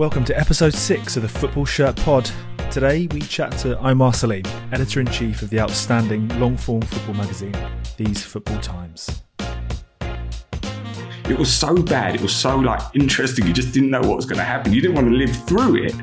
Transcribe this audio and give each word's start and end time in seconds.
Welcome 0.00 0.24
to 0.24 0.40
episode 0.40 0.72
six 0.72 1.18
of 1.18 1.22
the 1.24 1.28
Football 1.28 1.66
Shirt 1.66 1.94
Pod. 1.94 2.30
Today 2.70 3.06
we 3.12 3.20
chat 3.20 3.52
to 3.58 3.78
Omar 3.86 4.12
Saleem, 4.12 4.46
editor 4.72 5.00
in 5.00 5.06
chief 5.08 5.42
of 5.42 5.50
the 5.50 5.60
outstanding 5.60 6.26
long 6.40 6.56
form 6.56 6.80
football 6.80 7.16
magazine, 7.16 7.54
These 7.98 8.24
Football 8.24 8.58
Times. 8.62 9.20
It 11.28 11.38
was 11.38 11.52
so 11.52 11.74
bad. 11.74 12.14
It 12.14 12.22
was 12.22 12.34
so 12.34 12.56
like 12.56 12.80
interesting. 12.94 13.46
You 13.46 13.52
just 13.52 13.74
didn't 13.74 13.90
know 13.90 14.00
what 14.00 14.16
was 14.16 14.24
going 14.24 14.38
to 14.38 14.42
happen. 14.42 14.72
You 14.72 14.80
didn't 14.80 14.94
want 14.94 15.08
to 15.08 15.14
live 15.14 15.36
through 15.46 15.84
it, 15.84 15.94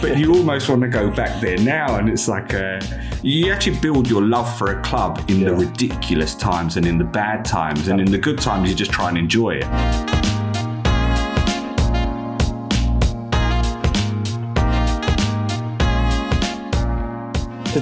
but 0.00 0.16
you 0.16 0.34
almost 0.34 0.70
want 0.70 0.80
to 0.80 0.88
go 0.88 1.10
back 1.10 1.38
there 1.42 1.58
now. 1.58 1.96
And 1.96 2.08
it's 2.08 2.28
like 2.28 2.54
uh, 2.54 2.80
you 3.22 3.52
actually 3.52 3.78
build 3.80 4.08
your 4.08 4.22
love 4.22 4.56
for 4.56 4.78
a 4.78 4.82
club 4.82 5.22
in 5.28 5.44
the 5.44 5.54
ridiculous 5.54 6.34
times 6.34 6.78
and 6.78 6.86
in 6.86 6.96
the 6.96 7.04
bad 7.04 7.44
times, 7.44 7.88
and 7.88 8.00
in 8.00 8.10
the 8.10 8.16
good 8.16 8.40
times 8.40 8.70
you 8.70 8.74
just 8.74 8.92
try 8.92 9.10
and 9.10 9.18
enjoy 9.18 9.56
it. 9.62 10.11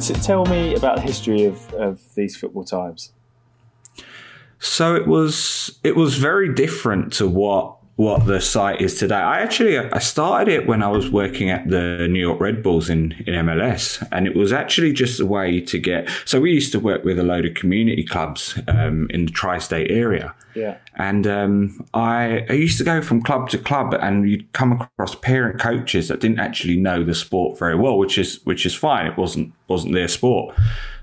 Tell 0.01 0.47
me 0.47 0.75
about 0.75 0.97
the 0.97 1.03
history 1.03 1.45
of, 1.45 1.73
of 1.75 2.01
these 2.15 2.37
football 2.37 2.65
times. 2.65 3.13
So 4.59 4.95
it 4.95 5.07
was 5.07 5.79
it 5.83 5.97
was 5.97 6.17
very 6.17 6.53
different 6.55 7.13
to 7.15 7.29
what 7.29 7.77
what 7.97 8.27
the 8.27 8.41
site 8.41 8.81
is 8.81 8.99
today. 8.99 9.15
I 9.15 9.41
actually 9.41 9.79
I 9.79 9.99
started 9.99 10.53
it 10.53 10.67
when 10.67 10.83
I 10.83 10.89
was 10.89 11.11
working 11.11 11.51
at 11.51 11.69
the 11.69 12.09
New 12.09 12.21
York 12.21 12.41
Red 12.41 12.63
Bulls 12.63 12.89
in, 12.89 13.13
in 13.27 13.35
MLS, 13.47 14.07
and 14.11 14.27
it 14.27 14.35
was 14.35 14.53
actually 14.53 14.93
just 14.93 15.21
a 15.21 15.27
way 15.27 15.61
to 15.61 15.79
get. 15.79 16.09
So 16.25 16.41
we 16.41 16.53
used 16.53 16.73
to 16.73 16.81
work 16.81 17.05
with 17.05 17.19
a 17.19 17.23
load 17.23 17.45
of 17.45 17.55
community 17.55 18.03
clubs 18.03 18.59
um, 18.69 19.07
in 19.11 19.27
the 19.27 19.33
tri-state 19.33 19.91
area. 19.91 20.35
Yeah. 20.55 20.79
And 20.97 21.27
um, 21.27 21.87
I, 21.95 22.45
I 22.49 22.53
used 22.53 22.79
to 22.79 22.85
go 22.85 23.03
from 23.03 23.23
club 23.23 23.49
to 23.51 23.59
club, 23.59 23.95
and 23.95 24.29
you'd 24.29 24.53
come 24.53 24.73
across 24.73 25.15
parent 25.15 25.61
coaches 25.61 26.09
that 26.09 26.21
didn't 26.21 26.41
actually 26.41 26.77
know 26.77 27.05
the 27.05 27.15
sport 27.15 27.59
very 27.59 27.77
well, 27.77 27.99
which 27.99 28.19
is 28.19 28.41
which 28.45 28.67
is 28.67 28.75
fine. 28.75 29.07
It 29.07 29.17
wasn't 29.17 29.53
wasn't 29.69 29.95
their 29.95 30.09
sport. 30.09 30.55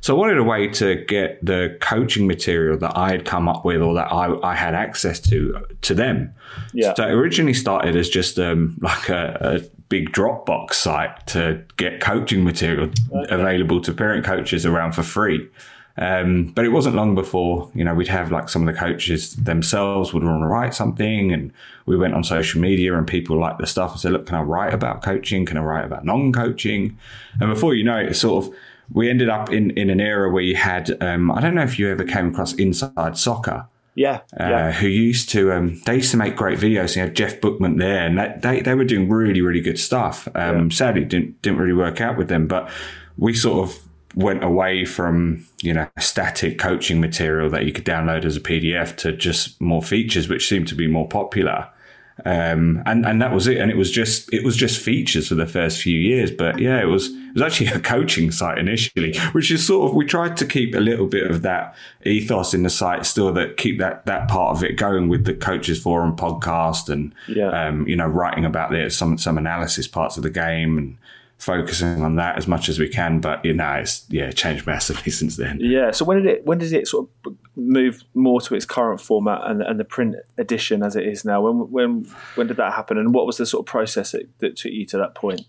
So 0.02 0.16
I 0.16 0.20
wanted 0.20 0.38
a 0.38 0.44
way 0.44 0.68
to 0.68 1.04
get 1.06 1.44
the 1.44 1.76
coaching 1.82 2.28
material 2.28 2.78
that 2.78 2.96
I 2.96 3.10
had 3.10 3.26
come 3.26 3.48
up 3.48 3.66
with 3.66 3.82
or 3.82 3.94
that 3.96 4.12
I, 4.12 4.38
I 4.42 4.56
had 4.56 4.76
access 4.76 5.20
to 5.22 5.66
to 5.82 5.94
them. 5.94 6.34
Yeah. 6.74 6.94
So 6.96 7.08
it 7.08 7.12
originally 7.12 7.54
started 7.54 7.96
as 7.96 8.10
just 8.10 8.40
um, 8.40 8.78
like 8.82 9.10
a, 9.10 9.38
a, 9.42 9.78
big 9.90 10.12
Dropbox 10.12 10.74
site 10.74 11.26
to 11.28 11.64
get 11.78 12.02
coaching 12.02 12.44
material 12.44 12.90
okay. 13.14 13.34
available 13.34 13.80
to 13.80 13.94
parent 13.94 14.26
coaches 14.26 14.66
around 14.66 14.92
for 14.92 15.02
free. 15.02 15.48
Um, 16.00 16.52
but 16.54 16.64
it 16.64 16.70
wasn't 16.70 16.96
long 16.96 17.16
before, 17.16 17.72
you 17.74 17.84
know, 17.84 17.96
we'd 17.96 18.08
have 18.08 18.32
like 18.32 18.50
some 18.50 18.68
of 18.68 18.72
the 18.72 18.80
coaches 18.80 19.36
themselves 19.36 20.14
would 20.14 20.24
want 20.24 20.44
to 20.44 20.48
write 20.48 20.76
something 20.76 21.32
and 21.32 21.52
we 21.88 21.98
went 21.98 22.14
on 22.14 22.24
social 22.24 22.62
media 22.62 22.96
and 22.96 23.08
people 23.08 23.40
liked 23.40 23.58
the 23.60 23.66
stuff 23.66 23.94
and 23.94 24.00
said, 24.00 24.12
look, 24.12 24.28
can 24.28 24.36
I 24.36 24.42
write 24.42 24.76
about 24.76 25.02
coaching? 25.02 25.44
Can 25.44 25.58
I 25.58 25.62
write 25.62 25.86
about 25.86 26.06
non-coaching? 26.06 26.98
And 27.42 27.50
before 27.52 27.74
you 27.74 27.84
know 27.84 27.98
it, 27.98 28.10
it's 28.10 28.20
sort 28.20 28.46
of, 28.46 28.54
we 28.92 29.10
ended 29.10 29.28
up 29.28 29.52
in, 29.52 29.72
in 29.72 29.90
an 29.90 30.00
era 30.00 30.32
where 30.32 30.44
you 30.44 30.56
had, 30.56 31.02
um, 31.02 31.32
I 31.32 31.42
don't 31.42 31.56
know 31.56 31.64
if 31.64 31.80
you 31.80 31.90
ever 31.90 32.04
came 32.04 32.30
across 32.30 32.54
Inside 32.54 33.18
Soccer. 33.18 33.68
Yeah, 33.96 34.22
uh, 34.40 34.50
yeah. 34.50 34.72
Who 34.74 34.88
used 34.88 35.30
to, 35.30 35.52
um, 35.52 35.82
they 35.88 35.96
used 35.96 36.12
to 36.12 36.18
make 36.18 36.36
great 36.36 36.60
videos. 36.60 36.96
You 36.96 37.02
had 37.02 37.16
Jeff 37.16 37.42
Bookman 37.42 37.78
there 37.78 38.06
and 38.06 38.20
that, 38.20 38.44
they, 38.44 38.62
they 38.62 38.76
were 38.76 38.86
doing 38.86 39.10
really, 39.10 39.42
really 39.42 39.62
good 39.62 39.80
stuff. 39.80 40.28
Um, 40.36 40.66
yeah. 40.66 40.76
sadly 40.76 41.06
didn't, 41.06 41.42
didn't 41.42 41.58
really 41.58 41.74
work 41.74 42.02
out 42.02 42.18
with 42.18 42.28
them, 42.28 42.46
but 42.48 42.70
we 43.18 43.34
sort 43.34 43.68
of 43.68 43.87
went 44.18 44.44
away 44.44 44.84
from, 44.84 45.46
you 45.62 45.72
know, 45.72 45.88
static 46.00 46.58
coaching 46.58 47.00
material 47.00 47.52
that 47.52 47.66
you 47.66 47.72
could 47.72 47.86
download 47.86 48.26
as 48.26 48.36
a 48.36 48.40
PDF 48.40 48.96
to 48.98 49.12
just 49.12 49.62
more 49.62 49.84
features, 49.84 50.28
which 50.28 50.50
seemed 50.50 50.68
to 50.68 50.76
be 50.76 50.88
more 50.88 51.08
popular. 51.08 51.70
Um, 52.26 52.82
and 52.88 53.06
and 53.06 53.22
that 53.22 53.32
was 53.32 53.46
it. 53.46 53.58
And 53.58 53.70
it 53.70 53.78
was 53.78 53.92
just 53.92 54.34
it 54.34 54.44
was 54.44 54.58
just 54.58 54.82
features 54.82 55.28
for 55.28 55.36
the 55.36 55.46
first 55.46 55.84
few 55.84 56.00
years. 56.00 56.32
But 56.32 56.58
yeah, 56.58 56.82
it 56.82 56.88
was 56.88 57.10
it 57.12 57.34
was 57.36 57.44
actually 57.44 57.68
a 57.76 57.80
coaching 57.80 58.32
site 58.32 58.58
initially, 58.58 59.16
which 59.34 59.52
is 59.52 59.64
sort 59.64 59.88
of 59.88 59.96
we 59.96 60.04
tried 60.04 60.36
to 60.38 60.48
keep 60.48 60.74
a 60.74 60.80
little 60.80 61.06
bit 61.06 61.30
of 61.30 61.44
that 61.44 61.76
ethos 62.04 62.56
in 62.56 62.64
the 62.64 62.72
site 62.72 63.06
still 63.06 63.32
that 63.34 63.58
keep 63.58 63.78
that 63.78 64.04
that 64.08 64.28
part 64.28 64.58
of 64.58 64.64
it 64.64 64.78
going 64.78 65.10
with 65.10 65.26
the 65.26 65.36
coaches 65.36 65.80
forum 65.80 66.16
podcast 66.16 66.90
and 66.90 67.14
yeah. 67.28 67.50
um, 67.50 67.88
you 67.88 67.96
know 67.96 68.08
writing 68.08 68.46
about 68.46 68.72
the, 68.72 68.90
some 68.90 69.20
some 69.20 69.38
analysis 69.38 69.88
parts 69.88 70.18
of 70.18 70.24
the 70.24 70.32
game 70.32 70.80
and 70.80 70.98
focusing 71.38 72.02
on 72.02 72.16
that 72.16 72.38
as 72.38 72.48
much 72.48 72.68
as 72.68 72.80
we 72.80 72.90
can. 72.90 73.20
But 73.20 73.44
you 73.46 73.54
know, 73.54 73.74
it's 73.74 74.06
yeah, 74.10 74.32
changed 74.32 74.66
massively 74.66 75.12
since 75.20 75.38
then. 75.38 75.60
Yeah. 75.62 75.92
So 75.92 76.06
when 76.06 76.18
did 76.18 76.26
it 76.28 76.46
when 76.46 76.58
did 76.58 76.74
it 76.74 76.88
sort 76.88 77.10
of 77.26 77.36
move 77.56 78.04
more 78.14 78.42
to 78.42 78.56
its 78.56 78.66
current 78.66 79.02
format 79.02 79.42
and, 79.50 79.62
and 79.62 79.80
the 79.80 79.86
print 79.86 80.16
edition 80.38 80.84
as 80.84 80.96
it 80.96 81.06
is 81.06 81.24
now? 81.26 81.42
When 81.42 81.72
when 81.72 82.08
when 82.36 82.48
did 82.48 82.58
that 82.58 82.74
happen? 82.74 82.98
And 82.98 83.14
what 83.14 83.26
was 83.26 83.38
the 83.38 83.46
sort 83.46 83.62
of 83.62 83.66
process 83.66 84.12
that, 84.12 84.28
that 84.40 84.58
took 84.58 84.72
you 84.72 84.86
to 84.88 84.98
that 84.98 85.16
point? 85.16 85.42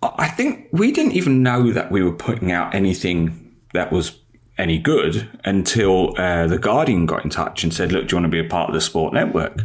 I 0.00 0.28
think 0.28 0.68
we 0.72 0.92
didn't 0.92 1.12
even 1.12 1.42
know 1.42 1.72
that 1.72 1.90
we 1.90 2.04
were 2.04 2.12
putting 2.12 2.52
out 2.52 2.72
anything 2.72 3.56
that 3.74 3.90
was 3.90 4.20
any 4.56 4.78
good 4.78 5.28
until 5.44 6.18
uh, 6.18 6.46
the 6.46 6.58
Guardian 6.58 7.04
got 7.06 7.24
in 7.24 7.30
touch 7.30 7.64
and 7.64 7.74
said, 7.74 7.92
"Look, 7.92 8.08
do 8.08 8.16
you 8.16 8.22
want 8.22 8.32
to 8.32 8.42
be 8.42 8.44
a 8.44 8.48
part 8.48 8.70
of 8.70 8.74
the 8.74 8.80
Sport 8.80 9.12
Network?" 9.12 9.58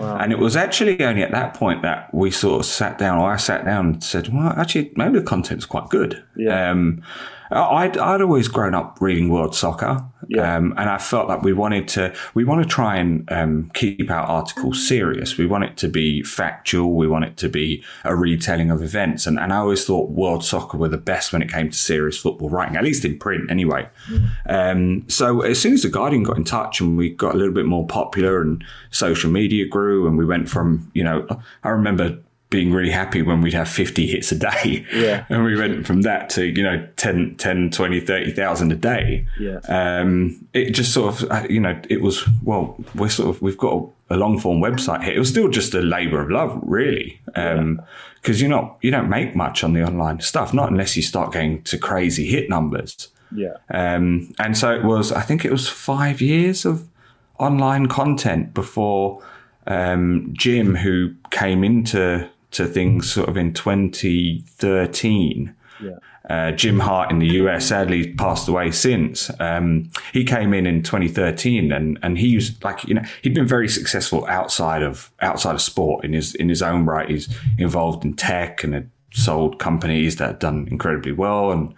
Wow. 0.00 0.16
And 0.16 0.32
it 0.32 0.38
was 0.38 0.56
actually 0.56 1.02
only 1.04 1.22
at 1.22 1.30
that 1.32 1.52
point 1.52 1.82
that 1.82 2.12
we 2.14 2.30
sort 2.30 2.60
of 2.60 2.66
sat 2.66 2.96
down, 2.96 3.18
or 3.18 3.30
I 3.30 3.36
sat 3.36 3.66
down 3.66 3.86
and 3.86 4.04
said, 4.04 4.28
well, 4.32 4.54
actually, 4.56 4.92
maybe 4.96 5.18
the 5.18 5.24
content's 5.24 5.66
quite 5.66 5.90
good. 5.90 6.22
Yeah. 6.36 6.70
Um, 6.70 7.02
I'd, 7.50 7.98
I'd 7.98 8.22
always 8.22 8.48
grown 8.48 8.74
up 8.74 8.98
reading 9.00 9.28
world 9.28 9.54
soccer. 9.54 10.04
Yeah. 10.30 10.56
Um, 10.56 10.74
and 10.76 10.88
I 10.88 10.98
felt 10.98 11.28
like 11.28 11.42
we 11.42 11.52
wanted 11.52 11.88
to, 11.88 12.14
we 12.34 12.44
want 12.44 12.62
to 12.62 12.68
try 12.68 12.96
and 12.96 13.30
um, 13.32 13.68
keep 13.74 14.08
our 14.12 14.22
articles 14.22 14.86
serious. 14.86 15.36
We 15.36 15.44
want 15.44 15.64
it 15.64 15.76
to 15.78 15.88
be 15.88 16.22
factual. 16.22 16.94
We 16.94 17.08
want 17.08 17.24
it 17.24 17.36
to 17.38 17.48
be 17.48 17.82
a 18.04 18.14
retelling 18.14 18.70
of 18.70 18.80
events. 18.80 19.26
And, 19.26 19.40
and 19.40 19.52
I 19.52 19.56
always 19.56 19.84
thought 19.84 20.10
world 20.10 20.44
soccer 20.44 20.78
were 20.78 20.88
the 20.88 20.98
best 20.98 21.32
when 21.32 21.42
it 21.42 21.50
came 21.50 21.68
to 21.68 21.76
serious 21.76 22.16
football 22.16 22.48
writing, 22.48 22.76
at 22.76 22.84
least 22.84 23.04
in 23.04 23.18
print 23.18 23.50
anyway. 23.50 23.88
Mm. 24.08 24.30
Um, 24.48 25.08
so 25.08 25.40
as 25.40 25.60
soon 25.60 25.74
as 25.74 25.82
the 25.82 25.88
Guardian 25.88 26.22
got 26.22 26.36
in 26.36 26.44
touch 26.44 26.80
and 26.80 26.96
we 26.96 27.10
got 27.10 27.34
a 27.34 27.36
little 27.36 27.54
bit 27.54 27.66
more 27.66 27.86
popular 27.88 28.40
and 28.40 28.64
social 28.90 29.32
media 29.32 29.66
grew 29.66 30.06
and 30.06 30.16
we 30.16 30.24
went 30.24 30.48
from, 30.48 30.92
you 30.94 31.02
know, 31.02 31.26
I 31.64 31.70
remember 31.70 32.20
being 32.50 32.72
really 32.72 32.90
happy 32.90 33.22
when 33.22 33.40
we'd 33.40 33.54
have 33.54 33.68
50 33.68 34.06
hits 34.06 34.32
a 34.32 34.38
day. 34.38 34.84
Yeah. 34.92 35.24
And 35.30 35.44
we 35.44 35.56
went 35.56 35.86
from 35.86 36.02
that 36.02 36.28
to, 36.30 36.44
you 36.44 36.62
know, 36.64 36.86
10, 36.96 37.36
10 37.36 37.70
20, 37.70 38.00
30,000 38.00 38.72
a 38.72 38.74
day. 38.74 39.26
Yeah. 39.38 39.60
Um, 39.68 40.44
it 40.52 40.72
just 40.72 40.92
sort 40.92 41.22
of, 41.22 41.30
uh, 41.30 41.46
you 41.48 41.60
know, 41.60 41.80
it 41.88 42.02
was, 42.02 42.28
well, 42.42 42.76
we're 42.96 43.08
sort 43.08 43.34
of, 43.34 43.40
we've 43.40 43.56
got 43.56 43.88
a, 44.10 44.16
long 44.16 44.40
form 44.40 44.60
website 44.60 45.04
here. 45.04 45.14
It 45.14 45.18
was 45.20 45.28
still 45.28 45.48
just 45.48 45.72
a 45.74 45.80
labor 45.80 46.20
of 46.20 46.30
love, 46.30 46.58
really. 46.64 47.20
Um, 47.36 47.80
cause 48.24 48.40
you're 48.40 48.50
not, 48.50 48.76
you 48.82 48.90
don't 48.90 49.08
make 49.08 49.36
much 49.36 49.62
on 49.62 49.72
the 49.72 49.84
online 49.84 50.18
stuff, 50.18 50.52
not 50.52 50.68
unless 50.68 50.96
you 50.96 51.02
start 51.02 51.32
getting 51.32 51.62
to 51.62 51.78
crazy 51.78 52.26
hit 52.26 52.50
numbers. 52.50 53.08
Yeah. 53.30 53.54
Um, 53.72 54.34
and 54.40 54.58
so 54.58 54.74
it 54.74 54.82
was, 54.82 55.12
I 55.12 55.22
think 55.22 55.44
it 55.44 55.52
was 55.52 55.68
five 55.68 56.20
years 56.20 56.64
of 56.64 56.88
online 57.38 57.86
content 57.86 58.52
before, 58.52 59.22
um, 59.68 60.30
Jim, 60.32 60.74
who 60.74 61.14
came 61.30 61.62
into 61.62 62.28
to 62.52 62.66
things 62.66 63.12
sort 63.12 63.28
of 63.28 63.36
in 63.36 63.52
2013. 63.52 65.54
Yeah. 65.82 65.90
Uh, 66.28 66.52
Jim 66.52 66.78
Hart 66.78 67.10
in 67.10 67.18
the 67.18 67.26
US 67.26 67.66
sadly 67.66 68.14
passed 68.14 68.46
away 68.46 68.70
since. 68.70 69.30
Um, 69.40 69.90
he 70.12 70.24
came 70.24 70.54
in 70.54 70.66
in 70.66 70.82
2013 70.82 71.72
and, 71.72 71.98
and 72.02 72.18
he 72.18 72.36
was 72.36 72.62
like, 72.62 72.84
you 72.84 72.94
know, 72.94 73.02
he'd 73.22 73.34
been 73.34 73.48
very 73.48 73.68
successful 73.68 74.24
outside 74.26 74.82
of, 74.82 75.10
outside 75.20 75.54
of 75.54 75.60
sport 75.60 76.04
in 76.04 76.12
his, 76.12 76.34
in 76.36 76.48
his 76.48 76.62
own 76.62 76.86
right. 76.86 77.08
He's 77.08 77.28
involved 77.58 78.04
in 78.04 78.14
tech 78.14 78.62
and 78.62 78.74
had 78.74 78.90
sold 79.12 79.58
companies 79.58 80.16
that 80.16 80.28
had 80.28 80.38
done 80.38 80.68
incredibly 80.70 81.12
well. 81.12 81.50
And, 81.50 81.74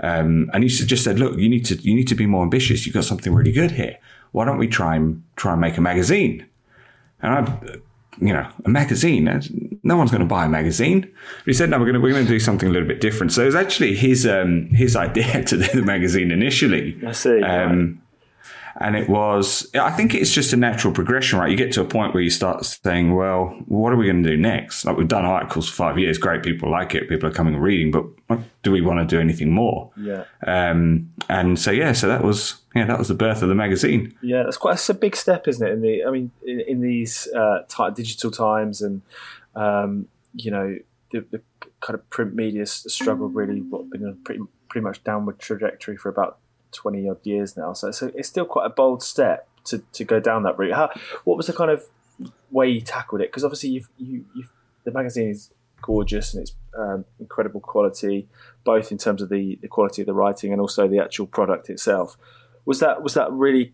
um, 0.00 0.50
and 0.52 0.62
he 0.62 0.68
just 0.68 1.02
said, 1.02 1.18
look, 1.18 1.38
you 1.38 1.48
need 1.48 1.64
to, 1.64 1.74
you 1.76 1.94
need 1.94 2.08
to 2.08 2.14
be 2.14 2.26
more 2.26 2.42
ambitious. 2.42 2.86
You've 2.86 2.94
got 2.94 3.04
something 3.04 3.34
really 3.34 3.52
good 3.52 3.72
here. 3.72 3.98
Why 4.32 4.44
don't 4.44 4.58
we 4.58 4.68
try 4.68 4.94
and 4.94 5.22
try 5.36 5.52
and 5.52 5.60
make 5.60 5.78
a 5.78 5.80
magazine? 5.80 6.46
And 7.22 7.48
I, 7.48 7.78
you 8.20 8.32
know, 8.32 8.48
a 8.64 8.68
magazine. 8.68 9.78
No 9.82 9.96
one's 9.96 10.10
going 10.10 10.20
to 10.20 10.26
buy 10.26 10.46
a 10.46 10.48
magazine. 10.48 11.00
But 11.00 11.46
he 11.46 11.52
said, 11.52 11.70
no, 11.70 11.78
we're 11.78 11.84
going 11.84 11.94
to, 11.94 12.00
we're 12.00 12.12
going 12.12 12.26
to 12.26 12.30
do 12.30 12.40
something 12.40 12.68
a 12.68 12.72
little 12.72 12.88
bit 12.88 13.00
different. 13.00 13.32
So 13.32 13.42
it 13.42 13.46
was 13.46 13.54
actually 13.54 13.94
his, 13.94 14.26
um, 14.26 14.68
his 14.70 14.96
idea 15.06 15.44
to 15.44 15.56
do 15.56 15.66
the 15.66 15.82
magazine 15.82 16.30
initially. 16.30 16.98
I 17.06 17.12
see. 17.12 17.42
Um, 17.42 18.00
and 18.80 18.96
it 18.96 19.08
was, 19.08 19.68
I 19.74 19.90
think 19.90 20.14
it's 20.14 20.32
just 20.32 20.52
a 20.52 20.56
natural 20.56 20.92
progression, 20.92 21.38
right? 21.38 21.50
You 21.50 21.56
get 21.56 21.72
to 21.72 21.80
a 21.80 21.84
point 21.84 22.12
where 22.12 22.22
you 22.22 22.30
start 22.30 22.64
saying, 22.64 23.14
well, 23.14 23.58
what 23.66 23.92
are 23.92 23.96
we 23.96 24.06
going 24.06 24.22
to 24.22 24.28
do 24.28 24.36
next? 24.36 24.84
Like 24.84 24.96
we've 24.96 25.08
done 25.08 25.24
articles 25.24 25.68
for 25.68 25.74
five 25.74 25.98
years. 25.98 26.18
Great. 26.18 26.42
People 26.42 26.70
like 26.70 26.94
it. 26.94 27.08
People 27.08 27.28
are 27.28 27.32
coming 27.32 27.54
and 27.54 27.62
reading, 27.62 27.90
but 27.90 28.04
do 28.62 28.70
we 28.70 28.80
want 28.80 29.00
to 29.00 29.06
do 29.06 29.20
anything 29.20 29.50
more? 29.50 29.90
Yeah. 29.96 30.24
Um, 30.46 31.12
and 31.28 31.58
so, 31.58 31.70
yeah, 31.70 31.92
so 31.92 32.08
that 32.08 32.22
was, 32.22 32.60
yeah, 32.74 32.84
that 32.86 32.98
was 32.98 33.08
the 33.08 33.14
birth 33.14 33.42
of 33.42 33.48
the 33.48 33.54
magazine. 33.54 34.14
Yeah. 34.22 34.42
That's 34.42 34.58
quite, 34.58 34.74
it's 34.74 34.88
a 34.88 34.94
big 34.94 35.16
step, 35.16 35.48
isn't 35.48 35.66
it? 35.66 35.72
In 35.72 35.80
the, 35.80 36.04
I 36.04 36.10
mean, 36.10 36.30
in, 36.44 36.60
in 36.60 36.80
these, 36.80 37.28
uh, 37.34 37.62
t- 37.68 37.94
digital 37.94 38.30
times 38.30 38.82
and, 38.82 39.02
um, 39.54 40.08
you 40.34 40.50
know, 40.50 40.76
the, 41.12 41.24
the, 41.30 41.42
kind 41.80 41.94
of 41.94 42.08
print 42.10 42.34
media 42.34 42.66
struggled 42.66 43.34
really, 43.34 43.60
what 43.60 43.88
been 43.90 44.06
a 44.06 44.12
pretty, 44.24 44.40
pretty 44.68 44.82
much 44.82 45.04
downward 45.04 45.38
trajectory 45.38 45.96
for 45.96 46.08
about 46.08 46.38
20 46.76 47.08
odd 47.08 47.18
years 47.24 47.56
now. 47.56 47.72
So 47.72 47.88
it's, 47.88 48.02
it's 48.02 48.28
still 48.28 48.44
quite 48.44 48.66
a 48.66 48.70
bold 48.70 49.02
step 49.02 49.48
to, 49.64 49.78
to 49.92 50.04
go 50.04 50.20
down 50.20 50.44
that 50.44 50.58
route. 50.58 50.74
How, 50.74 50.90
what 51.24 51.36
was 51.36 51.46
the 51.46 51.52
kind 51.52 51.70
of 51.70 51.84
way 52.50 52.68
you 52.68 52.80
tackled 52.80 53.20
it? 53.20 53.28
Because 53.28 53.44
obviously 53.44 53.70
you've, 53.70 53.88
you, 53.98 54.24
you've 54.34 54.50
the 54.84 54.92
magazine 54.92 55.28
is 55.28 55.50
gorgeous 55.82 56.32
and 56.32 56.42
it's 56.42 56.54
um, 56.78 57.04
incredible 57.20 57.60
quality, 57.60 58.28
both 58.64 58.90
in 58.90 58.98
terms 58.98 59.20
of 59.20 59.28
the, 59.28 59.58
the 59.60 59.68
quality 59.68 60.02
of 60.02 60.06
the 60.06 60.14
writing 60.14 60.52
and 60.52 60.60
also 60.60 60.88
the 60.88 60.98
actual 60.98 61.26
product 61.26 61.68
itself. 61.68 62.16
Was 62.64 62.80
that 62.80 63.02
was 63.02 63.14
that 63.14 63.30
really 63.30 63.72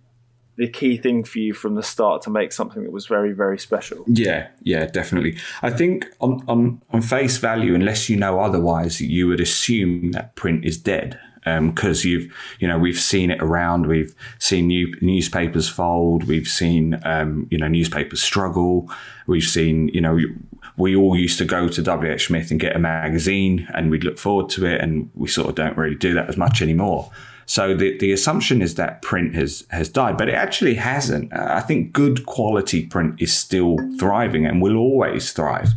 the 0.56 0.68
key 0.68 0.98
thing 0.98 1.24
for 1.24 1.38
you 1.38 1.54
from 1.54 1.76
the 1.76 1.82
start 1.82 2.20
to 2.22 2.30
make 2.30 2.52
something 2.52 2.82
that 2.82 2.92
was 2.92 3.06
very 3.06 3.32
very 3.32 3.58
special? 3.58 4.04
Yeah, 4.06 4.48
yeah, 4.62 4.86
definitely. 4.86 5.38
I 5.62 5.70
think 5.70 6.06
on 6.20 6.42
on 6.48 6.82
on 6.90 7.00
face 7.00 7.38
value, 7.38 7.74
unless 7.74 8.10
you 8.10 8.16
know 8.16 8.40
otherwise, 8.40 9.00
you 9.00 9.28
would 9.28 9.40
assume 9.40 10.12
that 10.12 10.34
print 10.34 10.64
is 10.64 10.76
dead 10.76 11.18
because 11.44 12.04
um, 12.04 12.10
you've 12.10 12.32
you 12.60 12.68
know 12.68 12.78
we've 12.78 13.00
seen 13.00 13.30
it 13.30 13.42
around. 13.42 13.86
We've 13.86 14.14
seen 14.38 14.68
new, 14.68 14.94
newspapers 15.00 15.68
fold. 15.68 16.24
We've 16.24 16.48
seen 16.48 17.00
um, 17.04 17.48
you 17.50 17.58
know 17.58 17.68
newspapers 17.68 18.22
struggle. 18.22 18.90
We've 19.26 19.44
seen 19.44 19.88
you 19.88 20.00
know 20.00 20.18
we 20.76 20.96
all 20.96 21.16
used 21.16 21.38
to 21.38 21.44
go 21.44 21.68
to 21.68 21.82
WH 21.82 22.20
Smith 22.20 22.50
and 22.50 22.58
get 22.58 22.76
a 22.76 22.78
magazine 22.78 23.68
and 23.74 23.90
we'd 23.90 24.04
look 24.04 24.18
forward 24.18 24.48
to 24.50 24.64
it 24.66 24.80
and 24.80 25.10
we 25.14 25.28
sort 25.28 25.48
of 25.48 25.54
don't 25.54 25.76
really 25.76 25.96
do 25.96 26.14
that 26.14 26.28
as 26.28 26.36
much 26.36 26.62
anymore. 26.62 27.10
So 27.44 27.74
the, 27.74 27.98
the 27.98 28.12
assumption 28.12 28.62
is 28.62 28.76
that 28.76 29.02
print 29.02 29.34
has 29.34 29.66
has 29.70 29.88
died 29.88 30.16
but 30.16 30.28
it 30.28 30.34
actually 30.34 30.74
hasn't. 30.74 31.32
I 31.34 31.60
think 31.60 31.92
good 31.92 32.24
quality 32.26 32.86
print 32.86 33.20
is 33.20 33.36
still 33.36 33.76
thriving 33.98 34.46
and 34.46 34.62
will 34.62 34.76
always 34.76 35.32
thrive. 35.32 35.70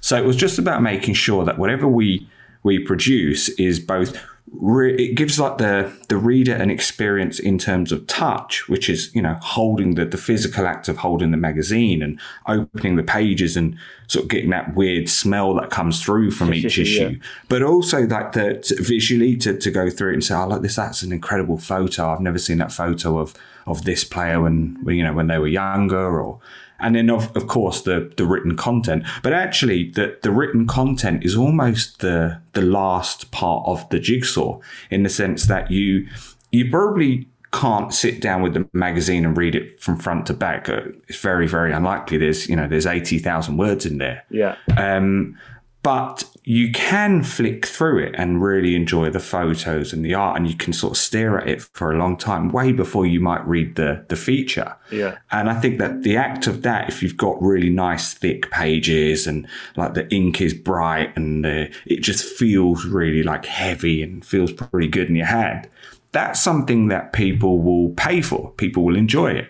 So 0.00 0.16
it 0.16 0.24
was 0.24 0.36
just 0.36 0.58
about 0.58 0.82
making 0.82 1.14
sure 1.14 1.44
that 1.44 1.58
whatever 1.58 1.86
we 1.86 2.28
we 2.64 2.78
produce 2.78 3.48
is 3.50 3.78
both 3.78 4.18
re- 4.52 4.94
it 4.94 5.14
gives 5.14 5.38
like 5.38 5.58
the 5.58 5.92
the 6.08 6.16
reader 6.16 6.54
an 6.54 6.70
experience 6.70 7.38
in 7.38 7.58
terms 7.58 7.92
of 7.92 8.06
touch, 8.06 8.68
which 8.68 8.88
is 8.88 9.14
you 9.14 9.22
know 9.22 9.34
holding 9.40 9.94
the 9.94 10.04
the 10.04 10.16
physical 10.16 10.66
act 10.66 10.88
of 10.88 10.98
holding 10.98 11.30
the 11.30 11.36
magazine 11.36 12.02
and 12.02 12.20
opening 12.46 12.96
the 12.96 13.02
pages 13.02 13.56
and 13.56 13.76
sort 14.06 14.24
of 14.24 14.30
getting 14.30 14.50
that 14.50 14.74
weird 14.74 15.08
smell 15.08 15.54
that 15.54 15.70
comes 15.70 16.02
through 16.02 16.30
from 16.30 16.52
each 16.52 16.78
issue, 16.78 17.10
yeah. 17.10 17.26
but 17.48 17.62
also 17.62 18.06
like 18.06 18.32
the 18.32 18.62
visually 18.80 19.36
to, 19.36 19.56
to 19.56 19.70
go 19.70 19.90
through 19.90 20.10
it 20.10 20.14
and 20.14 20.24
say, 20.24 20.34
"I 20.34 20.44
oh, 20.44 20.48
like 20.48 20.62
this. 20.62 20.76
That's 20.76 21.02
an 21.02 21.12
incredible 21.12 21.58
photo. 21.58 22.12
I've 22.12 22.20
never 22.20 22.38
seen 22.38 22.58
that 22.58 22.72
photo 22.72 23.18
of 23.18 23.34
of 23.66 23.84
this 23.84 24.04
player 24.04 24.40
when 24.40 24.78
you 24.86 25.02
know 25.02 25.12
when 25.12 25.28
they 25.28 25.38
were 25.38 25.48
younger 25.48 26.20
or." 26.20 26.40
And 26.80 26.96
then 26.96 27.10
of, 27.10 27.34
of 27.36 27.46
course 27.46 27.82
the 27.82 28.12
the 28.16 28.24
written 28.24 28.56
content. 28.56 29.04
But 29.22 29.32
actually, 29.32 29.90
the 29.90 30.18
the 30.22 30.30
written 30.30 30.66
content 30.66 31.24
is 31.24 31.36
almost 31.36 32.00
the 32.00 32.40
the 32.52 32.62
last 32.62 33.30
part 33.30 33.66
of 33.66 33.88
the 33.90 33.98
jigsaw 33.98 34.60
in 34.90 35.02
the 35.02 35.08
sense 35.08 35.46
that 35.46 35.70
you 35.70 36.06
you 36.50 36.70
probably 36.70 37.28
can't 37.52 37.94
sit 37.94 38.20
down 38.20 38.42
with 38.42 38.54
the 38.54 38.68
magazine 38.72 39.24
and 39.24 39.36
read 39.36 39.54
it 39.54 39.80
from 39.80 39.96
front 39.96 40.26
to 40.26 40.34
back. 40.34 40.68
Uh, 40.68 40.82
it's 41.08 41.18
very 41.18 41.46
very 41.46 41.72
unlikely. 41.72 42.18
There's 42.18 42.48
you 42.48 42.56
know 42.56 42.66
there's 42.68 42.86
eighty 42.86 43.18
thousand 43.18 43.56
words 43.56 43.86
in 43.86 43.98
there. 43.98 44.24
Yeah. 44.30 44.56
Um, 44.76 45.38
but 45.82 46.24
you 46.46 46.70
can 46.72 47.22
flick 47.22 47.64
through 47.64 47.98
it 47.98 48.14
and 48.18 48.42
really 48.42 48.76
enjoy 48.76 49.08
the 49.08 49.18
photos 49.18 49.94
and 49.94 50.04
the 50.04 50.12
art 50.12 50.36
and 50.36 50.46
you 50.46 50.54
can 50.54 50.74
sort 50.74 50.92
of 50.92 50.98
stare 50.98 51.40
at 51.40 51.48
it 51.48 51.62
for 51.62 51.90
a 51.90 51.96
long 51.96 52.18
time 52.18 52.50
way 52.50 52.70
before 52.70 53.06
you 53.06 53.18
might 53.18 53.46
read 53.46 53.76
the 53.76 54.04
the 54.08 54.16
feature. 54.16 54.76
Yeah. 54.90 55.16
And 55.32 55.48
i 55.48 55.58
think 55.58 55.78
that 55.78 56.02
the 56.02 56.16
act 56.16 56.46
of 56.46 56.62
that 56.62 56.88
if 56.88 57.02
you've 57.02 57.16
got 57.16 57.40
really 57.40 57.70
nice 57.70 58.12
thick 58.12 58.50
pages 58.50 59.26
and 59.26 59.48
like 59.76 59.94
the 59.94 60.12
ink 60.14 60.40
is 60.42 60.52
bright 60.52 61.16
and 61.16 61.44
the, 61.44 61.74
it 61.86 62.00
just 62.00 62.24
feels 62.24 62.84
really 62.84 63.22
like 63.22 63.46
heavy 63.46 64.02
and 64.02 64.24
feels 64.24 64.52
pretty 64.52 64.88
good 64.88 65.08
in 65.08 65.16
your 65.16 65.26
hand 65.26 65.68
that's 66.12 66.40
something 66.40 66.88
that 66.88 67.12
people 67.12 67.60
will 67.60 67.92
pay 67.94 68.22
for. 68.22 68.52
People 68.52 68.84
will 68.84 68.94
enjoy 68.94 69.32
it 69.32 69.48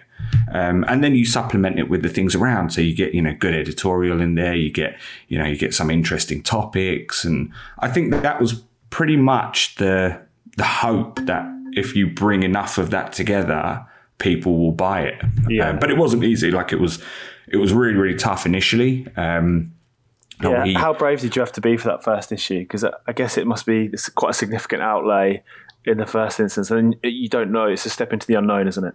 um, 0.52 0.84
and 0.88 1.02
then 1.02 1.14
you 1.14 1.24
supplement 1.24 1.78
it 1.78 1.88
with 1.88 2.02
the 2.02 2.08
things 2.08 2.34
around. 2.34 2.70
So 2.70 2.80
you 2.80 2.94
get, 2.94 3.14
you 3.14 3.22
know, 3.22 3.34
good 3.34 3.54
editorial 3.54 4.20
in 4.20 4.34
there. 4.34 4.54
You 4.54 4.70
get, 4.70 4.98
you 5.28 5.38
know, 5.38 5.44
you 5.44 5.56
get 5.56 5.74
some 5.74 5.90
interesting 5.90 6.42
topics. 6.42 7.24
And 7.24 7.52
I 7.78 7.88
think 7.88 8.10
that, 8.12 8.22
that 8.22 8.40
was 8.40 8.62
pretty 8.90 9.16
much 9.16 9.76
the, 9.76 10.20
the 10.56 10.64
hope 10.64 11.20
that 11.26 11.46
if 11.72 11.96
you 11.96 12.08
bring 12.08 12.42
enough 12.42 12.78
of 12.78 12.90
that 12.90 13.12
together, 13.12 13.84
people 14.18 14.58
will 14.58 14.72
buy 14.72 15.02
it. 15.02 15.22
Yeah. 15.48 15.70
Um, 15.70 15.78
but 15.78 15.90
it 15.90 15.96
wasn't 15.96 16.24
easy. 16.24 16.50
Like 16.50 16.72
it 16.72 16.80
was, 16.80 17.02
it 17.48 17.56
was 17.56 17.72
really, 17.72 17.98
really 17.98 18.16
tough 18.16 18.46
initially. 18.46 19.06
Um, 19.16 19.72
yeah. 20.42 20.78
How 20.78 20.92
brave 20.92 21.20
did 21.20 21.36
you 21.36 21.40
have 21.40 21.52
to 21.52 21.60
be 21.60 21.76
for 21.76 21.88
that 21.88 22.02
first 22.02 22.32
issue? 22.32 22.60
Because 22.60 22.84
I 22.84 23.12
guess 23.12 23.38
it 23.38 23.46
must 23.46 23.66
be 23.66 23.92
quite 24.14 24.30
a 24.30 24.34
significant 24.34 24.82
outlay 24.82 25.42
in 25.84 25.98
the 25.98 26.06
first 26.06 26.40
instance, 26.40 26.70
and 26.70 26.96
you 27.02 27.28
don't 27.28 27.52
know. 27.52 27.66
It's 27.66 27.86
a 27.86 27.90
step 27.90 28.12
into 28.12 28.26
the 28.26 28.34
unknown, 28.34 28.66
isn't 28.66 28.84
it? 28.84 28.94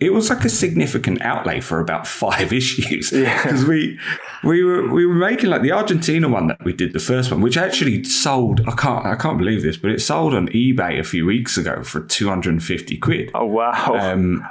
It 0.00 0.12
was 0.12 0.30
like 0.30 0.44
a 0.44 0.48
significant 0.48 1.20
outlay 1.22 1.60
for 1.60 1.80
about 1.80 2.06
five 2.18 2.52
issues 2.52 3.10
because 3.10 3.62
yeah. 3.62 3.68
we 3.68 3.98
we 4.44 4.62
were 4.62 4.88
we 4.92 5.04
were 5.06 5.14
making 5.14 5.50
like 5.50 5.62
the 5.62 5.72
Argentina 5.72 6.28
one 6.28 6.46
that 6.48 6.64
we 6.64 6.72
did 6.72 6.92
the 6.92 7.00
first 7.00 7.30
one, 7.30 7.40
which 7.40 7.56
actually 7.56 8.04
sold. 8.04 8.60
I 8.66 8.72
can't 8.72 9.04
I 9.04 9.16
can't 9.16 9.38
believe 9.38 9.62
this, 9.62 9.76
but 9.76 9.90
it 9.90 10.00
sold 10.00 10.34
on 10.34 10.48
eBay 10.48 10.98
a 10.98 11.04
few 11.04 11.26
weeks 11.26 11.56
ago 11.56 11.82
for 11.82 12.00
two 12.00 12.28
hundred 12.28 12.50
and 12.50 12.62
fifty 12.62 12.96
quid. 12.96 13.30
Oh 13.34 13.46
wow! 13.46 13.96
Um, 13.98 14.46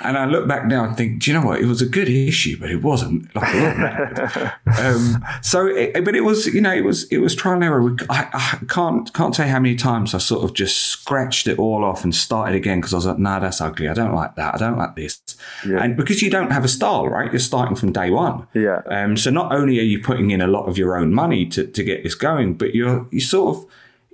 and 0.00 0.18
I 0.18 0.26
look 0.26 0.48
back 0.48 0.66
now 0.66 0.84
and 0.84 0.96
think, 0.96 1.22
do 1.22 1.30
you 1.30 1.38
know 1.38 1.46
what? 1.46 1.60
It 1.60 1.66
was 1.66 1.80
a 1.82 1.86
good 1.86 2.08
issue, 2.08 2.58
but 2.58 2.70
it 2.70 2.82
wasn't 2.82 3.34
like 3.34 3.54
um, 4.78 5.24
so, 5.42 5.66
it, 5.66 6.04
but 6.04 6.14
it 6.16 6.22
was 6.22 6.46
you 6.46 6.60
know 6.60 6.72
it 6.72 6.84
was 6.84 7.04
it 7.04 7.18
was 7.18 7.34
trial 7.34 7.54
and 7.54 7.64
error. 7.64 7.96
I, 8.10 8.28
I 8.32 8.64
can't 8.66 9.12
can't 9.12 9.38
you 9.38 9.44
how 9.44 9.60
many 9.60 9.76
times 9.76 10.14
I 10.14 10.18
sort 10.18 10.44
of 10.44 10.54
just 10.54 10.76
scratched 10.76 11.46
it 11.46 11.58
all 11.58 11.84
off 11.84 12.02
and 12.02 12.14
started 12.14 12.56
again 12.56 12.80
because 12.80 12.92
I 12.92 12.96
was 12.96 13.06
like, 13.06 13.18
nah, 13.18 13.38
that's 13.38 13.60
ugly. 13.60 13.88
I 13.88 13.94
don't 13.94 14.14
like 14.14 14.34
that. 14.34 14.54
I 14.54 14.58
don't 14.58 14.76
like 14.76 14.87
this. 14.96 15.20
Yeah. 15.66 15.82
And 15.82 15.96
because 15.96 16.22
you 16.22 16.30
don't 16.30 16.50
have 16.50 16.64
a 16.64 16.68
style, 16.68 17.08
right? 17.08 17.32
You're 17.32 17.40
starting 17.40 17.76
from 17.76 17.92
day 17.92 18.10
one. 18.10 18.46
Yeah. 18.54 18.82
Um, 18.86 19.16
so 19.16 19.30
not 19.30 19.52
only 19.52 19.78
are 19.78 19.84
you 19.84 20.00
putting 20.02 20.30
in 20.30 20.40
a 20.40 20.46
lot 20.46 20.66
of 20.66 20.78
your 20.78 20.96
own 20.96 21.12
money 21.14 21.46
to, 21.46 21.66
to 21.66 21.82
get 21.82 22.02
this 22.02 22.14
going, 22.14 22.54
but 22.54 22.74
you're 22.74 23.06
you 23.10 23.20
sort 23.20 23.56
of 23.56 23.66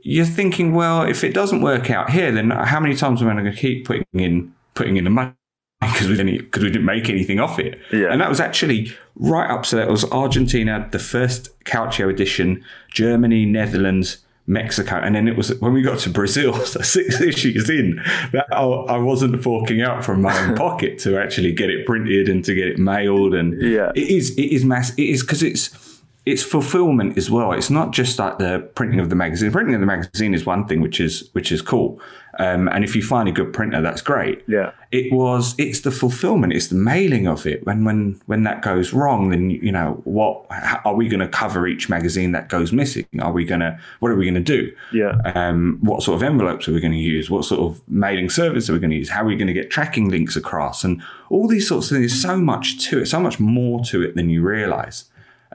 you're 0.02 0.26
thinking, 0.26 0.74
well, 0.74 1.02
if 1.02 1.24
it 1.24 1.32
doesn't 1.32 1.62
work 1.62 1.90
out 1.90 2.10
here, 2.10 2.30
then 2.30 2.50
how 2.50 2.78
many 2.78 2.94
times 2.94 3.22
am 3.22 3.28
I 3.28 3.32
going 3.32 3.46
to 3.46 3.52
keep 3.52 3.86
putting 3.86 4.04
in 4.12 4.54
putting 4.74 4.96
in 4.96 5.04
the 5.04 5.10
money? 5.10 5.32
Because 5.80 6.08
we 6.08 6.16
didn't 6.16 6.38
because 6.38 6.62
we 6.62 6.70
didn't 6.70 6.86
make 6.86 7.10
anything 7.10 7.40
off 7.40 7.58
it, 7.58 7.78
yeah. 7.92 8.10
and 8.10 8.18
that 8.18 8.30
was 8.30 8.40
actually 8.40 8.90
right 9.16 9.50
up. 9.50 9.66
So 9.66 9.76
that 9.76 9.88
was 9.88 10.10
Argentina, 10.10 10.88
the 10.90 10.98
first 10.98 11.50
Calcio 11.64 12.08
edition, 12.08 12.64
Germany, 12.90 13.44
Netherlands, 13.44 14.23
Mexico, 14.46 14.96
and 14.96 15.14
then 15.14 15.26
it 15.26 15.36
was 15.36 15.58
when 15.60 15.72
we 15.72 15.80
got 15.80 15.98
to 16.00 16.10
Brazil, 16.10 16.54
so 16.66 16.80
six 16.82 17.20
issues 17.20 17.70
in, 17.70 18.02
that 18.32 18.46
I, 18.52 18.62
I 18.62 18.98
wasn't 18.98 19.42
forking 19.42 19.80
out 19.80 20.04
from 20.04 20.22
my 20.22 20.38
own 20.38 20.54
pocket 20.56 20.98
to 21.00 21.18
actually 21.18 21.52
get 21.52 21.70
it 21.70 21.86
printed 21.86 22.28
and 22.28 22.44
to 22.44 22.54
get 22.54 22.68
it 22.68 22.78
mailed, 22.78 23.34
and 23.34 23.60
yeah, 23.60 23.90
it 23.94 24.08
is 24.08 24.30
it 24.36 24.52
is 24.52 24.64
mass. 24.64 24.90
It 24.94 25.08
is 25.08 25.22
because 25.22 25.42
it's 25.42 25.93
it's 26.26 26.42
fulfillment 26.42 27.18
as 27.18 27.30
well. 27.30 27.52
It's 27.52 27.68
not 27.68 27.92
just 27.92 28.18
like 28.18 28.38
the 28.38 28.70
printing 28.74 28.98
of 28.98 29.10
the 29.10 29.14
magazine. 29.14 29.52
Printing 29.52 29.74
of 29.74 29.80
the 29.80 29.86
magazine 29.86 30.32
is 30.32 30.46
one 30.46 30.66
thing, 30.66 30.80
which 30.80 30.98
is 30.98 31.28
which 31.32 31.52
is 31.52 31.60
cool. 31.60 32.00
Um, 32.38 32.68
and 32.68 32.82
if 32.82 32.96
you 32.96 33.02
find 33.02 33.28
a 33.28 33.32
good 33.32 33.52
printer, 33.52 33.80
that's 33.80 34.00
great. 34.00 34.42
Yeah. 34.48 34.72
It 34.90 35.12
was. 35.12 35.54
It's 35.58 35.80
the 35.80 35.90
fulfillment. 35.90 36.52
It's 36.52 36.68
the 36.68 36.76
mailing 36.76 37.28
of 37.28 37.46
it. 37.46 37.64
When 37.66 37.84
when 37.84 38.20
when 38.24 38.44
that 38.44 38.62
goes 38.62 38.94
wrong, 38.94 39.28
then 39.28 39.50
you 39.50 39.70
know 39.70 40.00
what 40.04 40.46
how, 40.50 40.80
are 40.86 40.94
we 40.94 41.08
going 41.08 41.20
to 41.20 41.28
cover 41.28 41.66
each 41.66 41.90
magazine 41.90 42.32
that 42.32 42.48
goes 42.48 42.72
missing? 42.72 43.06
Are 43.20 43.32
we 43.32 43.44
going 43.44 43.60
to 43.60 43.78
what 44.00 44.10
are 44.10 44.16
we 44.16 44.24
going 44.24 44.42
to 44.42 44.58
do? 44.58 44.74
Yeah. 44.94 45.18
Um, 45.34 45.78
what 45.82 46.02
sort 46.02 46.16
of 46.16 46.22
envelopes 46.22 46.66
are 46.68 46.72
we 46.72 46.80
going 46.80 46.92
to 46.94 46.98
use? 46.98 47.28
What 47.28 47.44
sort 47.44 47.60
of 47.60 47.86
mailing 47.86 48.30
service 48.30 48.70
are 48.70 48.72
we 48.72 48.78
going 48.78 48.90
to 48.90 48.96
use? 48.96 49.10
How 49.10 49.22
are 49.22 49.26
we 49.26 49.36
going 49.36 49.48
to 49.48 49.52
get 49.52 49.70
tracking 49.70 50.08
links 50.08 50.36
across? 50.36 50.84
And 50.84 51.02
all 51.28 51.46
these 51.46 51.68
sorts 51.68 51.90
of 51.90 51.98
things. 51.98 52.12
There's 52.12 52.22
so 52.22 52.38
much 52.38 52.88
to 52.88 53.00
it. 53.00 53.06
So 53.06 53.20
much 53.20 53.38
more 53.38 53.84
to 53.84 54.02
it 54.02 54.14
than 54.14 54.30
you 54.30 54.40
realize. 54.40 55.04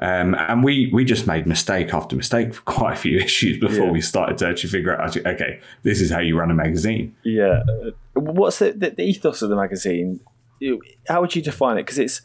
Um, 0.01 0.33
and 0.35 0.63
we 0.63 0.89
we 0.93 1.03
just 1.03 1.27
made 1.27 1.45
mistake 1.45 1.93
after 1.93 2.15
mistake 2.15 2.53
for 2.53 2.61
quite 2.65 2.93
a 2.93 2.95
few 2.95 3.17
issues 3.17 3.59
before 3.59 3.85
yeah. 3.85 3.91
we 3.91 4.01
started 4.01 4.37
to 4.39 4.47
actually 4.47 4.69
figure 4.69 4.99
out, 4.99 5.15
okay, 5.17 5.59
this 5.83 6.01
is 6.01 6.09
how 6.09 6.19
you 6.19 6.37
run 6.37 6.51
a 6.51 6.53
magazine. 6.53 7.15
Yeah. 7.23 7.63
What's 8.13 8.59
the, 8.59 8.71
the, 8.71 8.91
the 8.91 9.03
ethos 9.03 9.41
of 9.41 9.49
the 9.49 9.55
magazine? 9.55 10.21
How 11.07 11.21
would 11.21 11.35
you 11.35 11.41
define 11.41 11.77
it? 11.77 11.81
Because 11.81 11.99
it's 11.99 12.21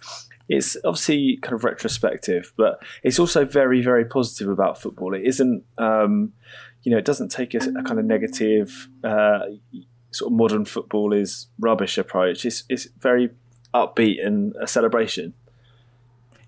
it's 0.49 0.76
obviously 0.85 1.38
kind 1.43 1.54
of 1.54 1.64
retrospective, 1.64 2.52
but 2.57 2.83
it's 3.02 3.19
also 3.19 3.45
very 3.45 3.83
very 3.83 4.04
positive 4.04 4.49
about 4.49 4.81
football. 4.81 5.14
It 5.14 5.23
isn't, 5.23 5.64
um, 5.78 6.33
you 6.83 6.93
know, 6.93 6.99
it 6.99 7.04
doesn't 7.04 7.31
take 7.31 7.54
a, 7.54 7.59
a 7.59 7.83
kind 7.83 7.99
of 7.99 8.04
negative. 8.04 8.88
Uh, 9.02 9.40
sort 10.12 10.33
of 10.33 10.37
modern 10.37 10.64
football 10.64 11.12
is 11.12 11.49
rubbish 11.59 11.99
approach. 11.99 12.45
It's 12.45 12.64
it's 12.69 12.87
very 12.99 13.31
upbeat 13.75 14.25
and 14.25 14.54
a 14.61 14.66
celebration. 14.66 15.35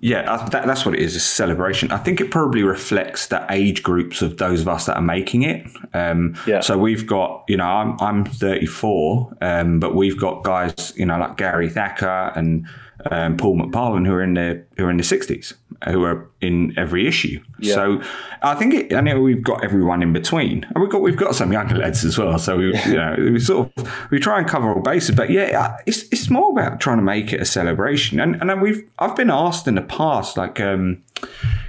Yeah, 0.00 0.46
that, 0.50 0.66
that's 0.66 0.84
what 0.84 0.94
it 0.94 1.00
is, 1.00 1.16
a 1.16 1.20
celebration. 1.20 1.90
I 1.90 1.98
think 1.98 2.20
it 2.20 2.30
probably 2.30 2.62
reflects 2.62 3.28
the 3.28 3.46
age 3.50 3.82
groups 3.82 4.22
of 4.22 4.36
those 4.36 4.60
of 4.60 4.68
us 4.68 4.86
that 4.86 4.96
are 4.96 5.02
making 5.02 5.42
it. 5.42 5.66
Um, 5.94 6.36
yeah. 6.46 6.60
So 6.60 6.76
we've 6.76 7.06
got, 7.06 7.44
you 7.48 7.56
know, 7.56 7.64
I'm, 7.64 7.96
I'm 8.00 8.24
34, 8.24 9.38
um, 9.40 9.80
but 9.80 9.94
we've 9.94 10.18
got 10.18 10.44
guys, 10.44 10.92
you 10.96 11.06
know, 11.06 11.18
like 11.18 11.36
Gary 11.36 11.70
Thacker 11.70 12.32
and 12.34 12.66
um, 13.10 13.36
Paul 13.36 13.58
McParlan 13.58 14.06
who 14.06 14.12
are 14.12 14.22
in 14.22 14.34
their 14.34 14.66
who 14.76 14.86
are 14.86 14.90
in 14.90 14.96
the 14.96 15.02
60s, 15.02 15.54
who 15.85 16.04
are 16.04 16.28
in 16.40 16.75
every 16.76 17.06
issue. 17.06 17.42
Yeah. 17.59 17.75
So 17.75 18.02
I 18.42 18.54
think 18.54 18.75
it, 18.75 18.95
I 18.95 19.00
know 19.00 19.21
we've 19.21 19.42
got 19.42 19.64
everyone 19.64 20.02
in 20.02 20.12
between, 20.12 20.64
and 20.64 20.80
we've 20.80 20.90
got 20.90 21.02
we've 21.02 21.16
got 21.16 21.35
some 21.35 21.52
younger 21.52 21.76
lads 21.76 22.04
as 22.04 22.18
well. 22.18 22.38
So 22.38 22.59
we 22.59 22.66
you 22.87 22.95
know 22.95 23.16
we 23.18 23.40
sort 23.40 23.71
of 23.76 24.11
we 24.11 24.18
try 24.18 24.38
and 24.38 24.49
cover 24.49 24.73
all 24.73 24.83
bases, 24.83 25.14
but 25.14 25.30
yeah, 25.30 25.76
it's 25.87 26.04
it's 26.12 26.30
more 26.30 26.50
about 26.50 26.80
trying 26.80 26.99
to 26.99 27.04
make 27.04 27.33
it 27.33 27.40
a 27.40 27.45
celebration. 27.45 28.21
And 28.21 28.40
and 28.40 28.62
we've 28.62 28.88
I've 28.99 29.16
been 29.16 29.30
asked 29.30 29.68
in 29.68 29.75
the 29.75 29.83
past 29.83 30.37
like. 30.37 30.61
Um, 30.61 31.02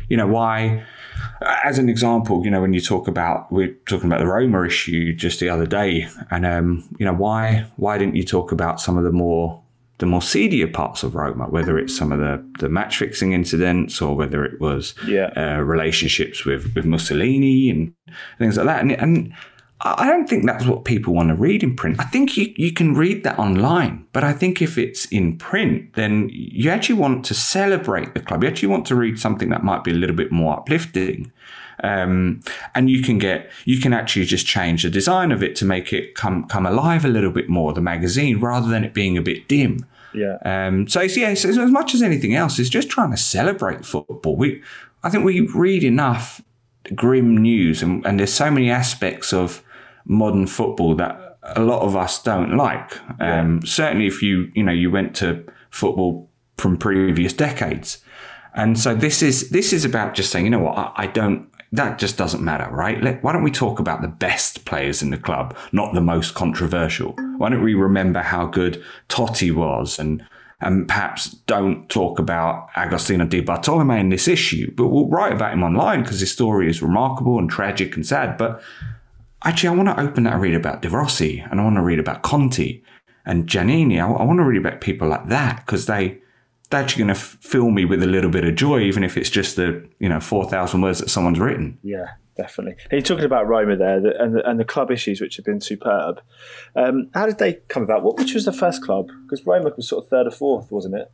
you 0.10 0.16
know, 0.16 0.28
why, 0.28 0.86
as 1.64 1.78
an 1.78 1.90
example, 1.90 2.44
you 2.46 2.52
know, 2.52 2.62
when 2.62 2.74
you 2.74 2.82
talk 2.82 3.08
about, 3.08 3.52
we're 3.52 3.74
talking 3.88 4.06
about 4.06 4.20
the 4.20 4.28
Roma 4.28 4.66
issue 4.66 5.14
just 5.14 5.40
the 5.40 5.50
other 5.50 5.66
day, 5.66 6.08
and, 6.32 6.46
um, 6.46 6.88
you 6.98 7.06
know, 7.06 7.14
why, 7.14 7.66
why 7.76 7.98
didn't 7.98 8.16
you 8.16 8.24
talk 8.24 8.52
about 8.52 8.80
some 8.80 8.98
of 8.98 9.04
the 9.04 9.12
more, 9.12 9.62
the 10.00 10.06
more 10.06 10.22
seedier 10.22 10.68
parts 10.68 11.04
of 11.04 11.16
Roma, 11.16 11.46
whether 11.46 11.78
it's 11.80 11.98
some 11.98 12.12
of 12.12 12.20
the, 12.20 12.44
the 12.60 12.70
match 12.70 12.98
fixing 12.98 13.34
incidents 13.34 14.02
or 14.02 14.16
whether 14.16 14.46
it 14.46 14.60
was 14.62 14.94
Yeah. 15.08 15.32
uh, 15.36 15.62
relationships 15.62 16.46
with, 16.46 16.74
with 16.76 16.86
Mussolini 16.86 17.70
and 17.70 17.94
things 18.38 18.58
like 18.58 18.68
that. 18.68 18.82
And, 18.82 18.92
and 18.92 19.34
I 19.82 20.08
don't 20.08 20.28
think 20.28 20.46
that's 20.46 20.66
what 20.66 20.86
people 20.86 21.14
want 21.14 21.30
to 21.30 21.36
read 21.36 21.64
in 21.64 21.76
print. 21.76 22.00
I 22.00 22.04
think 22.06 22.36
you, 22.38 22.52
you 22.58 22.74
can 22.74 22.96
read 22.96 23.24
that 23.24 23.38
online, 23.38 24.06
but 24.12 24.24
I 24.24 24.34
think 24.34 24.62
if 24.62 24.78
it's 24.78 25.06
in 25.06 25.38
print, 25.38 25.94
then 25.94 26.30
you 26.32 26.70
actually 26.72 27.00
want 27.00 27.26
to 27.26 27.34
celebrate 27.36 28.14
the 28.14 28.20
club. 28.20 28.44
You 28.44 28.50
actually 28.50 28.70
want 28.70 28.88
to 28.88 28.96
read 28.96 29.20
something 29.20 29.50
that 29.50 29.64
might 29.64 29.84
be 29.84 29.92
a 29.92 29.96
little 29.96 30.16
bit 30.16 30.32
more 30.32 30.58
uplifting. 30.58 31.32
Um, 31.84 32.42
and 32.74 32.90
you 32.90 33.02
can 33.02 33.18
get, 33.18 33.52
you 33.66 33.80
can 33.80 33.94
actually 33.94 34.26
just 34.26 34.46
change 34.46 34.84
the 34.84 34.90
design 34.90 35.32
of 35.32 35.44
it 35.44 35.56
to 35.58 35.66
make 35.66 35.94
it 35.94 36.16
come, 36.16 36.46
come 36.46 36.66
alive 36.66 37.06
a 37.06 37.10
little 37.10 37.32
bit 37.32 37.50
more, 37.50 37.74
the 37.74 37.82
magazine, 37.82 38.40
rather 38.40 38.68
than 38.68 38.84
it 38.84 38.94
being 38.94 39.18
a 39.18 39.22
bit 39.22 39.48
dim. 39.48 39.86
Yeah. 40.14 40.38
Um, 40.44 40.88
so 40.88 41.02
it's, 41.02 41.16
yeah, 41.16 41.30
it's, 41.30 41.46
as 41.46 41.58
much 41.58 41.94
as 41.94 42.02
anything 42.02 42.34
else, 42.34 42.58
it's 42.58 42.70
just 42.70 42.90
trying 42.90 43.12
to 43.12 43.18
celebrate 43.18 43.86
football. 43.86 44.36
We, 44.36 44.64
I 45.04 45.10
think 45.10 45.24
we 45.24 45.42
read 45.42 45.84
enough 45.84 46.42
grim 46.96 47.38
news, 47.38 47.84
and, 47.84 48.06
and 48.06 48.20
there's 48.20 48.34
so 48.34 48.50
many 48.50 48.72
aspects 48.72 49.34
of 49.34 49.62
modern 50.06 50.48
football 50.48 50.96
that 50.96 51.38
a 51.44 51.62
lot 51.62 51.82
of 51.82 51.96
us 51.96 52.22
don't 52.24 52.56
like. 52.58 52.98
Um, 53.22 53.66
Certainly, 53.66 54.08
if 54.08 54.22
you 54.22 54.52
you 54.54 54.64
know 54.64 54.72
you 54.72 54.90
went 54.92 55.16
to 55.18 55.46
football 55.70 56.30
from 56.58 56.78
previous 56.78 57.34
decades, 57.34 58.00
and 58.54 58.80
so 58.80 58.96
this 58.96 59.22
is 59.22 59.50
this 59.50 59.74
is 59.74 59.86
about 59.86 60.14
just 60.14 60.32
saying, 60.32 60.46
you 60.46 60.52
know 60.52 60.60
what, 60.60 60.78
I, 60.78 60.92
I 60.96 61.08
don't. 61.08 61.50
That 61.72 62.00
just 62.00 62.18
doesn't 62.18 62.44
matter, 62.44 62.70
right? 62.72 63.02
Let, 63.02 63.22
why 63.24 63.34
don't 63.34 63.44
we 63.44 63.52
talk 63.52 63.80
about 63.80 64.02
the 64.02 64.08
best 64.08 64.66
players 64.66 65.02
in 65.02 65.10
the 65.10 65.18
club, 65.18 65.56
not 65.72 65.94
the 65.94 66.02
most 66.02 66.34
controversial? 66.34 67.14
Why 67.38 67.50
don't 67.50 67.64
we 67.64 67.74
remember 67.74 68.22
how 68.22 68.46
good 68.46 68.84
Totti 69.10 69.54
was 69.54 70.00
and 70.00 70.24
and 70.60 70.88
perhaps 70.88 71.30
don't 71.46 71.88
talk 71.88 72.18
about 72.18 72.70
Agostino 72.76 73.26
Di 73.26 73.44
Bartolomei 73.44 74.00
in 74.00 74.10
this 74.10 74.28
issue, 74.28 74.74
but 74.76 74.88
we'll 74.88 75.08
write 75.08 75.34
about 75.34 75.54
him 75.54 75.62
online 75.64 76.02
because 76.02 76.20
his 76.20 76.32
story 76.32 76.68
is 76.68 76.82
remarkable 76.82 77.38
and 77.38 77.48
tragic 77.48 77.96
and 77.96 78.06
sad. 78.06 78.38
But 78.38 78.62
actually, 79.44 79.70
I 79.70 79.84
want 79.84 79.90
to 79.90 80.04
open 80.04 80.24
that 80.24 80.34
and 80.34 80.42
read 80.42 80.56
about 80.56 80.82
De 80.82 80.90
Rossi 80.90 81.40
and 81.40 81.60
I 81.60 81.64
want 81.64 81.76
to 81.76 81.84
read 81.84 82.00
about 82.00 82.24
Conti 82.24 82.84
and 83.24 83.46
Giannini. 83.46 84.00
I, 84.00 84.10
I 84.10 84.24
want 84.24 84.40
to 84.40 84.46
read 84.46 84.60
about 84.60 84.82
people 84.82 85.08
like 85.08 85.28
that 85.30 85.64
because 85.64 85.86
they, 85.86 86.18
they're 86.70 86.82
actually 86.82 87.04
going 87.04 87.14
to 87.14 87.20
f- 87.20 87.38
fill 87.40 87.72
me 87.72 87.86
with 87.86 88.04
a 88.04 88.08
little 88.08 88.30
bit 88.30 88.44
of 88.44 88.56
joy, 88.56 88.82
even 88.82 89.04
if 89.04 89.18
it's 89.18 89.30
just 89.30 89.56
the, 89.56 89.88
you 90.00 90.10
know, 90.10 90.20
4,000 90.20 90.82
words 90.82 91.00
that 91.00 91.10
someone's 91.10 91.40
written. 91.40 91.78
Yeah, 91.82 92.08
definitely. 92.36 92.76
And 92.84 92.94
you're 92.94 93.02
talking 93.02 93.26
about 93.26 93.48
Roma 93.48 93.78
there 93.78 93.98
and, 93.98 94.36
the, 94.36 94.50
and 94.50 94.60
the 94.60 94.66
club 94.66 94.92
issues, 94.92 95.22
which 95.22 95.38
have 95.38 95.46
been 95.46 95.62
superb. 95.62 96.22
Um, 96.76 97.10
how 97.14 97.26
did 97.26 97.38
they 97.38 97.54
come 97.70 97.84
about? 97.84 98.04
What, 98.04 98.18
which 98.18 98.34
was 98.34 98.46
the 98.46 98.54
first 98.54 98.84
club? 98.84 99.10
Because 99.24 99.46
Roma 99.46 99.72
was 99.76 99.88
sort 99.88 100.04
of 100.04 100.10
third 100.10 100.28
or 100.28 100.32
fourth, 100.32 100.72
wasn't 100.72 100.96
it? 100.96 101.12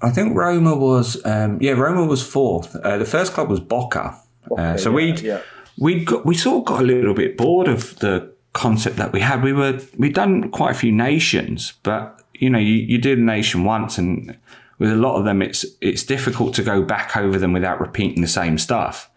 I 0.00 0.10
think 0.10 0.36
Roma 0.36 0.76
was, 0.76 1.24
um, 1.24 1.58
yeah, 1.60 1.72
Roma 1.72 2.04
was 2.04 2.26
fourth. 2.26 2.74
Uh, 2.76 2.98
the 2.98 3.04
first 3.04 3.32
club 3.32 3.48
was 3.48 3.60
Boca. 3.60 4.16
uh, 4.56 4.76
so 4.76 4.90
yeah, 4.90 4.94
we'd, 4.96 5.20
yeah. 5.20 5.40
we 5.78 6.04
got 6.04 6.26
we 6.26 6.36
sort 6.36 6.58
of 6.58 6.64
got 6.64 6.80
a 6.80 6.84
little 6.84 7.14
bit 7.14 7.36
bored 7.36 7.68
of 7.68 7.96
the 8.00 8.32
concept 8.52 8.96
that 8.96 9.12
we 9.12 9.20
had. 9.20 9.42
We 9.42 9.52
were 9.52 9.80
we'd 9.96 10.14
done 10.14 10.50
quite 10.50 10.72
a 10.72 10.74
few 10.74 10.90
nations, 10.90 11.74
but 11.84 12.21
you 12.42 12.50
know, 12.50 12.58
you, 12.58 12.74
you 12.74 12.98
did 12.98 13.18
a 13.18 13.22
nation 13.22 13.62
once, 13.62 13.98
and 13.98 14.36
with 14.78 14.90
a 14.90 14.96
lot 14.96 15.16
of 15.16 15.24
them, 15.24 15.40
it's 15.40 15.64
it's 15.80 16.02
difficult 16.02 16.54
to 16.54 16.62
go 16.64 16.82
back 16.82 17.16
over 17.16 17.38
them 17.38 17.52
without 17.52 17.80
repeating 17.80 18.20
the 18.20 18.26
same 18.28 18.58
stuff. 18.58 19.08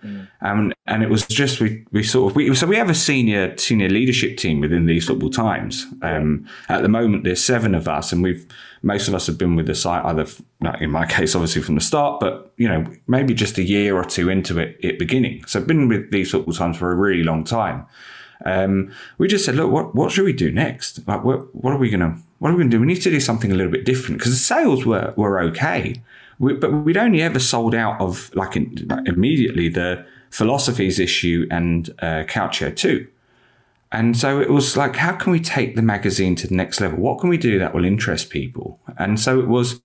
Um, 0.41 0.74
and 0.86 1.01
it 1.01 1.10
was 1.10 1.25
just 1.25 1.60
we 1.60 1.84
we 1.91 2.03
sort 2.03 2.32
of 2.32 2.36
we, 2.36 2.53
so 2.53 2.67
we 2.67 2.75
have 2.75 2.91
a 2.91 2.96
senior 2.96 3.58
senior 3.58 3.89
leadership 3.89 4.38
team 4.38 4.62
within 4.62 4.86
these 4.86 5.08
football 5.08 5.32
times. 5.32 5.88
Um, 6.03 6.48
at 6.70 6.84
the 6.84 6.88
moment, 6.88 7.24
there's 7.24 7.44
seven 7.44 7.74
of 7.74 7.88
us, 7.88 8.12
and 8.12 8.22
we've 8.22 8.46
most 8.84 9.08
of 9.08 9.15
us 9.15 9.25
have 9.25 9.39
been 9.39 9.55
with 9.55 9.65
the 9.65 9.74
site 9.74 10.05
either 10.05 10.27
in 10.79 10.91
my 10.91 11.05
case 11.17 11.34
obviously 11.34 11.62
from 11.62 11.74
the 11.74 11.82
start 11.82 12.20
but 12.20 12.53
you 12.58 12.67
know 12.67 12.86
maybe 13.08 13.34
just 13.34 13.58
a 13.58 13.63
year 13.63 13.98
or 13.98 14.05
two 14.05 14.29
into 14.29 14.60
it 14.60 14.77
it 14.79 15.00
beginning 15.00 15.44
so 15.46 15.60
i've 15.60 15.65
been 15.65 15.88
with 15.88 16.12
these 16.12 16.29
football 16.29 16.53
times 16.53 16.77
for 16.77 16.91
a 16.91 16.96
really 16.96 17.24
long 17.24 17.44
time 17.44 17.86
um, 18.46 18.91
we 19.17 19.27
just 19.27 19.44
said 19.46 19.55
look 19.55 19.72
what, 19.72 19.96
what 19.96 20.12
should 20.12 20.25
we 20.25 20.34
do 20.34 20.51
next 20.51 21.05
like 21.08 21.24
what, 21.24 21.53
what 21.55 21.74
are 21.74 21.77
we 21.77 21.89
gonna 21.89 22.15
what 22.39 22.51
are 22.51 22.54
we 22.54 22.63
gonna 22.63 22.70
do 22.70 22.80
we 22.80 22.88
need 22.88 23.01
to 23.01 23.10
do 23.10 23.20
something 23.20 23.51
a 23.51 23.56
little 23.56 23.72
bit 23.72 23.86
different 23.86 24.18
because 24.18 24.32
the 24.32 24.38
sales 24.38 24.86
were 24.86 25.13
were 25.15 25.39
okay 25.39 26.01
we, 26.38 26.54
but 26.54 26.72
we'd 26.72 26.98
only 26.98 27.22
ever 27.22 27.39
sold 27.39 27.74
out 27.74 28.00
of 28.01 28.30
like, 28.36 28.58
in, 28.58 28.86
like 28.89 29.08
immediately 29.08 29.70
the 29.70 30.06
philosophies 30.32 31.00
issue 31.00 31.48
and 31.50 31.92
uh, 32.00 32.24
Calcio 32.27 32.75
2 32.75 33.08
and 33.96 34.18
so 34.18 34.42
it 34.42 34.50
was 34.50 34.75
like, 34.75 34.98
how 34.98 35.15
can 35.15 35.32
we 35.32 35.39
take 35.39 35.77
the 35.77 35.82
magazine 35.82 36.36
to 36.36 36.48
the 36.48 36.56
next 36.56 36.82
level? 36.82 37.00
What 37.00 37.20
can 37.20 37.30
we 37.30 37.38
do 37.38 37.58
that 37.60 37.74
will 37.74 37.86
interest 37.86 38.30
people? 38.30 38.77
And 38.98 39.18
so 39.18 39.39
it 39.39 39.48
was, 39.48 39.82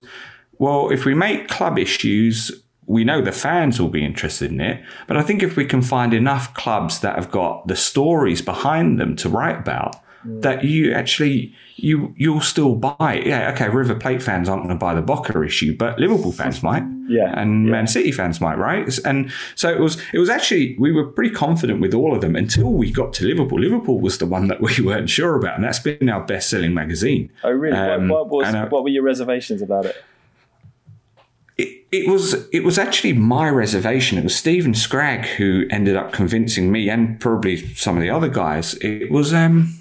well, 0.58 0.90
if 0.90 1.04
we 1.04 1.14
make 1.14 1.46
club 1.46 1.78
issues, 1.78 2.50
we 2.86 3.04
know 3.04 3.22
the 3.22 3.30
fans 3.30 3.80
will 3.80 3.88
be 3.88 4.04
interested 4.04 4.50
in 4.50 4.60
it. 4.60 4.82
But 5.06 5.16
I 5.16 5.22
think 5.22 5.44
if 5.44 5.54
we 5.54 5.64
can 5.64 5.80
find 5.80 6.12
enough 6.12 6.54
clubs 6.54 7.00
that 7.00 7.14
have 7.14 7.30
got 7.30 7.68
the 7.68 7.76
stories 7.76 8.42
behind 8.42 8.98
them 8.98 9.14
to 9.16 9.28
write 9.28 9.58
about, 9.58 9.94
that 10.24 10.64
you 10.64 10.92
actually 10.92 11.54
you 11.76 12.14
you'll 12.16 12.40
still 12.40 12.74
buy 12.74 13.14
it. 13.14 13.26
Yeah, 13.26 13.50
okay, 13.52 13.68
River 13.68 13.94
Plate 13.94 14.22
fans 14.22 14.48
aren't 14.48 14.62
going 14.62 14.74
to 14.74 14.78
buy 14.78 14.94
the 14.94 15.02
Boca 15.02 15.42
issue, 15.42 15.76
but 15.76 15.98
Liverpool 15.98 16.32
fans 16.32 16.62
might. 16.62 16.84
Yeah, 17.08 17.32
And 17.36 17.66
yeah. 17.66 17.72
Man 17.72 17.86
City 17.86 18.12
fans 18.12 18.40
might, 18.40 18.56
right? 18.56 18.98
And 19.04 19.32
so 19.54 19.70
it 19.70 19.80
was 19.80 20.00
it 20.12 20.18
was 20.18 20.28
actually 20.28 20.76
we 20.78 20.92
were 20.92 21.06
pretty 21.06 21.34
confident 21.34 21.80
with 21.80 21.94
all 21.94 22.14
of 22.14 22.20
them 22.20 22.36
until 22.36 22.70
we 22.72 22.90
got 22.90 23.12
to 23.14 23.24
Liverpool. 23.24 23.58
Liverpool 23.58 24.00
was 24.00 24.18
the 24.18 24.26
one 24.26 24.48
that 24.48 24.60
we 24.60 24.80
weren't 24.84 25.10
sure 25.10 25.36
about, 25.36 25.56
and 25.56 25.64
that's 25.64 25.80
been 25.80 26.08
our 26.08 26.24
best 26.24 26.50
selling 26.50 26.74
magazine. 26.74 27.30
Oh, 27.42 27.50
really? 27.50 27.76
Um, 27.76 28.08
what, 28.08 28.28
what, 28.28 28.38
was, 28.38 28.48
and, 28.48 28.56
uh, 28.56 28.68
what 28.68 28.82
were 28.82 28.90
your 28.90 29.02
reservations 29.02 29.62
about 29.62 29.86
it? 29.86 29.96
it, 31.60 31.86
it 31.92 32.08
was 32.08 32.48
it 32.52 32.64
was 32.64 32.78
actually 32.78 33.12
my 33.12 33.48
reservation. 33.48 34.18
It 34.18 34.24
was 34.24 34.36
Steven 34.36 34.74
Scragg 34.74 35.26
who 35.26 35.66
ended 35.70 35.96
up 35.96 36.12
convincing 36.12 36.72
me 36.72 36.88
and 36.88 37.20
probably 37.20 37.74
some 37.74 37.96
of 37.96 38.02
the 38.02 38.10
other 38.10 38.28
guys. 38.28 38.74
It 38.74 39.10
was 39.10 39.34
um 39.34 39.79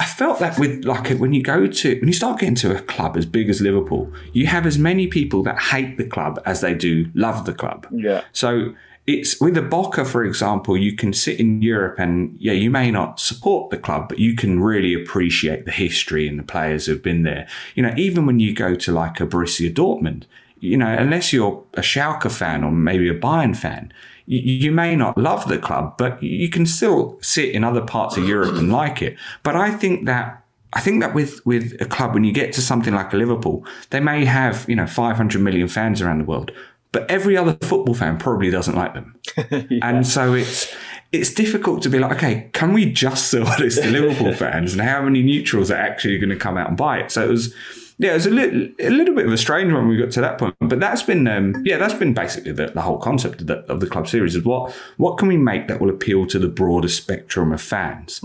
I 0.00 0.06
felt 0.06 0.38
that 0.38 0.58
with 0.58 0.86
like 0.86 1.10
when 1.18 1.34
you 1.34 1.42
go 1.42 1.66
to 1.66 2.00
when 2.00 2.08
you 2.08 2.14
start 2.14 2.40
getting 2.40 2.54
to 2.56 2.74
a 2.74 2.80
club 2.80 3.18
as 3.18 3.26
big 3.26 3.50
as 3.50 3.60
Liverpool, 3.60 4.10
you 4.32 4.46
have 4.46 4.64
as 4.64 4.78
many 4.78 5.06
people 5.06 5.42
that 5.42 5.60
hate 5.60 5.98
the 5.98 6.06
club 6.06 6.40
as 6.46 6.62
they 6.62 6.72
do 6.72 7.10
love 7.14 7.44
the 7.44 7.52
club. 7.52 7.86
Yeah. 7.92 8.24
So 8.32 8.74
it's 9.06 9.38
with 9.42 9.54
the 9.54 9.62
Boca, 9.62 10.06
for 10.06 10.24
example, 10.24 10.74
you 10.74 10.96
can 10.96 11.12
sit 11.12 11.38
in 11.38 11.60
Europe 11.60 11.98
and 11.98 12.34
yeah, 12.40 12.54
you 12.54 12.70
may 12.70 12.90
not 12.90 13.20
support 13.20 13.68
the 13.68 13.76
club, 13.76 14.08
but 14.08 14.18
you 14.18 14.34
can 14.34 14.62
really 14.62 14.94
appreciate 14.94 15.66
the 15.66 15.70
history 15.70 16.26
and 16.26 16.38
the 16.38 16.44
players 16.44 16.86
who've 16.86 17.02
been 17.02 17.22
there. 17.22 17.46
You 17.74 17.82
know, 17.82 17.92
even 17.98 18.24
when 18.24 18.40
you 18.40 18.54
go 18.54 18.74
to 18.76 18.92
like 18.92 19.20
a 19.20 19.26
Borussia 19.26 19.70
Dortmund, 19.70 20.24
you 20.60 20.76
know, 20.76 20.88
unless 20.88 21.32
you're 21.32 21.62
a 21.74 21.80
Schalke 21.80 22.30
fan 22.30 22.62
or 22.62 22.70
maybe 22.70 23.08
a 23.08 23.18
Bayern 23.18 23.56
fan, 23.56 23.92
you, 24.26 24.38
you 24.38 24.72
may 24.72 24.94
not 24.94 25.18
love 25.18 25.48
the 25.48 25.58
club, 25.58 25.96
but 25.98 26.22
you 26.22 26.48
can 26.48 26.66
still 26.66 27.18
sit 27.20 27.54
in 27.54 27.64
other 27.64 27.80
parts 27.80 28.16
of 28.16 28.28
Europe 28.28 28.54
and 28.56 28.72
like 28.72 29.02
it. 29.02 29.16
But 29.42 29.56
I 29.56 29.70
think 29.70 30.06
that 30.06 30.44
I 30.72 30.80
think 30.80 31.00
that 31.00 31.14
with 31.14 31.44
with 31.44 31.80
a 31.80 31.86
club, 31.86 32.14
when 32.14 32.24
you 32.24 32.32
get 32.32 32.52
to 32.54 32.62
something 32.62 32.94
like 32.94 33.12
a 33.12 33.16
Liverpool, 33.16 33.64
they 33.90 34.00
may 34.00 34.24
have 34.24 34.66
you 34.68 34.76
know 34.76 34.86
500 34.86 35.40
million 35.40 35.68
fans 35.68 36.00
around 36.00 36.18
the 36.18 36.24
world, 36.24 36.52
but 36.92 37.10
every 37.10 37.36
other 37.36 37.58
football 37.62 37.94
fan 37.94 38.18
probably 38.18 38.50
doesn't 38.50 38.76
like 38.76 38.94
them, 38.94 39.18
and 39.82 40.06
so 40.06 40.34
it's 40.34 40.72
it's 41.12 41.34
difficult 41.34 41.82
to 41.82 41.90
be 41.90 41.98
like, 41.98 42.12
okay, 42.12 42.50
can 42.52 42.72
we 42.72 42.90
just 42.90 43.26
sell 43.30 43.46
this 43.58 43.80
to 43.80 43.90
Liverpool 43.90 44.32
fans, 44.36 44.72
and 44.72 44.82
how 44.82 45.02
many 45.02 45.22
neutrals 45.22 45.70
are 45.70 45.76
actually 45.76 46.18
going 46.18 46.30
to 46.30 46.36
come 46.36 46.56
out 46.56 46.68
and 46.68 46.76
buy 46.76 46.98
it? 46.98 47.10
So 47.10 47.24
it 47.24 47.30
was. 47.30 47.54
Yeah, 48.00 48.12
it 48.12 48.14
was 48.14 48.26
a 48.26 48.30
little, 48.30 48.66
a 48.78 48.88
little 48.88 49.14
bit 49.14 49.26
of 49.26 49.32
a 49.32 49.36
strange 49.36 49.70
one 49.70 49.86
when 49.86 49.88
we 49.88 49.98
got 49.98 50.10
to 50.12 50.22
that 50.22 50.38
point, 50.38 50.54
but 50.58 50.80
that's 50.80 51.02
been, 51.02 51.28
um, 51.28 51.62
yeah, 51.66 51.76
that's 51.76 51.92
been 51.92 52.14
basically 52.14 52.52
the, 52.52 52.68
the 52.68 52.80
whole 52.80 52.96
concept 52.96 53.42
of 53.42 53.46
the, 53.46 53.58
of 53.70 53.80
the 53.80 53.86
club 53.86 54.08
series 54.08 54.34
is 54.34 54.42
what 54.42 54.74
what 54.96 55.18
can 55.18 55.28
we 55.28 55.36
make 55.36 55.68
that 55.68 55.82
will 55.82 55.90
appeal 55.90 56.26
to 56.28 56.38
the 56.38 56.48
broader 56.48 56.88
spectrum 56.88 57.52
of 57.52 57.60
fans, 57.60 58.18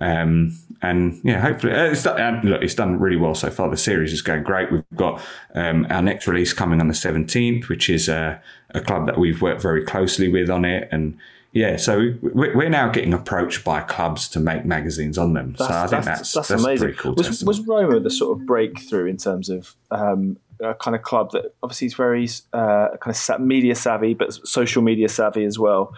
um, 0.00 0.58
and 0.82 1.20
yeah, 1.22 1.40
hopefully 1.40 1.72
uh, 1.72 1.84
it's 1.84 2.02
done, 2.02 2.40
look, 2.42 2.60
it's 2.60 2.74
done 2.74 2.98
really 2.98 3.16
well 3.16 3.36
so 3.36 3.50
far. 3.50 3.70
The 3.70 3.76
series 3.76 4.12
is 4.12 4.20
going 4.20 4.42
great. 4.42 4.72
We've 4.72 4.82
got 4.96 5.22
um, 5.54 5.86
our 5.90 6.02
next 6.02 6.26
release 6.26 6.52
coming 6.52 6.80
on 6.80 6.88
the 6.88 6.94
seventeenth, 6.94 7.68
which 7.68 7.88
is 7.88 8.08
uh, 8.08 8.36
a 8.70 8.80
club 8.80 9.06
that 9.06 9.16
we've 9.16 9.40
worked 9.40 9.62
very 9.62 9.84
closely 9.84 10.26
with 10.26 10.50
on 10.50 10.64
it, 10.64 10.88
and 10.90 11.16
yeah, 11.52 11.76
so 11.76 11.98
we- 12.22 12.54
we're 12.54 12.68
now 12.68 12.88
getting 12.90 13.12
approached 13.12 13.64
by 13.64 13.80
clubs 13.80 14.28
to 14.30 14.40
make 14.40 14.64
magazines 14.64 15.18
on 15.18 15.32
them. 15.32 15.56
so 15.56 15.64
I 15.64 15.86
think 15.86 16.04
that's 16.04 16.32
that's, 16.32 16.50
amazing. 16.50 16.78
pretty 16.88 16.98
cool. 16.98 17.14
was, 17.14 17.26
testament. 17.26 17.48
was 17.48 17.60
Roma 17.66 18.00
the 18.00 18.10
sort 18.10 18.38
of 18.38 18.46
breakthrough 18.46 19.06
in 19.06 19.16
terms 19.16 19.48
of 19.48 19.74
um, 19.90 20.36
a 20.60 20.74
kind 20.74 20.94
of 20.94 21.02
club 21.02 21.32
that 21.32 21.54
obviously 21.62 21.86
is 21.86 21.94
very 21.94 22.28
uh, 22.52 22.88
kind 23.00 23.16
of 23.16 23.40
media 23.40 23.74
savvy, 23.74 24.14
but 24.14 24.32
social 24.46 24.82
media 24.82 25.08
savvy 25.08 25.44
as 25.44 25.58
well? 25.58 25.94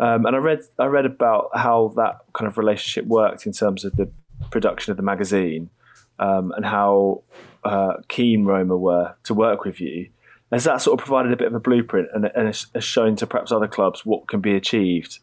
Um, 0.00 0.26
and 0.26 0.36
I 0.36 0.38
read 0.38 0.60
I 0.78 0.86
read 0.86 1.06
about 1.06 1.50
how 1.54 1.92
that 1.96 2.20
kind 2.32 2.46
of 2.48 2.56
relationship 2.56 3.06
worked 3.06 3.46
in 3.46 3.52
terms 3.52 3.84
of 3.84 3.96
the 3.96 4.08
production 4.50 4.90
of 4.92 4.96
the 4.96 5.02
magazine 5.02 5.70
um, 6.18 6.52
and 6.56 6.64
how 6.64 7.22
uh, 7.64 7.94
keen 8.08 8.44
Roma 8.44 8.76
were 8.76 9.14
to 9.24 9.34
work 9.34 9.64
with 9.64 9.80
you. 9.80 10.08
Has 10.52 10.64
that 10.64 10.80
sort 10.80 10.98
of 10.98 11.04
provided 11.04 11.32
a 11.32 11.36
bit 11.36 11.48
of 11.48 11.54
a 11.54 11.60
blueprint 11.60 12.08
and, 12.12 12.30
and 12.34 12.46
has 12.46 12.66
shown 12.80 13.16
to 13.16 13.26
perhaps 13.26 13.52
other 13.52 13.68
clubs 13.68 14.06
what 14.06 14.28
can 14.28 14.40
be 14.40 14.54
achieved? 14.54 15.18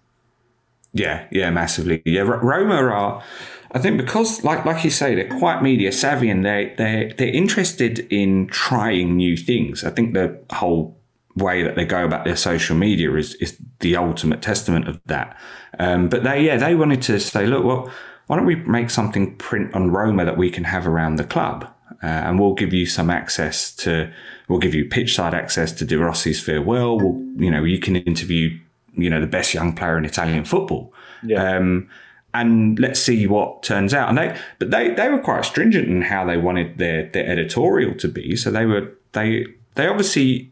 Yeah, 0.93 1.27
yeah, 1.29 1.49
massively. 1.49 2.01
Yeah, 2.05 2.21
Roma 2.21 2.75
are, 2.75 3.21
I 3.73 3.79
think, 3.79 3.97
because 3.97 4.43
like 4.43 4.63
like 4.65 4.83
you 4.83 4.89
say, 4.89 5.13
they're 5.13 5.37
quite 5.39 5.61
media 5.61 5.91
savvy 5.91 6.29
and 6.29 6.45
they 6.45 6.73
they 6.77 7.13
they're 7.17 7.33
interested 7.33 7.99
in 8.11 8.47
trying 8.47 9.17
new 9.17 9.35
things. 9.35 9.83
I 9.83 9.89
think 9.89 10.13
the 10.13 10.39
whole 10.51 10.97
way 11.35 11.63
that 11.63 11.75
they 11.75 11.83
go 11.83 12.05
about 12.05 12.23
their 12.23 12.37
social 12.37 12.77
media 12.77 13.13
is 13.15 13.35
is 13.35 13.59
the 13.81 13.97
ultimate 13.97 14.41
testament 14.41 14.87
of 14.87 15.01
that. 15.07 15.37
Um, 15.79 16.07
but 16.07 16.23
they 16.23 16.45
yeah 16.45 16.55
they 16.55 16.75
wanted 16.75 17.01
to 17.03 17.19
say, 17.19 17.45
look, 17.45 17.65
well, 17.65 17.91
why 18.27 18.37
don't 18.37 18.45
we 18.45 18.55
make 18.55 18.89
something 18.89 19.35
print 19.35 19.75
on 19.75 19.91
Roma 19.91 20.23
that 20.23 20.37
we 20.37 20.49
can 20.49 20.63
have 20.63 20.87
around 20.87 21.17
the 21.17 21.25
club, 21.25 21.69
uh, 22.05 22.27
and 22.27 22.39
we'll 22.39 22.53
give 22.53 22.73
you 22.73 22.85
some 22.85 23.09
access 23.09 23.75
to 23.75 24.11
We'll 24.47 24.59
give 24.59 24.75
you 24.75 24.85
pitch 24.85 25.15
side 25.15 25.33
access 25.33 25.71
to 25.73 25.85
De 25.85 25.97
Rossi's 25.97 26.39
farewell. 26.39 26.97
We'll, 26.99 27.19
you 27.35 27.49
know, 27.49 27.63
you 27.63 27.79
can 27.79 27.95
interview, 27.95 28.57
you 28.93 29.09
know, 29.09 29.19
the 29.19 29.27
best 29.27 29.53
young 29.53 29.73
player 29.73 29.97
in 29.97 30.05
Italian 30.05 30.45
football. 30.45 30.93
Yeah. 31.23 31.57
Um, 31.57 31.89
and 32.33 32.77
let's 32.79 32.99
see 32.99 33.25
what 33.27 33.63
turns 33.63 33.93
out. 33.93 34.09
And 34.09 34.17
they, 34.17 34.37
but 34.59 34.69
they, 34.69 34.93
they 34.93 35.09
were 35.09 35.19
quite 35.19 35.45
stringent 35.45 35.87
in 35.87 36.01
how 36.01 36.25
they 36.25 36.37
wanted 36.37 36.77
their, 36.77 37.09
their 37.09 37.25
editorial 37.27 37.95
to 37.95 38.07
be. 38.07 38.35
So 38.35 38.51
they 38.51 38.65
were, 38.65 38.91
they, 39.13 39.45
they 39.75 39.87
obviously 39.87 40.51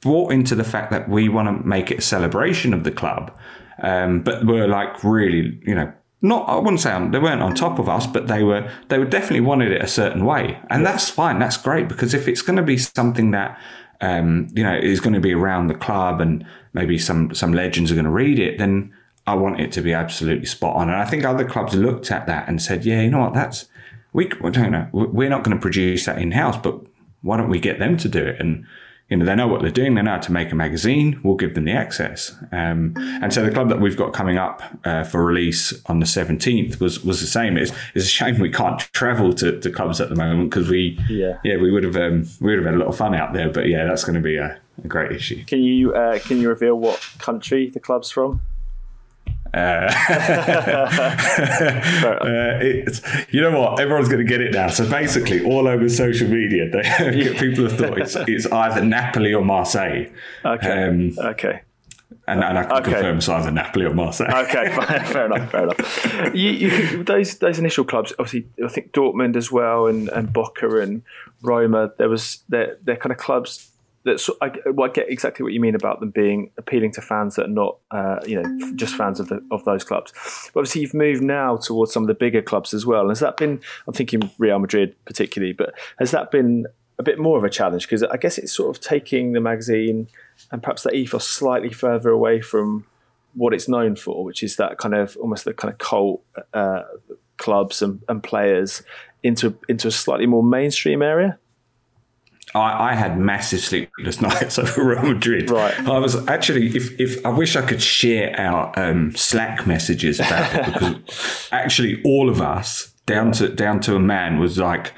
brought 0.00 0.30
into 0.30 0.54
the 0.54 0.64
fact 0.64 0.92
that 0.92 1.08
we 1.08 1.28
want 1.28 1.48
to 1.48 1.66
make 1.66 1.90
it 1.90 1.98
a 1.98 2.02
celebration 2.02 2.72
of 2.72 2.84
the 2.84 2.92
club. 2.92 3.36
Um, 3.82 4.20
but 4.20 4.46
were 4.46 4.68
like 4.68 5.02
really, 5.02 5.58
you 5.66 5.74
know, 5.74 5.92
not 6.24 6.48
I 6.48 6.56
wouldn't 6.56 6.80
say 6.80 6.90
they 7.10 7.18
weren't 7.18 7.42
on 7.42 7.54
top 7.54 7.78
of 7.78 7.88
us, 7.88 8.06
but 8.06 8.28
they 8.28 8.42
were 8.42 8.70
they 8.88 8.98
were 8.98 9.04
definitely 9.04 9.42
wanted 9.42 9.72
it 9.72 9.82
a 9.82 9.86
certain 9.86 10.24
way, 10.24 10.58
and 10.70 10.82
yeah. 10.82 10.90
that's 10.90 11.10
fine. 11.10 11.38
That's 11.38 11.58
great 11.58 11.86
because 11.86 12.14
if 12.14 12.26
it's 12.26 12.40
going 12.40 12.56
to 12.56 12.62
be 12.62 12.78
something 12.78 13.30
that 13.32 13.60
um, 14.00 14.48
you 14.54 14.64
know 14.64 14.74
is 14.74 15.00
going 15.00 15.12
to 15.12 15.20
be 15.20 15.34
around 15.34 15.66
the 15.66 15.74
club 15.74 16.22
and 16.22 16.44
maybe 16.72 16.98
some 16.98 17.34
some 17.34 17.52
legends 17.52 17.92
are 17.92 17.94
going 17.94 18.06
to 18.06 18.10
read 18.10 18.38
it, 18.38 18.56
then 18.56 18.92
I 19.26 19.34
want 19.34 19.60
it 19.60 19.70
to 19.72 19.82
be 19.82 19.92
absolutely 19.92 20.46
spot 20.46 20.76
on. 20.76 20.88
And 20.88 20.96
I 20.96 21.04
think 21.04 21.24
other 21.24 21.44
clubs 21.44 21.74
looked 21.74 22.10
at 22.10 22.26
that 22.26 22.48
and 22.48 22.60
said, 22.60 22.84
yeah, 22.84 23.02
you 23.02 23.10
know 23.10 23.20
what, 23.20 23.34
that's 23.34 23.66
we, 24.14 24.30
we 24.40 24.50
don't 24.50 24.72
know, 24.72 24.88
we're 24.92 25.28
not 25.28 25.44
going 25.44 25.56
to 25.56 25.60
produce 25.60 26.06
that 26.06 26.18
in 26.18 26.32
house, 26.32 26.56
but 26.56 26.80
why 27.22 27.36
don't 27.36 27.50
we 27.50 27.58
get 27.58 27.78
them 27.78 27.96
to 27.98 28.08
do 28.08 28.24
it? 28.24 28.40
And 28.40 28.64
you 29.08 29.18
know, 29.18 29.26
they 29.26 29.34
know 29.34 29.46
what 29.46 29.60
they're 29.60 29.70
doing. 29.70 29.94
They 29.94 30.02
know 30.02 30.12
how 30.12 30.18
to 30.18 30.32
make 30.32 30.50
a 30.50 30.54
magazine. 30.54 31.20
We'll 31.22 31.36
give 31.36 31.54
them 31.54 31.66
the 31.66 31.72
access. 31.72 32.34
Um, 32.52 32.94
and 32.96 33.32
so 33.32 33.44
the 33.44 33.50
club 33.50 33.68
that 33.68 33.80
we've 33.80 33.96
got 33.96 34.14
coming 34.14 34.38
up 34.38 34.62
uh, 34.84 35.04
for 35.04 35.24
release 35.24 35.74
on 35.86 36.00
the 36.00 36.06
17th 36.06 36.80
was 36.80 37.04
was 37.04 37.20
the 37.20 37.26
same. 37.26 37.58
It's, 37.58 37.70
it's 37.94 38.06
a 38.06 38.08
shame 38.08 38.38
we 38.38 38.50
can't 38.50 38.80
travel 38.92 39.34
to, 39.34 39.60
to 39.60 39.70
clubs 39.70 40.00
at 40.00 40.08
the 40.08 40.16
moment 40.16 40.50
because 40.50 40.68
we 40.70 40.98
yeah 41.08 41.38
yeah 41.44 41.56
we 41.58 41.70
would 41.70 41.84
have 41.84 41.96
um, 41.96 42.26
we 42.40 42.50
would 42.50 42.64
have 42.64 42.66
had 42.66 42.74
a 42.74 42.78
lot 42.78 42.88
of 42.88 42.96
fun 42.96 43.14
out 43.14 43.34
there. 43.34 43.50
But 43.50 43.68
yeah, 43.68 43.84
that's 43.84 44.04
going 44.04 44.16
to 44.16 44.22
be 44.22 44.36
a, 44.36 44.58
a, 44.82 44.88
great 44.88 45.12
issue. 45.12 45.44
Can 45.44 45.62
you 45.62 45.92
uh, 45.94 46.18
can 46.20 46.40
you 46.40 46.48
reveal 46.48 46.76
what 46.76 47.06
country 47.18 47.68
the 47.68 47.80
club's 47.80 48.10
from? 48.10 48.40
Uh, 49.54 49.56
uh, 52.20 52.58
you 53.30 53.40
know 53.40 53.56
what? 53.60 53.78
Everyone's 53.78 54.08
going 54.08 54.18
to 54.18 54.28
get 54.28 54.40
it 54.40 54.52
now. 54.52 54.66
So 54.66 54.88
basically, 54.90 55.44
all 55.44 55.68
over 55.68 55.88
social 55.88 56.28
media, 56.28 56.68
they, 56.72 56.82
people 57.38 57.68
have 57.68 57.78
thought 57.78 57.96
it's, 57.98 58.16
it's, 58.16 58.46
either 58.46 58.84
Napoli 58.84 59.32
or 59.32 59.44
Marseille. 59.44 60.06
Okay. 60.44 60.84
Um, 60.84 61.16
okay. 61.16 61.62
And, 62.26 62.42
and, 62.42 62.58
I 62.58 62.64
can 62.64 62.72
okay. 62.72 62.92
confirm 62.92 63.18
it's 63.18 63.28
either 63.28 63.52
Napoli 63.52 63.84
or 63.84 63.94
Marseille. 63.94 64.44
Okay, 64.44 64.70
fair 65.12 65.26
enough, 65.26 65.50
fair 65.50 65.64
enough. 65.64 66.34
You, 66.34 66.50
you, 66.50 67.04
those 67.04 67.38
those 67.38 67.58
initial 67.58 67.84
clubs, 67.84 68.12
obviously, 68.18 68.48
I 68.64 68.68
think 68.68 68.92
Dortmund 68.92 69.36
as 69.36 69.52
well, 69.52 69.86
and 69.86 70.08
and 70.08 70.32
Boca 70.32 70.80
and 70.80 71.02
Roma. 71.42 71.92
There 71.98 72.08
was 72.08 72.42
they're, 72.48 72.78
they're 72.82 72.96
kind 72.96 73.12
of 73.12 73.18
clubs 73.18 73.70
that 74.04 74.20
I, 74.40 74.52
well, 74.70 74.88
I, 74.88 74.92
get 74.92 75.08
exactly 75.08 75.42
what 75.42 75.52
you 75.52 75.60
mean 75.60 75.74
about 75.74 76.00
them 76.00 76.10
being 76.10 76.50
appealing 76.58 76.92
to 76.92 77.00
fans 77.00 77.36
that 77.36 77.46
are 77.46 77.48
not, 77.48 77.78
uh, 77.90 78.20
you 78.26 78.40
know, 78.40 78.74
just 78.76 78.94
fans 78.96 79.18
of 79.18 79.28
the, 79.28 79.42
of 79.50 79.64
those 79.64 79.82
clubs. 79.82 80.12
But 80.52 80.60
obviously, 80.60 80.82
you've 80.82 80.94
moved 80.94 81.22
now 81.22 81.56
towards 81.56 81.92
some 81.92 82.02
of 82.02 82.06
the 82.06 82.14
bigger 82.14 82.42
clubs 82.42 82.74
as 82.74 82.84
well. 82.84 83.08
Has 83.08 83.20
that 83.20 83.36
been? 83.36 83.60
I'm 83.86 83.94
thinking 83.94 84.30
Real 84.38 84.58
Madrid 84.58 84.94
particularly, 85.06 85.54
but 85.54 85.74
has 85.98 86.10
that 86.10 86.30
been 86.30 86.66
a 86.98 87.02
bit 87.02 87.18
more 87.18 87.38
of 87.38 87.44
a 87.44 87.50
challenge? 87.50 87.86
Because 87.86 88.02
I 88.02 88.16
guess 88.18 88.36
it's 88.36 88.52
sort 88.52 88.76
of 88.76 88.82
taking 88.82 89.32
the 89.32 89.40
magazine 89.40 90.08
and 90.52 90.62
perhaps 90.62 90.82
the 90.82 90.94
ethos 90.94 91.26
slightly 91.26 91.72
further 91.72 92.10
away 92.10 92.40
from 92.40 92.86
what 93.34 93.54
it's 93.54 93.68
known 93.68 93.96
for, 93.96 94.22
which 94.22 94.42
is 94.42 94.56
that 94.56 94.78
kind 94.78 94.94
of 94.94 95.16
almost 95.16 95.44
the 95.44 95.54
kind 95.54 95.72
of 95.72 95.78
cult 95.78 96.22
uh, 96.52 96.82
clubs 97.38 97.82
and, 97.82 98.02
and 98.08 98.22
players 98.22 98.82
into 99.22 99.58
into 99.68 99.88
a 99.88 99.90
slightly 99.90 100.26
more 100.26 100.42
mainstream 100.42 101.02
area. 101.02 101.38
I, 102.54 102.90
I, 102.90 102.94
had 102.94 103.18
massive 103.18 103.60
sleepless 103.60 104.20
nights 104.20 104.58
over 104.58 104.84
Real 104.84 105.02
Madrid. 105.02 105.50
Right. 105.50 105.78
I 105.88 105.98
was 105.98 106.26
actually, 106.28 106.68
if, 106.76 106.98
if 107.00 107.24
I 107.26 107.30
wish 107.30 107.56
I 107.56 107.62
could 107.62 107.82
share 107.82 108.38
our 108.38 108.72
um, 108.78 109.14
Slack 109.16 109.66
messages 109.66 110.20
about 110.20 110.54
it 110.54 110.72
because 110.72 111.48
actually 111.52 112.00
all 112.04 112.28
of 112.28 112.40
us 112.40 112.92
down 113.06 113.32
to 113.32 113.48
down 113.48 113.80
to 113.80 113.96
a 113.96 114.00
man 114.00 114.38
was 114.38 114.58
like, 114.58 114.92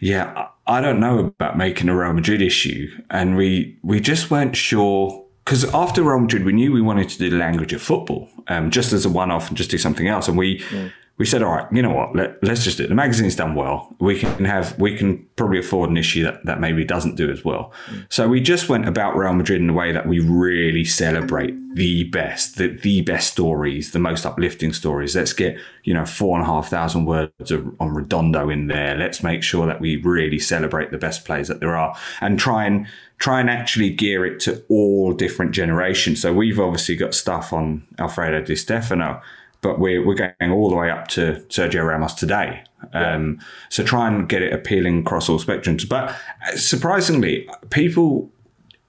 yeah, 0.00 0.48
I 0.66 0.80
don't 0.80 1.00
know 1.00 1.18
about 1.18 1.56
making 1.56 1.88
a 1.88 1.96
Real 1.96 2.12
Madrid 2.12 2.42
issue, 2.42 2.90
and 3.10 3.36
we 3.36 3.78
we 3.82 4.00
just 4.00 4.30
weren't 4.30 4.56
sure 4.56 5.24
because 5.44 5.64
after 5.72 6.02
Real 6.02 6.20
Madrid, 6.20 6.44
we 6.44 6.52
knew 6.52 6.72
we 6.72 6.82
wanted 6.82 7.08
to 7.08 7.18
do 7.18 7.30
the 7.30 7.36
language 7.36 7.72
of 7.72 7.80
football, 7.80 8.28
um, 8.48 8.70
just 8.70 8.92
as 8.92 9.04
a 9.04 9.08
one-off 9.08 9.48
and 9.48 9.56
just 9.56 9.70
do 9.70 9.78
something 9.78 10.08
else, 10.08 10.28
and 10.28 10.36
we. 10.36 10.58
Mm 10.58 10.92
we 11.20 11.26
said, 11.26 11.42
all 11.42 11.52
right, 11.52 11.70
you 11.70 11.82
know 11.82 11.92
what, 11.92 12.16
Let, 12.16 12.42
us 12.48 12.64
just 12.64 12.78
do 12.78 12.84
it. 12.84 12.88
The 12.88 12.94
magazine's 12.94 13.36
done 13.36 13.54
well. 13.54 13.94
We 14.00 14.18
can 14.18 14.46
have, 14.46 14.78
we 14.78 14.96
can 14.96 15.18
probably 15.36 15.58
afford 15.58 15.90
an 15.90 15.98
issue 15.98 16.24
that, 16.24 16.46
that 16.46 16.60
maybe 16.60 16.82
doesn't 16.82 17.16
do 17.16 17.30
as 17.30 17.44
well. 17.44 17.74
So 18.08 18.26
we 18.26 18.40
just 18.40 18.70
went 18.70 18.88
about 18.88 19.14
Real 19.14 19.34
Madrid 19.34 19.60
in 19.60 19.68
a 19.68 19.74
way 19.74 19.92
that 19.92 20.08
we 20.08 20.18
really 20.18 20.82
celebrate 20.82 21.54
the 21.74 22.04
best, 22.04 22.56
the, 22.56 22.68
the 22.68 23.02
best 23.02 23.30
stories, 23.34 23.90
the 23.90 23.98
most 23.98 24.24
uplifting 24.24 24.72
stories. 24.72 25.14
Let's 25.14 25.34
get, 25.34 25.58
you 25.84 25.92
know, 25.92 26.06
four 26.06 26.38
and 26.38 26.42
a 26.42 26.50
half 26.50 26.70
thousand 26.70 27.04
words 27.04 27.50
of, 27.50 27.70
on 27.78 27.92
Redondo 27.92 28.48
in 28.48 28.68
there. 28.68 28.96
Let's 28.96 29.22
make 29.22 29.42
sure 29.42 29.66
that 29.66 29.78
we 29.78 29.96
really 29.96 30.38
celebrate 30.38 30.90
the 30.90 30.96
best 30.96 31.26
players 31.26 31.48
that 31.48 31.60
there 31.60 31.76
are 31.76 31.94
and 32.22 32.38
try 32.38 32.64
and, 32.64 32.86
try 33.18 33.40
and 33.40 33.50
actually 33.50 33.90
gear 33.90 34.24
it 34.24 34.40
to 34.40 34.64
all 34.70 35.12
different 35.12 35.52
generations. 35.52 36.22
So 36.22 36.32
we've 36.32 36.58
obviously 36.58 36.96
got 36.96 37.12
stuff 37.12 37.52
on 37.52 37.86
Alfredo 37.98 38.42
Di 38.42 38.56
Stefano 38.56 39.20
but 39.60 39.78
we're, 39.78 40.04
we're 40.04 40.14
going 40.14 40.52
all 40.52 40.70
the 40.70 40.76
way 40.76 40.90
up 40.90 41.08
to 41.08 41.44
Sergio 41.48 41.86
Ramos 41.86 42.14
today. 42.14 42.62
Um, 42.92 43.38
yeah. 43.38 43.46
So 43.68 43.84
try 43.84 44.08
and 44.08 44.28
get 44.28 44.42
it 44.42 44.52
appealing 44.52 45.00
across 45.00 45.28
all 45.28 45.38
spectrums. 45.38 45.88
But 45.88 46.16
surprisingly, 46.56 47.48
people 47.70 48.30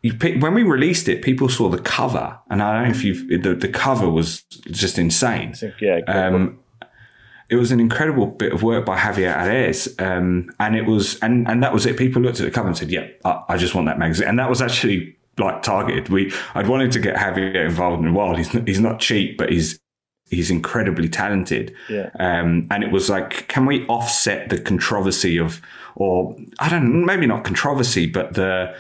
when 0.04 0.54
we 0.56 0.64
released 0.64 1.08
it, 1.10 1.22
people 1.22 1.48
saw 1.48 1.70
the 1.70 1.78
cover, 1.78 2.40
and 2.50 2.64
I 2.64 2.74
don't 2.74 2.84
know 2.86 2.90
if 2.90 3.04
you 3.04 3.38
the, 3.38 3.54
the 3.54 3.68
cover 3.68 4.10
was 4.10 4.42
just 4.72 4.98
insane. 4.98 5.54
yeah, 5.80 6.00
um, 6.08 6.60
it 7.50 7.56
was 7.56 7.72
an 7.72 7.80
incredible 7.80 8.26
bit 8.26 8.52
of 8.52 8.64
work 8.64 8.86
by 8.86 8.98
Javier 8.98 9.36
Ares, 9.36 9.94
um, 10.00 10.50
and 10.60 10.76
it 10.76 10.86
was 10.86 11.20
and 11.20 11.48
and 11.48 11.62
that 11.62 11.74
was 11.74 11.86
it. 11.86 11.98
People 11.98 12.22
looked 12.22 12.40
at 12.40 12.46
the 12.46 12.52
cover 12.52 12.68
and 12.68 12.78
said, 12.78 12.90
"Yeah, 12.90 13.08
I, 13.24 13.44
I, 13.50 13.58
just 13.58 13.76
want 13.76 13.88
that 13.88 14.00
magazine," 14.00 14.28
and 14.28 14.40
that 14.40 14.50
was 14.50 14.62
actually 14.62 15.18
like 15.38 15.62
targeted. 15.62 16.10
We 16.10 16.34
I'd 16.56 16.68
wanted 16.68 16.92
to 16.94 17.00
get 17.00 17.16
Javier 17.18 17.66
involved 17.66 18.02
in 18.02 18.10
a 18.10 18.14
while. 18.14 18.36
He's 18.36 18.50
he's 18.66 18.80
not 18.80 19.00
cheap, 19.02 19.38
but 19.38 19.52
he's 19.52 19.81
he's 20.32 20.50
incredibly 20.50 21.10
talented. 21.10 21.76
Yeah. 21.90 22.10
Um, 22.20 22.68
and 22.72 22.84
it 22.84 22.92
was 22.92 23.10
like, 23.10 23.48
can 23.48 23.68
we 23.68 23.86
offset 23.88 24.50
the 24.50 24.60
controversy 24.60 25.38
of, 25.38 25.62
or 25.96 26.36
I 26.58 26.70
don't 26.70 27.02
know, 27.02 27.06
maybe 27.06 27.28
not 27.28 27.44
controversy, 27.44 28.08
but 28.08 28.34
the, 28.34 28.74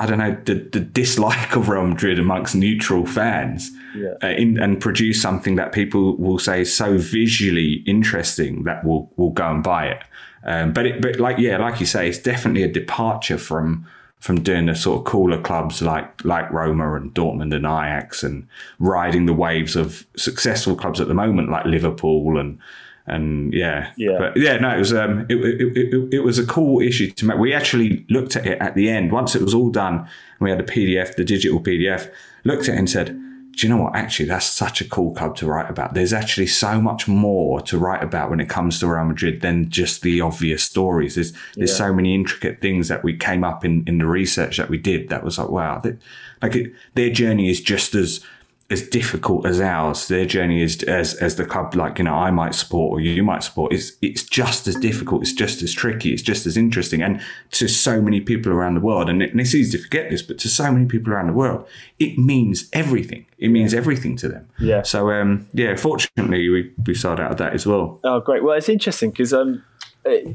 I 0.00 0.06
don't 0.06 0.18
know, 0.18 0.36
the, 0.44 0.54
the 0.54 0.80
dislike 0.80 1.56
of 1.56 1.68
Real 1.68 1.86
Madrid 1.86 2.18
amongst 2.18 2.54
neutral 2.54 3.06
fans 3.06 3.70
yeah. 3.96 4.14
uh, 4.22 4.28
in, 4.28 4.58
and 4.60 4.80
produce 4.80 5.20
something 5.22 5.56
that 5.56 5.72
people 5.72 6.16
will 6.18 6.38
say 6.38 6.60
is 6.60 6.76
so 6.76 6.98
visually 6.98 7.82
interesting 7.86 8.64
that 8.64 8.84
will 8.84 9.10
will 9.16 9.30
go 9.30 9.50
and 9.50 9.62
buy 9.62 9.86
it. 9.86 10.02
Um, 10.44 10.72
but 10.72 10.86
it, 10.86 11.02
but 11.02 11.18
like, 11.18 11.38
yeah, 11.38 11.58
like 11.58 11.80
you 11.80 11.86
say, 11.86 12.08
it's 12.08 12.18
definitely 12.18 12.62
a 12.62 12.72
departure 12.72 13.38
from, 13.38 13.86
from 14.20 14.42
doing 14.42 14.66
the 14.66 14.74
sort 14.74 14.98
of 14.98 15.04
cooler 15.04 15.40
clubs 15.40 15.80
like 15.80 16.24
like 16.24 16.50
Roma 16.50 16.94
and 16.94 17.14
Dortmund 17.14 17.54
and 17.54 17.64
Ajax 17.64 18.22
and 18.22 18.46
riding 18.78 19.26
the 19.26 19.32
waves 19.32 19.76
of 19.76 20.06
successful 20.16 20.74
clubs 20.74 21.00
at 21.00 21.08
the 21.08 21.14
moment 21.14 21.50
like 21.50 21.64
Liverpool 21.64 22.38
and 22.38 22.58
and 23.06 23.54
yeah. 23.54 23.92
Yeah. 23.96 24.18
But 24.18 24.36
yeah 24.36 24.58
no 24.58 24.74
it 24.74 24.78
was 24.78 24.92
um 24.92 25.26
it, 25.28 25.36
it, 25.36 25.76
it, 25.76 26.14
it 26.14 26.20
was 26.20 26.38
a 26.38 26.46
cool 26.46 26.80
issue 26.80 27.10
to 27.12 27.26
make. 27.26 27.38
We 27.38 27.54
actually 27.54 28.04
looked 28.10 28.36
at 28.36 28.46
it 28.46 28.60
at 28.60 28.74
the 28.74 28.90
end. 28.90 29.12
Once 29.12 29.34
it 29.34 29.42
was 29.42 29.54
all 29.54 29.70
done 29.70 30.08
we 30.40 30.50
had 30.50 30.58
the 30.58 30.72
PDF 30.72 31.14
the 31.14 31.24
digital 31.24 31.60
PDF 31.60 32.10
looked 32.44 32.68
at 32.68 32.74
it 32.74 32.78
and 32.78 32.90
said 32.90 33.20
do 33.58 33.66
you 33.66 33.74
know 33.74 33.82
what? 33.82 33.96
Actually, 33.96 34.26
that's 34.26 34.46
such 34.46 34.80
a 34.80 34.88
cool 34.88 35.12
club 35.12 35.34
to 35.34 35.46
write 35.46 35.68
about. 35.68 35.92
There's 35.92 36.12
actually 36.12 36.46
so 36.46 36.80
much 36.80 37.08
more 37.08 37.60
to 37.62 37.76
write 37.76 38.04
about 38.04 38.30
when 38.30 38.38
it 38.38 38.48
comes 38.48 38.78
to 38.78 38.86
Real 38.86 39.04
Madrid 39.04 39.40
than 39.40 39.68
just 39.68 40.02
the 40.02 40.20
obvious 40.20 40.62
stories. 40.62 41.16
There's 41.16 41.32
there's 41.56 41.72
yeah. 41.72 41.76
so 41.76 41.92
many 41.92 42.14
intricate 42.14 42.60
things 42.60 42.86
that 42.86 43.02
we 43.02 43.16
came 43.16 43.42
up 43.42 43.64
in 43.64 43.82
in 43.88 43.98
the 43.98 44.06
research 44.06 44.58
that 44.58 44.70
we 44.70 44.78
did 44.78 45.08
that 45.08 45.24
was 45.24 45.38
like, 45.38 45.48
wow, 45.48 45.80
they, 45.80 45.96
like 46.40 46.54
it, 46.54 46.72
their 46.94 47.10
journey 47.10 47.50
is 47.50 47.60
just 47.60 47.96
as 47.96 48.24
as 48.70 48.86
difficult 48.86 49.46
as 49.46 49.60
ours. 49.60 50.08
Their 50.08 50.26
journey 50.26 50.62
is 50.62 50.82
as 50.82 51.14
as 51.14 51.36
the 51.36 51.44
club 51.44 51.74
like 51.74 51.98
you 51.98 52.04
know 52.04 52.14
I 52.14 52.30
might 52.30 52.54
support 52.54 52.92
or 52.92 53.00
you 53.00 53.22
might 53.22 53.42
support. 53.42 53.72
It's 53.72 53.92
it's 54.02 54.22
just 54.22 54.66
as 54.68 54.76
difficult. 54.76 55.22
It's 55.22 55.32
just 55.32 55.62
as 55.62 55.72
tricky. 55.72 56.12
It's 56.12 56.22
just 56.22 56.46
as 56.46 56.56
interesting. 56.56 57.02
And 57.02 57.20
to 57.52 57.68
so 57.68 58.02
many 58.02 58.20
people 58.20 58.52
around 58.52 58.74
the 58.74 58.80
world, 58.80 59.08
and, 59.08 59.22
it, 59.22 59.30
and 59.30 59.40
it's 59.40 59.54
easy 59.54 59.78
to 59.78 59.82
forget 59.82 60.10
this, 60.10 60.20
but 60.20 60.38
to 60.38 60.48
so 60.48 60.70
many 60.70 60.86
people 60.86 61.12
around 61.12 61.28
the 61.28 61.32
world, 61.32 61.66
it 61.98 62.18
means 62.18 62.68
everything. 62.72 63.24
It 63.38 63.48
means 63.48 63.72
everything 63.72 64.16
to 64.16 64.28
them. 64.28 64.48
Yeah. 64.58 64.82
So 64.82 65.10
um, 65.10 65.48
yeah, 65.54 65.74
fortunately 65.76 66.48
we 66.50 66.70
we 66.86 66.94
started 66.94 67.22
out 67.22 67.32
of 67.32 67.38
that 67.38 67.54
as 67.54 67.66
well. 67.66 68.00
Oh, 68.04 68.20
great. 68.20 68.44
Well, 68.44 68.56
it's 68.56 68.68
interesting 68.68 69.10
because 69.10 69.32
um, 69.32 69.64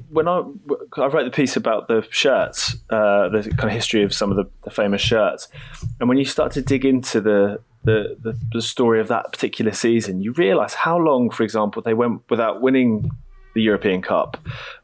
when 0.09 0.27
I 0.27 0.41
I 0.97 1.05
wrote 1.05 1.25
the 1.25 1.31
piece 1.31 1.55
about 1.55 1.87
the 1.87 2.03
shirts, 2.09 2.75
uh, 2.89 3.29
the 3.29 3.53
kind 3.57 3.69
of 3.69 3.71
history 3.71 4.03
of 4.03 4.11
some 4.11 4.31
of 4.31 4.37
the, 4.37 4.49
the 4.63 4.71
famous 4.71 5.01
shirts, 5.01 5.49
and 5.99 6.09
when 6.09 6.17
you 6.17 6.25
start 6.25 6.51
to 6.53 6.63
dig 6.63 6.83
into 6.83 7.21
the 7.21 7.59
the, 7.83 8.17
the, 8.19 8.37
the 8.53 8.61
story 8.61 8.99
of 8.99 9.07
that 9.09 9.31
particular 9.31 9.73
season, 9.73 10.21
you 10.21 10.31
realise 10.33 10.73
how 10.73 10.97
long, 10.97 11.29
for 11.29 11.43
example, 11.43 11.81
they 11.81 11.93
went 11.93 12.21
without 12.29 12.61
winning 12.61 13.11
the 13.53 13.61
European 13.61 14.01
Cup, 14.01 14.37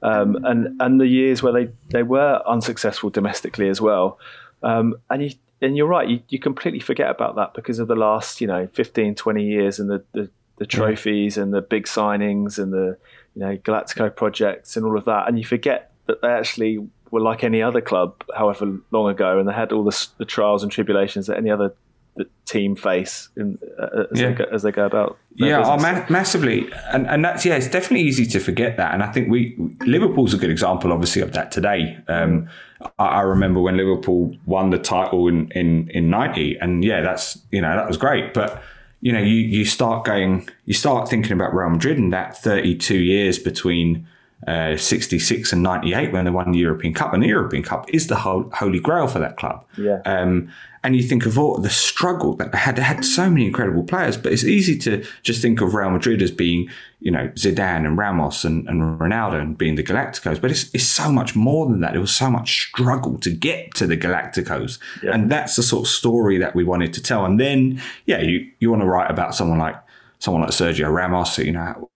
um, 0.04 0.38
and 0.44 0.80
and 0.80 1.02
the 1.02 1.08
years 1.08 1.42
where 1.42 1.52
they, 1.54 1.70
they 1.90 2.04
were 2.04 2.42
unsuccessful 2.46 3.10
domestically 3.10 3.68
as 3.68 3.82
well. 3.82 4.20
Um, 4.62 4.96
and 5.10 5.24
you 5.24 5.32
and 5.62 5.76
you're 5.76 5.88
right, 5.88 6.08
you, 6.08 6.22
you 6.30 6.40
completely 6.40 6.80
forget 6.80 7.10
about 7.10 7.36
that 7.36 7.54
because 7.54 7.80
of 7.80 7.88
the 7.88 7.96
last 7.96 8.42
you 8.42 8.48
know 8.48 8.68
15, 8.68 9.16
20 9.16 9.44
years 9.44 9.80
and 9.80 9.90
the, 9.90 10.04
the, 10.14 10.30
the 10.58 10.66
trophies 10.66 11.36
yeah. 11.36 11.44
and 11.44 11.54
the 11.54 11.62
big 11.62 11.86
signings 11.86 12.58
and 12.58 12.72
the 12.72 12.98
you 13.36 13.42
know 13.42 13.58
Galactico 13.58 14.16
projects 14.16 14.78
and 14.78 14.86
all 14.86 14.98
of 14.98 15.06
that, 15.06 15.28
and 15.28 15.38
you 15.38 15.46
forget 15.46 15.92
that 16.06 16.22
they 16.22 16.30
actually 16.30 16.88
were 17.12 17.22
like 17.22 17.44
any 17.44 17.62
other 17.62 17.82
club, 17.82 18.24
however 18.36 18.78
long 18.92 19.10
ago, 19.10 19.40
and 19.40 19.50
they 19.50 19.54
had 19.54 19.72
all 19.72 19.84
the, 19.84 20.08
the 20.18 20.26
trials 20.26 20.62
and 20.62 20.72
tribulations 20.72 21.28
that 21.28 21.38
any 21.38 21.50
other 21.50 21.74
the 22.16 22.28
team 22.46 22.76
face 22.76 23.30
in, 23.38 23.58
uh, 23.80 24.04
as, 24.12 24.20
yeah. 24.20 24.30
they 24.30 24.34
go, 24.34 24.44
as, 24.52 24.64
they 24.64 24.72
go, 24.72 24.86
about. 24.86 25.18
Yeah, 25.36 25.62
oh, 25.64 25.78
ma- 25.78 26.06
massively, 26.10 26.70
and 26.92 27.08
and 27.08 27.24
that's 27.24 27.46
yeah, 27.46 27.56
it's 27.56 27.70
definitely 27.70 28.02
easy 28.02 28.26
to 28.28 28.40
forget 28.40 28.78
that, 28.78 28.94
and 28.94 29.04
I 29.04 29.12
think 29.12 29.30
we 29.30 29.56
Liverpool's 29.86 30.34
a 30.34 30.38
good 30.38 30.50
example, 30.50 30.92
obviously, 30.92 31.22
of 31.22 31.34
that 31.34 31.52
today. 31.52 31.98
Um, 32.08 32.50
I, 32.98 33.06
I, 33.06 33.22
remember 33.22 33.62
when 33.62 33.78
Liverpool 33.78 34.36
won 34.46 34.70
the 34.70 34.80
title 34.80 35.28
in 35.28 35.50
in 35.52 35.90
in 35.90 36.10
ninety, 36.10 36.58
and 36.58 36.84
yeah, 36.84 37.02
that's 37.02 37.40
you 37.52 37.62
know 37.62 37.76
that 37.76 37.88
was 37.88 37.98
great, 37.98 38.34
but. 38.34 38.62
You 39.02 39.14
know, 39.14 39.20
you, 39.20 39.36
you 39.36 39.64
start 39.64 40.04
going, 40.04 40.50
you 40.66 40.74
start 40.74 41.08
thinking 41.08 41.32
about 41.32 41.54
Real 41.54 41.70
Madrid 41.70 41.98
and 41.98 42.12
that 42.12 42.36
32 42.36 42.98
years 42.98 43.40
between 43.40 44.06
uh, 44.48 44.78
66 44.78 45.52
and 45.52 45.62
98 45.62 46.14
when 46.14 46.26
they 46.26 46.32
won 46.32 46.52
the 46.52 46.60
European 46.60 46.94
Cup. 46.94 47.14
And 47.14 47.22
the 47.22 47.28
European 47.28 47.64
Cup 47.64 47.90
is 47.94 48.08
the 48.08 48.16
holy 48.16 48.80
grail 48.80 49.08
for 49.08 49.20
that 49.20 49.38
club. 49.38 49.66
Yeah. 49.78 50.02
Um, 50.06 50.50
and 50.82 50.96
you 50.96 51.04
think 51.04 51.26
of 51.26 51.38
all 51.38 51.58
the 51.58 51.70
struggle 51.70 52.36
that 52.36 52.54
they 52.54 52.58
had. 52.58 52.78
They 52.78 52.84
had 52.84 53.04
so 53.04 53.30
many 53.30 53.46
incredible 53.46 53.84
players, 53.84 54.16
but 54.16 54.32
it's 54.32 54.46
easy 54.46 54.78
to 54.80 55.06
just 55.24 55.42
think 55.42 55.60
of 55.60 55.74
Real 55.74 55.90
Madrid 55.90 56.22
as 56.22 56.32
being, 56.32 56.70
you 57.02 57.12
know, 57.12 57.28
Zidane 57.36 57.86
and 57.86 57.98
Ramos 57.98 58.46
and, 58.46 58.66
and 58.70 58.98
Ronaldo 58.98 59.42
and 59.42 59.58
being 59.58 59.76
the 59.76 59.84
Galacticos. 59.84 60.40
But 60.40 60.52
it's, 60.52 60.74
it's 60.74 60.86
so 60.86 61.12
much 61.12 61.36
more 61.36 61.66
than 61.66 61.82
that. 61.82 61.96
It 61.96 62.00
was 62.00 62.16
so 62.16 62.32
much 62.32 62.70
struggle 62.70 63.18
to 63.20 63.30
get 63.30 63.74
to 63.76 63.88
the 63.88 63.98
Galacticos. 63.98 64.80
Yeah. 65.04 65.14
And 65.14 65.30
that's 65.30 65.58
the 65.58 65.64
sort 65.64 65.84
of 65.84 65.90
story 65.90 66.38
that 66.38 66.56
we 66.56 66.64
wanted 66.64 66.94
to 66.94 67.04
tell. 67.04 67.26
And 67.26 67.40
then, 67.42 67.82
yeah, 68.06 68.22
you, 68.22 68.50
you 68.60 68.70
want 68.70 68.82
to 68.82 68.88
write 68.88 69.12
about 69.12 69.36
someone 69.36 69.60
like 69.60 69.76
someone 70.20 70.44
like 70.44 70.52
Sergio 70.52 70.94
Ramos, 70.94 71.38
you 71.38 71.52
know, 71.52 71.90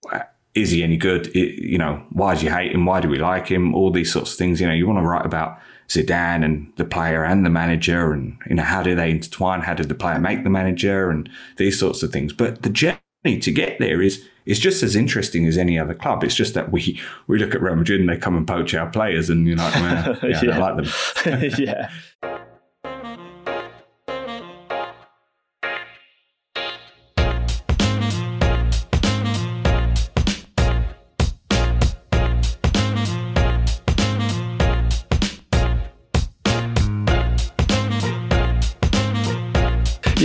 is 0.55 0.69
he 0.69 0.83
any 0.83 0.97
good? 0.97 1.27
It, 1.35 1.61
you 1.61 1.77
know, 1.77 2.03
why 2.11 2.35
do 2.35 2.45
you 2.45 2.51
hate 2.51 2.71
him? 2.71 2.85
Why 2.85 3.01
do 3.01 3.09
we 3.09 3.17
like 3.17 3.47
him? 3.47 3.73
All 3.73 3.91
these 3.91 4.11
sorts 4.11 4.33
of 4.33 4.37
things. 4.37 4.61
You 4.61 4.67
know, 4.67 4.73
you 4.73 4.85
want 4.85 4.99
to 4.99 5.07
write 5.07 5.25
about 5.25 5.59
Zidane 5.89 6.43
and 6.43 6.71
the 6.77 6.85
player 6.85 7.23
and 7.23 7.45
the 7.45 7.49
manager, 7.49 8.13
and 8.13 8.37
you 8.47 8.55
know, 8.55 8.63
how 8.63 8.83
do 8.83 8.95
they 8.95 9.09
intertwine? 9.11 9.61
How 9.61 9.73
did 9.73 9.89
the 9.89 9.95
player 9.95 10.19
make 10.19 10.43
the 10.43 10.49
manager, 10.49 11.09
and 11.09 11.29
these 11.57 11.79
sorts 11.79 12.03
of 12.03 12.11
things. 12.11 12.33
But 12.33 12.61
the 12.61 12.69
journey 12.69 12.99
to 13.25 13.51
get 13.51 13.79
there 13.79 14.01
is 14.01 14.27
is 14.45 14.59
just 14.59 14.83
as 14.83 14.95
interesting 14.95 15.47
as 15.47 15.57
any 15.57 15.79
other 15.79 15.95
club. 15.95 16.23
It's 16.23 16.35
just 16.35 16.53
that 16.53 16.71
we 16.71 17.01
we 17.27 17.39
look 17.39 17.55
at 17.55 17.61
Real 17.61 17.75
Madrid 17.75 17.99
and 17.99 18.09
they 18.09 18.17
come 18.17 18.37
and 18.37 18.47
poach 18.47 18.73
our 18.73 18.89
players, 18.89 19.29
and 19.29 19.47
you're 19.47 19.57
like, 19.57 19.73
well, 19.75 20.17
yeah, 20.23 20.41
yeah. 20.43 20.55
I 20.55 20.57
like 20.57 20.85
them. 21.23 21.51
yeah. 21.57 21.89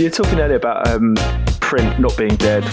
Talking 0.09 0.39
earlier 0.39 0.57
about 0.57 0.87
um, 0.87 1.15
print 1.61 1.99
not 1.99 2.17
being 2.17 2.35
dead, 2.35 2.65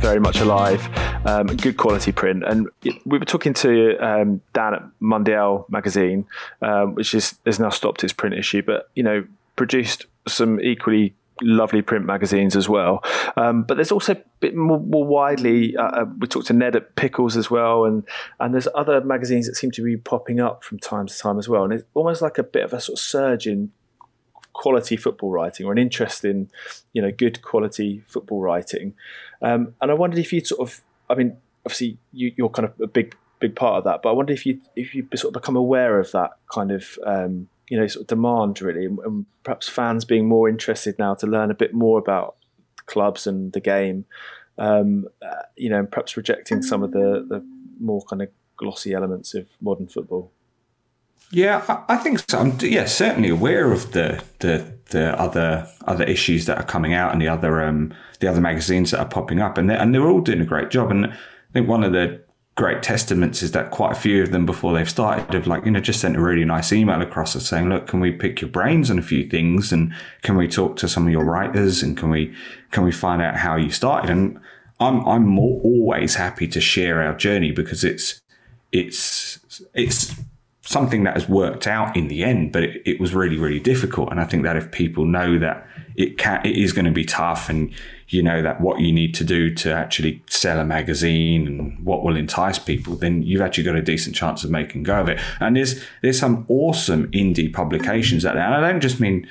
very 0.00 0.18
much 0.18 0.40
alive, 0.40 0.88
um, 1.24 1.46
good 1.46 1.76
quality 1.76 2.10
print. 2.10 2.42
And 2.42 2.68
we 3.04 3.18
were 3.18 3.24
talking 3.24 3.54
to 3.54 3.96
um, 3.98 4.40
Dan 4.54 4.74
at 4.74 4.82
Mundial 5.00 5.66
magazine, 5.68 6.26
um, 6.62 6.94
which 6.94 7.14
is 7.14 7.38
has 7.46 7.60
now 7.60 7.68
stopped 7.68 8.02
its 8.02 8.12
print 8.12 8.34
issue, 8.34 8.62
but 8.62 8.90
you 8.96 9.04
know 9.04 9.24
produced 9.54 10.06
some 10.26 10.60
equally 10.60 11.14
lovely 11.42 11.82
print 11.82 12.06
magazines 12.06 12.56
as 12.56 12.68
well. 12.68 13.04
Um, 13.36 13.62
but 13.62 13.74
there's 13.74 13.92
also 13.92 14.14
a 14.14 14.22
bit 14.40 14.56
more, 14.56 14.80
more 14.80 15.04
widely. 15.04 15.76
Uh, 15.76 15.82
uh, 15.82 16.04
we 16.18 16.26
talked 16.26 16.48
to 16.48 16.54
Ned 16.54 16.76
at 16.76 16.96
Pickles 16.96 17.36
as 17.36 17.50
well, 17.50 17.84
and 17.84 18.04
and 18.40 18.52
there's 18.54 18.68
other 18.74 19.00
magazines 19.00 19.46
that 19.46 19.54
seem 19.54 19.70
to 19.72 19.82
be 19.82 19.96
popping 19.96 20.40
up 20.40 20.64
from 20.64 20.78
time 20.78 21.06
to 21.06 21.16
time 21.16 21.38
as 21.38 21.48
well. 21.48 21.62
And 21.62 21.72
it's 21.74 21.84
almost 21.94 22.22
like 22.22 22.38
a 22.38 22.42
bit 22.42 22.64
of 22.64 22.72
a 22.72 22.80
sort 22.80 22.98
of 22.98 23.02
surge 23.04 23.46
in 23.46 23.70
quality 24.52 24.96
football 24.96 25.30
writing 25.30 25.66
or 25.66 25.72
an 25.72 25.78
interest 25.78 26.24
in, 26.24 26.50
you 26.92 27.02
know, 27.02 27.10
good 27.10 27.42
quality 27.42 28.02
football 28.06 28.40
writing. 28.40 28.94
Um, 29.42 29.74
and 29.80 29.90
I 29.90 29.94
wondered 29.94 30.18
if 30.18 30.32
you'd 30.32 30.46
sort 30.46 30.60
of, 30.60 30.80
I 31.08 31.14
mean, 31.14 31.36
obviously 31.64 31.98
you, 32.12 32.44
are 32.44 32.48
kind 32.48 32.68
of 32.68 32.80
a 32.80 32.86
big, 32.86 33.16
big 33.38 33.56
part 33.56 33.78
of 33.78 33.84
that, 33.84 34.02
but 34.02 34.10
I 34.10 34.12
wonder 34.12 34.32
if 34.32 34.44
you 34.44 34.60
if 34.76 34.94
you 34.94 35.06
sort 35.14 35.34
of 35.34 35.40
become 35.40 35.56
aware 35.56 35.98
of 35.98 36.12
that 36.12 36.32
kind 36.52 36.70
of, 36.70 36.98
um, 37.04 37.48
you 37.68 37.78
know, 37.78 37.86
sort 37.86 38.02
of 38.02 38.06
demand 38.08 38.60
really, 38.60 38.86
and, 38.86 39.26
perhaps 39.42 39.68
fans 39.68 40.04
being 40.04 40.28
more 40.28 40.48
interested 40.48 40.98
now 40.98 41.14
to 41.14 41.26
learn 41.26 41.50
a 41.50 41.54
bit 41.54 41.72
more 41.72 41.98
about 41.98 42.36
clubs 42.84 43.26
and 43.26 43.54
the 43.54 43.60
game, 43.60 44.04
um, 44.58 45.06
uh, 45.22 45.42
you 45.56 45.70
know, 45.70 45.78
and 45.78 45.90
perhaps 45.90 46.16
rejecting 46.16 46.60
some 46.60 46.82
of 46.82 46.92
the 46.92 47.24
the 47.26 47.44
more 47.80 48.02
kind 48.02 48.20
of 48.20 48.28
glossy 48.56 48.92
elements 48.92 49.34
of 49.34 49.48
modern 49.60 49.88
football. 49.88 50.30
Yeah, 51.30 51.84
I, 51.88 51.96
think 51.96 52.20
so. 52.28 52.38
I'm 52.38 52.58
yeah 52.60 52.86
certainly 52.86 53.28
aware 53.28 53.72
of 53.72 53.92
the 53.92 54.22
the 54.40 54.72
the 54.90 55.18
other 55.20 55.68
other 55.86 56.04
issues 56.04 56.46
that 56.46 56.58
are 56.58 56.64
coming 56.64 56.92
out 56.92 57.12
and 57.12 57.22
the 57.22 57.28
other 57.28 57.62
um 57.62 57.94
the 58.18 58.26
other 58.26 58.40
magazines 58.40 58.90
that 58.90 58.98
are 58.98 59.08
popping 59.08 59.40
up 59.40 59.56
and 59.56 59.70
they're, 59.70 59.78
and 59.78 59.94
they're 59.94 60.08
all 60.08 60.20
doing 60.20 60.40
a 60.40 60.44
great 60.44 60.70
job. 60.70 60.90
And 60.90 61.06
I 61.06 61.52
think 61.52 61.68
one 61.68 61.84
of 61.84 61.92
the 61.92 62.20
great 62.56 62.82
testaments 62.82 63.42
is 63.42 63.52
that 63.52 63.70
quite 63.70 63.92
a 63.92 63.94
few 63.94 64.22
of 64.22 64.32
them 64.32 64.44
before 64.44 64.74
they've 64.74 64.90
started 64.90 65.32
have 65.32 65.46
like 65.46 65.64
you 65.64 65.70
know 65.70 65.80
just 65.80 66.00
sent 66.00 66.16
a 66.16 66.20
really 66.20 66.44
nice 66.44 66.72
email 66.72 67.00
across 67.00 67.34
us 67.34 67.48
saying 67.48 67.68
look 67.68 67.86
can 67.86 68.00
we 68.00 68.10
pick 68.10 68.40
your 68.40 68.50
brains 68.50 68.90
on 68.90 68.98
a 68.98 69.02
few 69.02 69.26
things 69.26 69.72
and 69.72 69.94
can 70.22 70.36
we 70.36 70.46
talk 70.46 70.76
to 70.76 70.86
some 70.86 71.06
of 71.06 71.12
your 71.12 71.24
writers 71.24 71.82
and 71.82 71.96
can 71.96 72.10
we 72.10 72.34
can 72.70 72.84
we 72.84 72.92
find 72.92 73.22
out 73.22 73.36
how 73.36 73.56
you 73.56 73.70
started 73.70 74.10
and 74.10 74.38
I'm 74.78 75.06
I'm 75.06 75.26
more, 75.26 75.60
always 75.62 76.16
happy 76.16 76.48
to 76.48 76.60
share 76.60 77.02
our 77.02 77.14
journey 77.14 77.52
because 77.52 77.84
it's 77.84 78.20
it's 78.72 79.38
it's 79.72 80.14
something 80.70 81.02
that 81.02 81.14
has 81.14 81.28
worked 81.28 81.66
out 81.66 81.96
in 81.96 82.06
the 82.06 82.22
end, 82.22 82.52
but 82.52 82.62
it, 82.62 82.80
it, 82.86 83.00
was 83.00 83.12
really, 83.12 83.36
really 83.36 83.58
difficult. 83.58 84.08
And 84.12 84.20
I 84.20 84.24
think 84.24 84.44
that 84.44 84.56
if 84.56 84.70
people 84.70 85.04
know 85.04 85.36
that 85.36 85.66
it 85.96 86.16
can, 86.16 86.46
it 86.46 86.56
is 86.56 86.72
going 86.72 86.84
to 86.84 86.92
be 86.92 87.04
tough 87.04 87.48
and 87.48 87.72
you 88.06 88.22
know 88.22 88.40
that 88.40 88.60
what 88.60 88.78
you 88.78 88.92
need 88.92 89.12
to 89.16 89.24
do 89.24 89.52
to 89.52 89.72
actually 89.72 90.22
sell 90.28 90.60
a 90.60 90.64
magazine 90.64 91.48
and 91.48 91.84
what 91.84 92.04
will 92.04 92.16
entice 92.16 92.60
people, 92.60 92.94
then 92.94 93.20
you've 93.24 93.40
actually 93.40 93.64
got 93.64 93.74
a 93.74 93.82
decent 93.82 94.14
chance 94.14 94.44
of 94.44 94.50
making 94.52 94.84
go 94.84 95.00
of 95.00 95.08
it. 95.08 95.18
And 95.40 95.56
there's, 95.56 95.82
there's 96.02 96.20
some 96.20 96.46
awesome 96.46 97.10
indie 97.10 97.52
publications 97.52 98.24
out 98.24 98.34
there. 98.34 98.44
And 98.44 98.54
I 98.54 98.70
don't 98.70 98.80
just 98.80 99.00
mean 99.00 99.26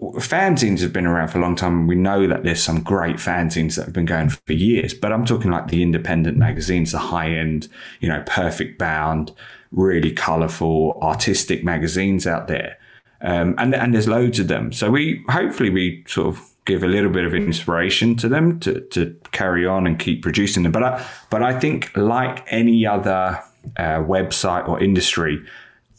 fanzines 0.00 0.80
have 0.80 0.92
been 0.94 1.06
around 1.06 1.28
for 1.28 1.38
a 1.38 1.42
long 1.42 1.54
time. 1.54 1.86
We 1.86 1.96
know 1.96 2.26
that 2.26 2.44
there's 2.44 2.62
some 2.62 2.82
great 2.82 3.16
fanzines 3.16 3.76
that 3.76 3.84
have 3.84 3.94
been 3.94 4.06
going 4.06 4.30
for 4.30 4.54
years, 4.54 4.94
but 4.94 5.12
I'm 5.12 5.26
talking 5.26 5.50
like 5.50 5.68
the 5.68 5.82
independent 5.82 6.38
magazines, 6.38 6.92
the 6.92 6.98
high 6.98 7.30
end, 7.32 7.68
you 8.00 8.08
know, 8.08 8.22
perfect 8.26 8.78
bound, 8.78 9.32
really 9.70 10.12
colourful, 10.12 10.98
artistic 11.02 11.64
magazines 11.64 12.26
out 12.26 12.48
there. 12.48 12.78
Um, 13.20 13.54
and, 13.58 13.74
and 13.74 13.94
there's 13.94 14.08
loads 14.08 14.38
of 14.38 14.48
them. 14.48 14.72
So 14.72 14.90
we 14.90 15.24
hopefully 15.28 15.70
we 15.70 16.04
sort 16.06 16.28
of 16.28 16.40
give 16.64 16.82
a 16.82 16.86
little 16.86 17.10
bit 17.10 17.24
of 17.24 17.34
inspiration 17.34 18.14
to 18.16 18.28
them 18.28 18.60
to, 18.60 18.80
to 18.80 19.16
carry 19.32 19.66
on 19.66 19.86
and 19.86 19.98
keep 19.98 20.22
producing 20.22 20.62
them. 20.62 20.72
But 20.72 20.82
I, 20.82 21.06
but 21.30 21.42
I 21.42 21.58
think 21.58 21.96
like 21.96 22.44
any 22.52 22.86
other 22.86 23.42
uh, 23.76 23.98
website 24.02 24.68
or 24.68 24.80
industry, 24.80 25.42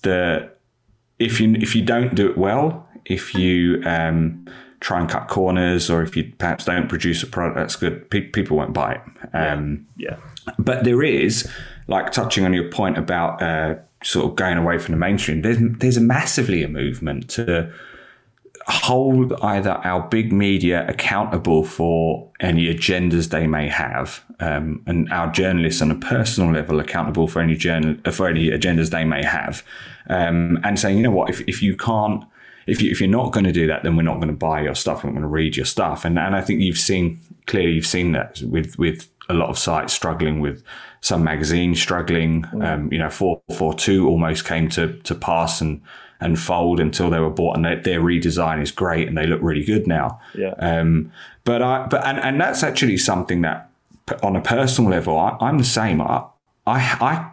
the 0.03 0.49
if 1.17 1.41
you 1.41 1.53
if 1.55 1.75
you 1.75 1.83
don't 1.83 2.15
do 2.15 2.29
it 2.29 2.37
well, 2.37 2.87
if 3.05 3.35
you 3.35 3.81
um, 3.83 4.47
try 4.79 4.99
and 4.99 5.09
cut 5.09 5.27
corners, 5.27 5.89
or 5.89 6.01
if 6.01 6.15
you 6.15 6.31
perhaps 6.37 6.65
don't 6.65 6.87
produce 6.87 7.21
a 7.23 7.27
product 7.27 7.57
that's 7.57 7.75
good, 7.75 8.09
pe- 8.09 8.21
people 8.21 8.57
won't 8.57 8.73
buy 8.73 8.93
it. 8.93 9.01
Um, 9.33 9.87
yeah. 9.97 10.17
yeah. 10.47 10.53
But 10.57 10.83
there 10.85 11.03
is 11.03 11.49
like 11.89 12.11
touching 12.11 12.45
on 12.45 12.53
your 12.53 12.69
point 12.69 12.97
about 12.97 13.41
uh, 13.41 13.75
sort 14.03 14.25
of 14.25 14.35
going 14.35 14.57
away 14.57 14.77
from 14.77 14.93
the 14.93 14.99
mainstream, 14.99 15.41
there's 15.41 15.57
there's 15.59 15.97
a 15.97 16.01
massively 16.01 16.63
a 16.63 16.67
movement 16.67 17.29
to. 17.31 17.71
hold 18.67 19.33
either 19.41 19.71
our 19.83 20.01
big 20.09 20.31
media 20.31 20.85
accountable 20.87 21.63
for 21.63 22.29
any 22.39 22.67
agendas 22.67 23.29
they 23.29 23.47
may 23.47 23.67
have, 23.67 24.23
um, 24.39 24.83
and 24.85 25.11
our 25.11 25.31
journalists 25.31 25.81
on 25.81 25.89
a 25.89 25.95
personal 25.95 26.51
level 26.53 26.79
accountable 26.79 27.27
for 27.27 27.41
any 27.41 27.55
journal 27.55 27.95
for 28.11 28.27
any 28.27 28.49
agendas 28.49 28.89
they 28.91 29.05
may 29.05 29.23
have, 29.23 29.63
um, 30.09 30.59
and 30.63 30.77
saying, 30.79 30.97
you 30.97 31.03
know 31.03 31.15
what, 31.19 31.29
if 31.29 31.41
if 31.47 31.63
you 31.63 31.75
can't. 31.75 32.23
If, 32.67 32.83
you, 32.83 32.91
if 32.91 33.01
you're 33.01 33.09
not 33.09 33.31
going 33.31 33.45
to 33.45 33.51
do 33.51 33.65
that, 33.65 33.81
then 33.81 33.95
we're 33.95 34.03
not 34.03 34.17
going 34.21 34.27
to 34.27 34.45
buy 34.49 34.61
your 34.61 34.75
stuff. 34.75 35.03
We're 35.03 35.09
not 35.09 35.15
going 35.15 35.23
to 35.23 35.27
read 35.27 35.57
your 35.57 35.65
stuff. 35.65 36.05
And, 36.05 36.19
and 36.19 36.35
I 36.35 36.41
think 36.41 36.61
you've 36.61 36.77
seen 36.77 37.19
clearly, 37.47 37.71
you've 37.71 37.87
seen 37.87 38.11
that 38.11 38.43
with 38.43 38.77
with 38.77 39.09
a 39.29 39.33
lot 39.33 39.49
of 39.49 39.57
sites 39.57 39.93
struggling 39.93 40.39
with 40.39 40.63
some 41.01 41.23
magazines 41.23 41.81
struggling. 41.81 42.43
Mm. 42.43 42.65
Um, 42.65 42.93
you 42.93 42.99
know, 42.99 43.09
four 43.09 43.41
four 43.55 43.73
two 43.73 44.07
almost 44.07 44.45
came 44.45 44.69
to 44.69 44.93
to 44.99 45.15
pass 45.15 45.61
and 45.61 45.81
and 46.21 46.37
fold 46.37 46.79
until 46.79 47.09
they 47.09 47.19
were 47.19 47.29
bought, 47.29 47.55
and 47.55 47.65
they, 47.65 47.75
their 47.75 48.01
redesign 48.01 48.61
is 48.61 48.71
great 48.71 49.07
and 49.07 49.17
they 49.17 49.25
look 49.25 49.41
really 49.41 49.63
good 49.63 49.87
now. 49.87 50.19
Yeah. 50.35 50.53
Um, 50.59 51.11
but 51.45 51.61
I 51.61 51.87
but 51.87 52.05
and, 52.05 52.19
and 52.19 52.41
that's 52.41 52.63
actually 52.63 52.97
something 52.97 53.41
that 53.41 53.69
on 54.23 54.35
a 54.35 54.41
personal 54.41 54.89
level 54.89 55.17
I, 55.17 55.37
am 55.41 55.59
the 55.59 55.63
same. 55.63 56.01
I, 56.01 56.25
I 56.65 56.79
I 56.99 57.31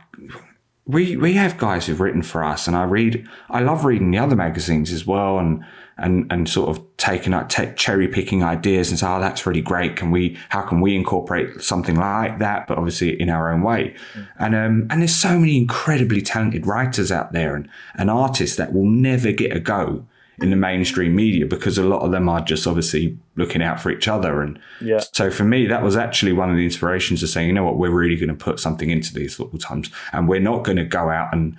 we 0.87 1.17
we 1.17 1.33
have 1.35 1.59
guys 1.59 1.87
who've 1.87 2.01
written 2.01 2.23
for 2.23 2.45
us, 2.45 2.67
and 2.67 2.77
I 2.77 2.85
read. 2.85 3.29
I 3.51 3.61
love 3.61 3.85
reading 3.85 4.11
the 4.11 4.19
other 4.19 4.37
magazines 4.37 4.93
as 4.93 5.07
well, 5.07 5.39
and 5.39 5.65
and 5.99 6.31
and 6.31 6.49
sort 6.49 6.69
of 6.69 6.85
taking 6.97 7.33
out 7.33 7.49
t- 7.49 7.73
cherry 7.77 8.09
picking 8.09 8.43
ideas 8.43 8.91
and 8.91 8.99
say, 8.99 9.07
oh, 9.07 9.21
that's 9.21 9.47
really 9.47 9.63
great. 9.63 9.97
Can 9.97 10.11
we? 10.11 10.37
How 10.51 10.63
can 10.63 10.81
we 10.81 10.95
incorporate 10.95 11.63
something 11.63 11.97
like 11.97 12.39
that? 12.39 12.67
But 12.67 12.79
obviously 12.79 13.21
in 13.21 13.31
our 13.31 13.53
own 13.53 13.63
way. 13.63 13.95
Mm. 14.15 14.29
And 14.39 14.55
um 14.55 14.87
and 14.91 15.01
there's 15.01 15.15
so 15.15 15.39
many 15.39 15.57
incredibly 15.57 16.21
talented 16.21 16.67
writers 16.67 17.11
out 17.11 17.33
there 17.33 17.57
and 17.57 17.69
and 17.95 18.11
artists 18.11 18.57
that 18.57 18.73
will 18.73 18.87
never 18.87 19.33
get 19.33 19.57
a 19.57 19.61
go 19.61 20.05
in 20.39 20.51
the 20.51 20.57
mainstream 20.57 21.17
media 21.17 21.47
because 21.47 21.79
a 21.79 21.83
lot 21.83 22.03
of 22.03 22.11
them 22.11 22.29
are 22.29 22.41
just 22.43 22.67
obviously 22.67 23.17
looking 23.37 23.63
out 23.63 23.81
for 23.81 23.91
each 23.91 24.07
other. 24.07 24.43
And 24.43 24.59
yeah. 24.83 25.01
so 25.13 25.31
for 25.31 25.45
me, 25.45 25.67
that 25.67 25.83
was 25.83 25.97
actually 25.97 26.33
one 26.33 26.51
of 26.51 26.57
the 26.57 26.65
inspirations 26.65 27.23
of 27.23 27.31
saying, 27.31 27.49
you 27.49 27.55
know 27.55 27.65
what, 27.65 27.79
we're 27.79 27.91
really 27.91 28.17
going 28.17 28.29
to 28.29 28.35
put 28.35 28.61
something 28.61 28.91
into 28.91 29.15
these 29.15 29.35
football 29.35 29.59
times 29.59 29.91
and 30.13 30.29
we're 30.29 30.41
not 30.41 30.63
going 30.63 30.77
to 30.77 30.85
go 30.85 31.09
out 31.09 31.33
and 31.33 31.57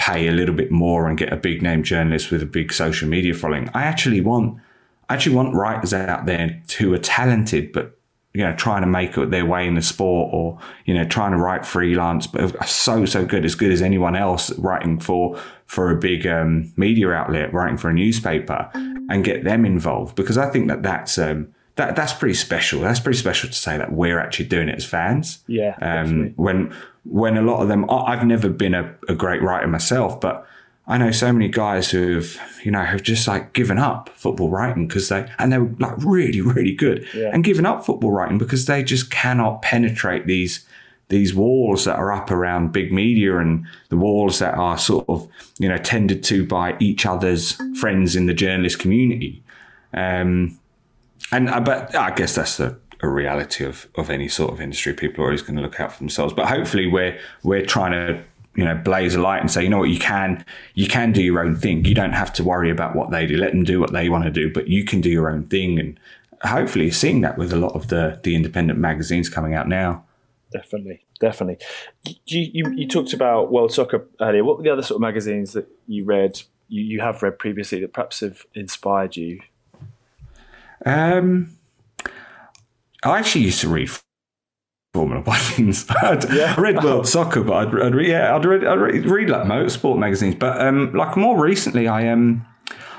pay 0.00 0.28
a 0.28 0.32
little 0.32 0.54
bit 0.54 0.70
more 0.70 1.06
and 1.06 1.18
get 1.18 1.30
a 1.30 1.36
big 1.36 1.60
name 1.60 1.82
journalist 1.82 2.30
with 2.30 2.42
a 2.42 2.46
big 2.46 2.72
social 2.72 3.06
media 3.06 3.34
following. 3.34 3.68
I 3.74 3.82
actually 3.82 4.22
want, 4.22 4.58
I 5.10 5.14
actually 5.14 5.36
want 5.36 5.54
writers 5.54 5.92
out 5.92 6.24
there 6.24 6.62
who 6.78 6.94
are 6.94 6.98
talented, 6.98 7.70
but 7.72 7.98
you 8.32 8.42
know, 8.42 8.54
trying 8.54 8.80
to 8.80 8.86
make 8.86 9.14
their 9.14 9.44
way 9.44 9.66
in 9.66 9.74
the 9.74 9.82
sport 9.82 10.30
or, 10.32 10.58
you 10.86 10.94
know, 10.94 11.04
trying 11.04 11.32
to 11.32 11.36
write 11.36 11.66
freelance, 11.66 12.28
but 12.28 12.64
so, 12.66 13.04
so 13.04 13.26
good, 13.26 13.44
as 13.44 13.56
good 13.56 13.72
as 13.72 13.82
anyone 13.82 14.14
else 14.16 14.56
writing 14.56 15.00
for, 15.00 15.36
for 15.66 15.90
a 15.90 15.98
big 15.98 16.26
um, 16.26 16.72
media 16.76 17.10
outlet, 17.10 17.52
writing 17.52 17.76
for 17.76 17.90
a 17.90 17.92
newspaper 17.92 18.70
and 18.74 19.24
get 19.24 19.42
them 19.44 19.64
involved. 19.64 20.14
Because 20.14 20.38
I 20.38 20.48
think 20.48 20.68
that 20.68 20.82
that's, 20.82 21.18
um, 21.18 21.52
that, 21.80 21.96
that's 21.96 22.12
pretty 22.12 22.34
special. 22.34 22.80
That's 22.80 23.00
pretty 23.00 23.18
special 23.18 23.48
to 23.48 23.54
say 23.54 23.78
that 23.78 23.92
we're 23.92 24.18
actually 24.18 24.46
doing 24.46 24.68
it 24.68 24.74
as 24.76 24.84
fans. 24.84 25.42
Yeah. 25.46 25.76
Um, 25.80 26.34
when, 26.36 26.74
when 27.04 27.38
a 27.38 27.42
lot 27.42 27.62
of 27.62 27.68
them, 27.68 27.88
I've 27.88 28.26
never 28.26 28.50
been 28.50 28.74
a, 28.74 28.94
a 29.08 29.14
great 29.14 29.42
writer 29.42 29.66
myself, 29.66 30.20
but 30.20 30.46
I 30.86 30.98
know 30.98 31.10
so 31.10 31.32
many 31.32 31.48
guys 31.48 31.90
who 31.90 32.16
have, 32.16 32.38
you 32.64 32.70
know, 32.70 32.84
have 32.84 33.02
just 33.02 33.26
like 33.26 33.54
given 33.54 33.78
up 33.78 34.10
football 34.10 34.50
writing 34.50 34.88
because 34.88 35.08
they, 35.08 35.26
and 35.38 35.50
they're 35.50 35.70
like 35.78 35.94
really, 36.04 36.42
really 36.42 36.74
good 36.74 37.06
yeah. 37.14 37.30
and 37.32 37.42
given 37.42 37.64
up 37.64 37.86
football 37.86 38.10
writing 38.10 38.36
because 38.36 38.66
they 38.66 38.82
just 38.82 39.10
cannot 39.10 39.62
penetrate 39.62 40.26
these, 40.26 40.66
these 41.08 41.34
walls 41.34 41.86
that 41.86 41.96
are 41.96 42.12
up 42.12 42.30
around 42.30 42.72
big 42.72 42.92
media 42.92 43.38
and 43.38 43.66
the 43.88 43.96
walls 43.96 44.38
that 44.40 44.54
are 44.54 44.76
sort 44.76 45.08
of, 45.08 45.26
you 45.58 45.68
know, 45.68 45.78
tended 45.78 46.22
to 46.24 46.46
by 46.46 46.76
each 46.78 47.06
other's 47.06 47.58
friends 47.80 48.16
in 48.16 48.26
the 48.26 48.34
journalist 48.34 48.78
community. 48.78 49.42
Um, 49.94 50.59
and, 51.32 51.48
uh, 51.48 51.60
but 51.60 51.94
I 51.94 52.10
guess 52.14 52.34
that's 52.34 52.56
the, 52.56 52.78
a 53.02 53.08
reality 53.08 53.64
of, 53.64 53.88
of 53.96 54.10
any 54.10 54.28
sort 54.28 54.52
of 54.52 54.60
industry. 54.60 54.92
People 54.94 55.24
are 55.24 55.28
always 55.28 55.42
going 55.42 55.56
to 55.56 55.62
look 55.62 55.80
out 55.80 55.92
for 55.92 55.98
themselves. 55.98 56.32
But 56.34 56.48
hopefully, 56.48 56.86
we're 56.86 57.18
we're 57.42 57.64
trying 57.64 57.92
to 57.92 58.22
you 58.56 58.64
know 58.64 58.74
blaze 58.74 59.14
a 59.14 59.20
light 59.20 59.40
and 59.40 59.50
say 59.50 59.62
you 59.62 59.70
know 59.70 59.78
what? 59.78 59.88
You 59.88 59.98
can 59.98 60.44
you 60.74 60.86
can 60.86 61.12
do 61.12 61.22
your 61.22 61.44
own 61.44 61.56
thing. 61.56 61.84
You 61.84 61.94
don't 61.94 62.12
have 62.12 62.32
to 62.34 62.44
worry 62.44 62.70
about 62.70 62.94
what 62.94 63.10
they 63.10 63.26
do. 63.26 63.36
Let 63.36 63.52
them 63.52 63.64
do 63.64 63.80
what 63.80 63.92
they 63.92 64.08
want 64.08 64.24
to 64.24 64.30
do 64.30 64.52
but 64.52 64.68
you 64.68 64.84
can 64.84 65.00
do 65.00 65.08
your 65.08 65.30
own 65.30 65.46
thing. 65.46 65.78
And 65.78 66.00
hopefully 66.42 66.90
seeing 66.90 67.20
that 67.22 67.38
with 67.38 67.52
a 67.52 67.56
lot 67.56 67.74
of 67.74 67.88
the 67.88 68.20
the 68.22 68.34
independent 68.34 68.78
magazines 68.78 69.28
coming 69.28 69.54
out 69.54 69.68
now. 69.68 70.04
Definitely 70.52 71.04
definitely. 71.20 71.58
You, 72.26 72.50
you, 72.52 72.70
you 72.74 72.88
talked 72.88 73.12
about 73.12 73.52
world 73.52 73.72
soccer 73.72 74.08
earlier. 74.20 74.42
What 74.42 74.56
were 74.56 74.64
the 74.64 74.70
other 74.70 74.82
sort 74.82 74.96
of 74.96 75.02
magazines 75.02 75.52
that 75.52 75.68
you 75.86 76.04
read 76.04 76.40
you, 76.68 76.82
you 76.82 77.00
have 77.00 77.22
read 77.22 77.38
previously 77.38 77.80
that 77.80 77.92
perhaps 77.92 78.20
have 78.20 78.46
inspired 78.54 79.16
you 79.16 79.40
um 80.86 81.50
i 83.04 83.18
actually 83.18 83.42
used 83.42 83.60
to 83.60 83.68
read 83.68 83.90
Formula 84.92 85.22
One. 85.22 85.38
I'd 86.02 86.32
yeah. 86.32 86.60
read 86.60 86.82
World 86.82 87.06
Soccer, 87.06 87.42
but 87.42 87.68
I'd, 87.68 87.80
I'd 87.80 88.06
yeah, 88.06 88.34
I'd 88.34 88.44
read, 88.44 88.64
I'd 88.66 88.80
read, 88.80 89.06
read 89.06 89.30
like 89.30 89.42
motorsport 89.42 89.98
magazines. 89.98 90.34
But 90.34 90.60
um, 90.60 90.92
like 90.92 91.16
more 91.16 91.40
recently, 91.40 91.86
I 91.86 92.08
um, 92.08 92.44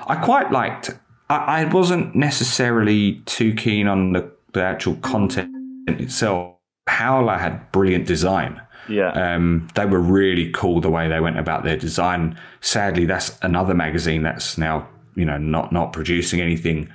I 0.07 0.15
quite 0.15 0.51
liked. 0.51 0.91
I, 1.29 1.35
I 1.35 1.65
wasn't 1.65 2.15
necessarily 2.15 3.21
too 3.25 3.53
keen 3.53 3.87
on 3.87 4.13
the, 4.13 4.31
the 4.53 4.63
actual 4.63 4.95
content 4.95 5.53
itself. 5.87 6.55
Howler 6.87 7.37
had 7.37 7.71
brilliant 7.71 8.07
design. 8.07 8.61
Yeah. 8.89 9.11
Um, 9.11 9.67
they 9.75 9.85
were 9.85 9.99
really 9.99 10.51
cool 10.51 10.81
the 10.81 10.89
way 10.89 11.07
they 11.07 11.19
went 11.19 11.37
about 11.37 11.63
their 11.63 11.77
design. 11.77 12.37
Sadly, 12.61 13.05
that's 13.05 13.37
another 13.41 13.73
magazine 13.73 14.23
that's 14.23 14.57
now 14.57 14.87
you 15.15 15.25
know 15.25 15.37
not 15.37 15.73
not 15.73 15.91
producing 15.91 16.39
anything 16.39 16.91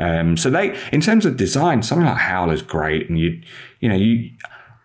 um, 0.00 0.36
so 0.36 0.48
they, 0.48 0.76
in 0.92 1.00
terms 1.00 1.26
of 1.26 1.36
design, 1.36 1.82
something 1.82 2.06
like 2.06 2.16
Howler's 2.16 2.62
great, 2.62 3.08
and 3.10 3.18
you, 3.18 3.40
you 3.80 3.88
know, 3.88 3.94
you, 3.94 4.30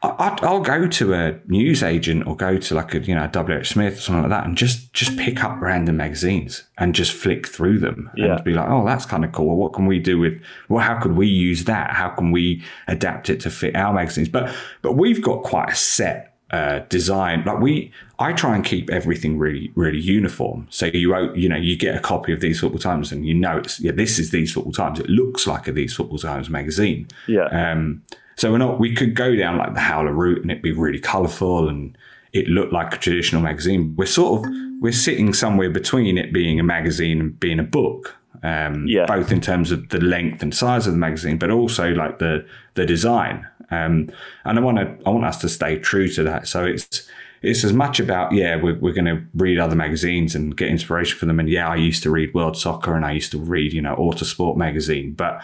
I, 0.01 0.37
will 0.41 0.59
go 0.59 0.87
to 0.87 1.13
a 1.13 1.39
news 1.47 1.81
agent 1.81 2.27
or 2.27 2.35
go 2.35 2.57
to 2.57 2.75
like 2.75 2.93
a 2.93 2.99
you 2.99 3.15
know 3.15 3.27
WH 3.27 3.65
Smith 3.65 3.97
or 3.97 4.01
something 4.01 4.23
like 4.23 4.31
that, 4.31 4.45
and 4.45 4.57
just 4.57 4.91
just 4.93 5.17
pick 5.17 5.43
up 5.43 5.59
random 5.61 5.97
magazines 5.97 6.63
and 6.77 6.93
just 6.93 7.13
flick 7.13 7.47
through 7.47 7.79
them 7.79 8.09
yeah. 8.15 8.35
and 8.35 8.43
be 8.43 8.53
like, 8.53 8.67
oh, 8.69 8.85
that's 8.85 9.05
kind 9.05 9.23
of 9.23 9.31
cool. 9.31 9.47
Well, 9.47 9.55
What 9.55 9.73
can 9.73 9.85
we 9.85 9.99
do 9.99 10.19
with? 10.19 10.33
Well, 10.67 10.83
how 10.83 10.99
could 10.99 11.15
we 11.15 11.27
use 11.27 11.63
that? 11.63 11.91
How 11.91 12.09
can 12.09 12.31
we 12.31 12.61
adapt 12.87 13.29
it 13.29 13.39
to 13.41 13.49
fit 13.49 13.75
our 13.75 13.93
magazines? 13.93 14.27
But 14.27 14.53
but 14.81 14.93
we've 14.93 15.21
got 15.21 15.43
quite 15.43 15.71
a 15.71 15.75
set 15.75 16.34
uh, 16.55 16.79
design. 16.87 17.43
Like 17.45 17.59
we, 17.59 17.91
I 18.17 18.31
try 18.31 18.55
and 18.55 18.63
keep 18.63 18.89
everything 18.89 19.37
really, 19.37 19.73
really 19.75 19.99
uniform. 19.99 20.67
So 20.69 20.85
you, 20.85 21.33
you 21.33 21.49
know, 21.49 21.57
you 21.57 21.77
get 21.77 21.95
a 21.95 21.99
copy 21.99 22.31
of 22.31 22.39
These 22.39 22.61
Football 22.61 22.79
Times, 22.79 23.11
and 23.11 23.25
you 23.25 23.33
know 23.33 23.57
it's 23.57 23.79
yeah, 23.81 23.91
this 23.91 24.17
is 24.19 24.31
These 24.31 24.53
Football 24.53 24.71
Times. 24.71 24.99
It 24.99 25.09
looks 25.09 25.45
like 25.45 25.67
a 25.67 25.73
These 25.73 25.93
Football 25.93 26.19
Times 26.19 26.49
magazine. 26.49 27.07
Yeah. 27.27 27.47
Um. 27.47 28.03
So 28.37 28.51
we're 28.51 28.57
not. 28.59 28.79
We 28.79 28.95
could 28.95 29.15
go 29.15 29.35
down 29.35 29.57
like 29.57 29.73
the 29.73 29.81
Howler 29.81 30.13
route, 30.13 30.41
and 30.41 30.49
it'd 30.49 30.63
be 30.63 30.71
really 30.71 30.99
colourful, 30.99 31.67
and 31.67 31.97
it 32.31 32.47
looked 32.47 32.71
like 32.71 32.93
a 32.93 32.97
traditional 32.97 33.41
magazine. 33.41 33.93
We're 33.97 34.05
sort 34.05 34.45
of 34.45 34.51
we're 34.79 34.93
sitting 34.93 35.33
somewhere 35.33 35.69
between 35.69 36.17
it 36.17 36.31
being 36.31 36.57
a 36.59 36.63
magazine 36.63 37.19
and 37.19 37.39
being 37.39 37.59
a 37.59 37.63
book. 37.63 38.15
Um, 38.43 38.85
yeah. 38.87 39.05
both 39.07 39.31
in 39.31 39.41
terms 39.41 39.71
of 39.71 39.89
the 39.89 39.99
length 39.99 40.43
and 40.43 40.53
size 40.53 40.85
of 40.85 40.93
the 40.93 40.99
magazine, 40.99 41.39
but 41.39 41.49
also 41.49 41.91
like 41.93 42.19
the 42.19 42.45
the 42.75 42.85
design. 42.85 43.47
Um, 43.71 44.11
and 44.43 44.57
I 44.57 44.61
want 44.61 44.77
to, 44.77 44.97
I 45.05 45.09
want 45.09 45.25
us 45.25 45.39
to 45.41 45.49
stay 45.49 45.79
true 45.79 46.07
to 46.09 46.23
that. 46.23 46.47
So 46.47 46.65
it's, 46.65 47.09
it's 47.41 47.63
as 47.63 47.73
much 47.73 47.99
about, 47.99 48.31
yeah, 48.31 48.55
we're, 48.55 48.79
we're 48.79 48.93
going 48.93 49.05
to 49.05 49.21
read 49.35 49.59
other 49.59 49.75
magazines 49.75 50.35
and 50.35 50.55
get 50.55 50.69
inspiration 50.69 51.17
from 51.17 51.27
them. 51.27 51.39
And 51.39 51.49
yeah, 51.49 51.67
I 51.67 51.75
used 51.75 52.03
to 52.03 52.11
read 52.11 52.33
World 52.33 52.57
Soccer 52.57 52.95
and 52.95 53.05
I 53.05 53.11
used 53.11 53.31
to 53.31 53.37
read, 53.37 53.73
you 53.73 53.81
know, 53.81 53.95
Autosport 53.95 54.57
magazine, 54.57 55.13
but 55.13 55.41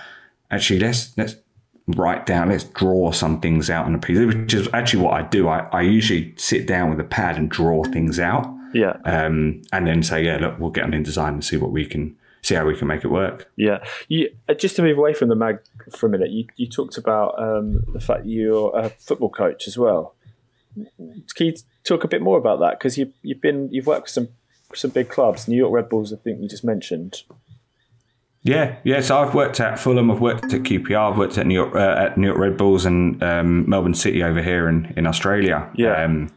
actually 0.50 0.80
let's, 0.80 1.16
let's 1.18 1.36
write 1.88 2.26
down, 2.26 2.50
let's 2.50 2.64
draw 2.64 3.12
some 3.12 3.40
things 3.40 3.70
out 3.70 3.86
on 3.86 3.96
a 3.96 4.00
piece, 4.00 4.18
which 4.18 4.54
is 4.54 4.68
actually 4.74 5.04
what 5.04 5.14
I 5.14 5.24
do. 5.24 5.48
I, 5.48 5.68
I 5.72 5.82
usually 5.82 6.34
sit 6.38 6.66
down 6.66 6.90
with 6.90 7.00
a 7.00 7.04
pad 7.04 7.38
and 7.38 7.50
draw 7.50 7.84
things 7.84 8.20
out. 8.20 8.48
Yeah. 8.74 8.98
Um, 9.04 9.62
and 9.74 9.86
then 9.86 10.02
say, 10.02 10.24
yeah, 10.24 10.38
look, 10.38 10.58
we'll 10.58 10.70
get 10.70 10.84
them 10.84 10.94
in 10.94 11.04
design 11.04 11.34
and 11.34 11.44
see 11.44 11.58
what 11.58 11.72
we 11.72 11.86
can, 11.86 12.16
see 12.42 12.56
how 12.56 12.66
we 12.66 12.76
can 12.76 12.88
make 12.88 13.04
it 13.04 13.10
work. 13.10 13.52
Yeah, 13.56 13.84
you, 14.08 14.34
uh, 14.50 14.54
just 14.54 14.76
to 14.78 14.82
move 14.82 14.98
away 14.98 15.14
from 15.14 15.30
the 15.30 15.36
mag 15.36 15.60
for 15.92 16.08
a 16.08 16.10
minute, 16.10 16.32
you, 16.32 16.46
you 16.56 16.68
talked 16.68 16.98
about 16.98 17.42
um, 17.42 17.84
the 17.94 18.00
fact 18.00 18.26
you're 18.26 18.76
a 18.78 18.90
football 18.90 19.30
coach 19.30 19.68
as 19.68 19.78
well. 19.78 20.16
Can 20.76 21.48
you 21.48 21.56
talk 21.84 22.04
a 22.04 22.08
bit 22.08 22.22
more 22.22 22.38
about 22.38 22.60
that? 22.60 22.80
Because 22.80 22.98
you, 22.98 23.14
you've 23.22 23.42
been 23.42 23.70
you've 23.72 23.88
worked 23.88 24.04
with 24.04 24.12
some 24.12 24.30
some 24.74 24.92
big 24.92 25.10
clubs, 25.10 25.48
New 25.48 25.58
York 25.58 25.74
Red 25.74 25.90
Bulls, 25.90 26.14
I 26.14 26.18
think 26.18 26.42
you 26.42 26.48
just 26.48 26.64
mentioned. 26.64 27.24
Yeah, 28.44 28.78
yeah. 28.84 29.02
So 29.02 29.20
I've 29.20 29.36
worked 29.36 29.60
at 29.60 29.80
Fulham, 29.80 30.10
I've 30.10 30.22
worked 30.22 30.46
at 30.46 30.62
QPR, 30.62 31.12
I've 31.12 31.18
worked 31.18 31.38
at 31.38 31.46
New 31.46 31.54
York 31.54 31.76
uh, 31.76 31.96
at 32.00 32.18
New 32.18 32.28
York 32.28 32.40
Red 32.40 32.58
Bulls 32.58 32.86
and 32.86 33.22
um, 33.22 33.70
Melbourne 33.70 33.94
City 33.94 34.24
over 34.24 34.42
here 34.42 34.68
in 34.68 34.94
in 34.98 35.06
Australia. 35.06 35.70
Yeah, 35.76 36.04
um, 36.04 36.32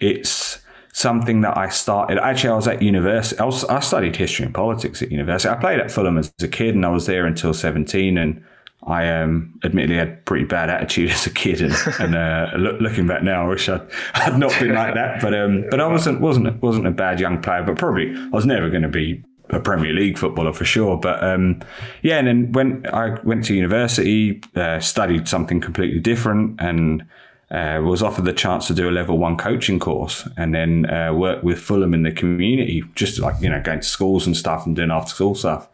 it's 0.00 0.59
something 0.92 1.42
that 1.42 1.56
I 1.56 1.68
started. 1.68 2.18
Actually, 2.18 2.50
I 2.50 2.56
was 2.56 2.68
at 2.68 2.82
university. 2.82 3.40
I, 3.40 3.44
was, 3.44 3.64
I, 3.64 3.80
studied 3.80 4.16
history 4.16 4.44
and 4.46 4.54
politics 4.54 5.02
at 5.02 5.10
university. 5.10 5.52
I 5.52 5.56
played 5.56 5.80
at 5.80 5.90
Fulham 5.90 6.18
as 6.18 6.32
a 6.42 6.48
kid, 6.48 6.74
and 6.74 6.84
I 6.84 6.90
was 6.90 7.06
there 7.06 7.26
until 7.26 7.54
seventeen. 7.54 8.18
And 8.18 8.44
I 8.84 9.08
um, 9.08 9.58
admittedly 9.62 9.96
had 9.96 10.24
pretty 10.24 10.44
bad 10.44 10.70
attitude 10.70 11.10
as 11.12 11.26
a 11.26 11.30
kid, 11.30 11.60
and, 11.60 11.74
and 11.98 12.14
uh, 12.14 12.50
look, 12.56 12.80
looking 12.80 13.06
back 13.06 13.22
now, 13.22 13.44
I 13.44 13.48
wish 13.48 13.68
I'd, 13.68 13.82
I'd 14.14 14.38
not 14.38 14.58
been 14.58 14.74
like 14.74 14.94
that. 14.94 15.20
But 15.20 15.34
um, 15.34 15.64
but 15.70 15.80
I 15.80 15.86
wasn't 15.86 16.20
wasn't 16.20 16.60
wasn't 16.62 16.86
a 16.86 16.90
bad 16.90 17.20
young 17.20 17.40
player. 17.40 17.62
But 17.62 17.78
probably 17.78 18.14
I 18.14 18.28
was 18.28 18.46
never 18.46 18.70
going 18.70 18.82
to 18.82 18.88
be 18.88 19.22
a 19.50 19.60
Premier 19.60 19.92
League 19.92 20.16
footballer 20.16 20.52
for 20.52 20.64
sure. 20.64 20.96
But 20.96 21.22
um, 21.22 21.60
yeah, 22.02 22.18
and 22.18 22.26
then 22.26 22.52
when 22.52 22.86
I 22.92 23.18
went 23.24 23.44
to 23.46 23.54
university, 23.54 24.42
uh, 24.54 24.80
studied 24.80 25.28
something 25.28 25.60
completely 25.60 26.00
different, 26.00 26.60
and 26.60 27.04
uh, 27.50 27.80
was 27.84 28.02
offered 28.02 28.24
the 28.24 28.32
chance 28.32 28.66
to 28.68 28.74
do 28.74 28.88
a 28.88 28.92
level 28.92 29.18
one 29.18 29.36
coaching 29.36 29.78
course, 29.78 30.28
and 30.36 30.54
then 30.54 30.88
uh, 30.88 31.12
work 31.12 31.42
with 31.42 31.58
Fulham 31.58 31.92
in 31.94 32.02
the 32.04 32.12
community, 32.12 32.82
just 32.94 33.18
like 33.18 33.34
you 33.40 33.48
know 33.48 33.60
going 33.60 33.80
to 33.80 33.86
schools 33.86 34.26
and 34.26 34.36
stuff 34.36 34.66
and 34.66 34.76
doing 34.76 34.90
after 34.90 35.10
school 35.10 35.34
stuff, 35.34 35.68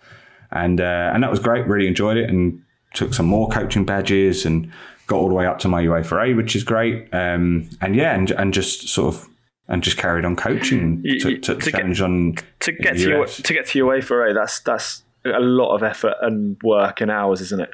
and 0.50 0.80
uh, 0.80 1.10
and 1.14 1.22
that 1.22 1.30
was 1.30 1.38
great. 1.40 1.66
Really 1.66 1.86
enjoyed 1.86 2.16
it, 2.16 2.30
and 2.30 2.62
took 2.94 3.12
some 3.12 3.26
more 3.26 3.48
coaching 3.48 3.84
badges 3.84 4.46
and 4.46 4.72
got 5.06 5.16
all 5.18 5.28
the 5.28 5.34
way 5.34 5.46
up 5.46 5.58
to 5.60 5.68
my 5.68 5.82
UEFA 5.82 6.30
A, 6.30 6.34
which 6.34 6.56
is 6.56 6.64
great. 6.64 7.12
Um, 7.14 7.68
and 7.80 7.94
yeah, 7.94 8.14
and 8.14 8.30
and 8.32 8.54
just 8.54 8.88
sort 8.88 9.14
of 9.14 9.28
and 9.68 9.82
just 9.82 9.96
carried 9.96 10.24
on 10.24 10.36
coaching 10.36 11.02
to, 11.02 11.08
you- 11.08 11.38
to, 11.40 11.56
to 11.56 11.70
challenge 11.70 12.00
on 12.00 12.36
To 12.60 12.72
get 12.72 12.94
to 12.96 13.00
your 13.08 13.26
to 13.26 13.52
get 13.52 13.66
to 13.66 13.78
your 13.78 13.92
UEFA 14.00 14.30
A, 14.30 14.34
that's 14.34 14.60
that's 14.60 15.02
a 15.24 15.40
lot 15.40 15.74
of 15.74 15.82
effort 15.82 16.14
and 16.22 16.56
work 16.62 17.00
and 17.00 17.10
hours, 17.10 17.40
isn't 17.40 17.60
it? 17.60 17.70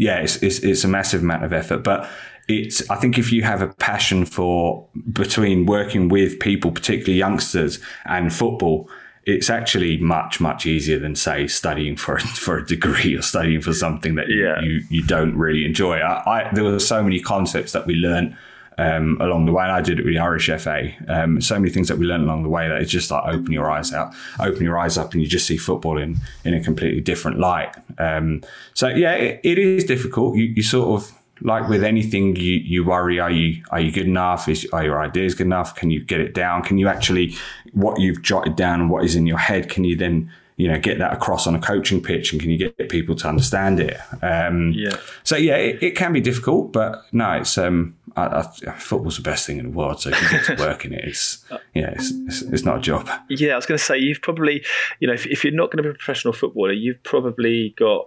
Yeah, 0.00 0.16
it's, 0.20 0.36
it's 0.42 0.60
it's 0.60 0.82
a 0.82 0.88
massive 0.88 1.22
amount 1.22 1.44
of 1.44 1.52
effort, 1.52 1.84
but 1.84 2.08
it's 2.48 2.88
I 2.88 2.96
think 2.96 3.18
if 3.18 3.30
you 3.30 3.42
have 3.42 3.60
a 3.60 3.68
passion 3.68 4.24
for 4.24 4.86
between 5.12 5.66
working 5.66 6.08
with 6.08 6.40
people, 6.40 6.72
particularly 6.72 7.18
youngsters, 7.18 7.78
and 8.06 8.32
football, 8.32 8.88
it's 9.24 9.50
actually 9.50 9.98
much 9.98 10.40
much 10.40 10.64
easier 10.64 10.98
than 10.98 11.14
say 11.14 11.46
studying 11.46 11.96
for 11.96 12.18
for 12.44 12.56
a 12.56 12.66
degree 12.66 13.14
or 13.14 13.20
studying 13.20 13.60
for 13.60 13.74
something 13.74 14.14
that 14.14 14.28
you 14.28 14.42
Yeah. 14.42 14.62
you, 14.62 14.80
you 14.88 15.02
don't 15.02 15.36
really 15.36 15.66
enjoy. 15.66 15.98
I, 15.98 16.46
I 16.46 16.54
there 16.54 16.64
were 16.64 16.78
so 16.78 17.02
many 17.02 17.20
concepts 17.20 17.72
that 17.72 17.86
we 17.86 17.94
learned. 17.94 18.36
Um, 18.80 19.18
along 19.20 19.46
the 19.46 19.52
way, 19.52 19.64
and 19.64 19.72
I 19.72 19.82
did 19.82 19.98
it 19.98 20.04
with 20.04 20.14
the 20.14 20.20
Irish 20.20 20.48
FA. 20.48 20.90
Um, 21.08 21.40
so 21.40 21.58
many 21.58 21.70
things 21.70 21.88
that 21.88 21.98
we 21.98 22.06
learned 22.06 22.24
along 22.24 22.42
the 22.42 22.48
way 22.48 22.68
that 22.68 22.80
it's 22.80 22.90
just 22.90 23.10
like 23.10 23.24
open 23.34 23.52
your 23.52 23.70
eyes 23.70 23.92
out, 23.92 24.14
open 24.38 24.62
your 24.62 24.78
eyes 24.78 24.96
up, 24.96 25.12
and 25.12 25.22
you 25.22 25.28
just 25.28 25.46
see 25.46 25.56
football 25.56 25.98
in 25.98 26.16
in 26.44 26.54
a 26.54 26.62
completely 26.62 27.00
different 27.00 27.38
light. 27.38 27.74
Um, 27.98 28.42
so 28.74 28.88
yeah, 28.88 29.12
it, 29.12 29.40
it 29.44 29.58
is 29.58 29.84
difficult. 29.84 30.36
You, 30.36 30.44
you 30.44 30.62
sort 30.62 31.00
of 31.00 31.12
like 31.42 31.68
with 31.68 31.84
anything, 31.84 32.36
you 32.36 32.54
you 32.54 32.84
worry: 32.84 33.18
are 33.18 33.30
you 33.30 33.62
are 33.70 33.80
you 33.80 33.92
good 33.92 34.06
enough? 34.06 34.48
Is 34.48 34.66
are 34.72 34.84
your 34.84 35.00
ideas 35.00 35.34
good 35.34 35.46
enough? 35.46 35.74
Can 35.74 35.90
you 35.90 36.02
get 36.04 36.20
it 36.20 36.34
down? 36.34 36.62
Can 36.62 36.78
you 36.78 36.88
actually 36.88 37.34
what 37.72 38.00
you've 38.00 38.22
jotted 38.22 38.56
down 38.56 38.80
and 38.80 38.90
what 38.90 39.04
is 39.04 39.16
in 39.16 39.26
your 39.26 39.38
head? 39.38 39.68
Can 39.68 39.84
you 39.84 39.96
then 39.96 40.30
you 40.56 40.68
know 40.68 40.78
get 40.78 40.98
that 40.98 41.12
across 41.12 41.46
on 41.46 41.54
a 41.54 41.60
coaching 41.60 42.02
pitch 42.02 42.32
and 42.32 42.40
can 42.40 42.50
you 42.50 42.58
get 42.58 42.88
people 42.90 43.14
to 43.16 43.28
understand 43.28 43.80
it? 43.80 43.96
Um, 44.22 44.72
Yeah. 44.72 44.96
So 45.24 45.36
yeah, 45.36 45.56
it, 45.56 45.82
it 45.82 45.96
can 45.96 46.12
be 46.12 46.20
difficult, 46.20 46.72
but 46.72 47.04
no, 47.12 47.32
it's 47.32 47.56
um, 47.56 47.96
I, 48.26 48.40
I, 48.40 48.72
football's 48.78 49.16
the 49.16 49.22
best 49.22 49.46
thing 49.46 49.58
in 49.58 49.70
the 49.70 49.76
world. 49.76 50.00
So 50.00 50.10
if 50.10 50.22
you 50.22 50.28
get 50.28 50.44
to 50.46 50.56
work 50.56 50.84
in 50.84 50.92
it, 50.92 51.04
it's 51.04 51.44
yeah, 51.74 51.90
it's, 51.90 52.10
it's, 52.10 52.42
it's 52.42 52.64
not 52.64 52.78
a 52.78 52.80
job. 52.80 53.08
Yeah, 53.28 53.52
I 53.52 53.56
was 53.56 53.66
going 53.66 53.78
to 53.78 53.84
say 53.84 53.98
you've 53.98 54.22
probably, 54.22 54.64
you 54.98 55.08
know, 55.08 55.14
if, 55.14 55.26
if 55.26 55.44
you're 55.44 55.52
not 55.52 55.70
going 55.70 55.78
to 55.78 55.82
be 55.82 55.88
a 55.90 55.94
professional 55.94 56.32
footballer, 56.32 56.72
you've 56.72 57.02
probably 57.02 57.74
got, 57.78 58.06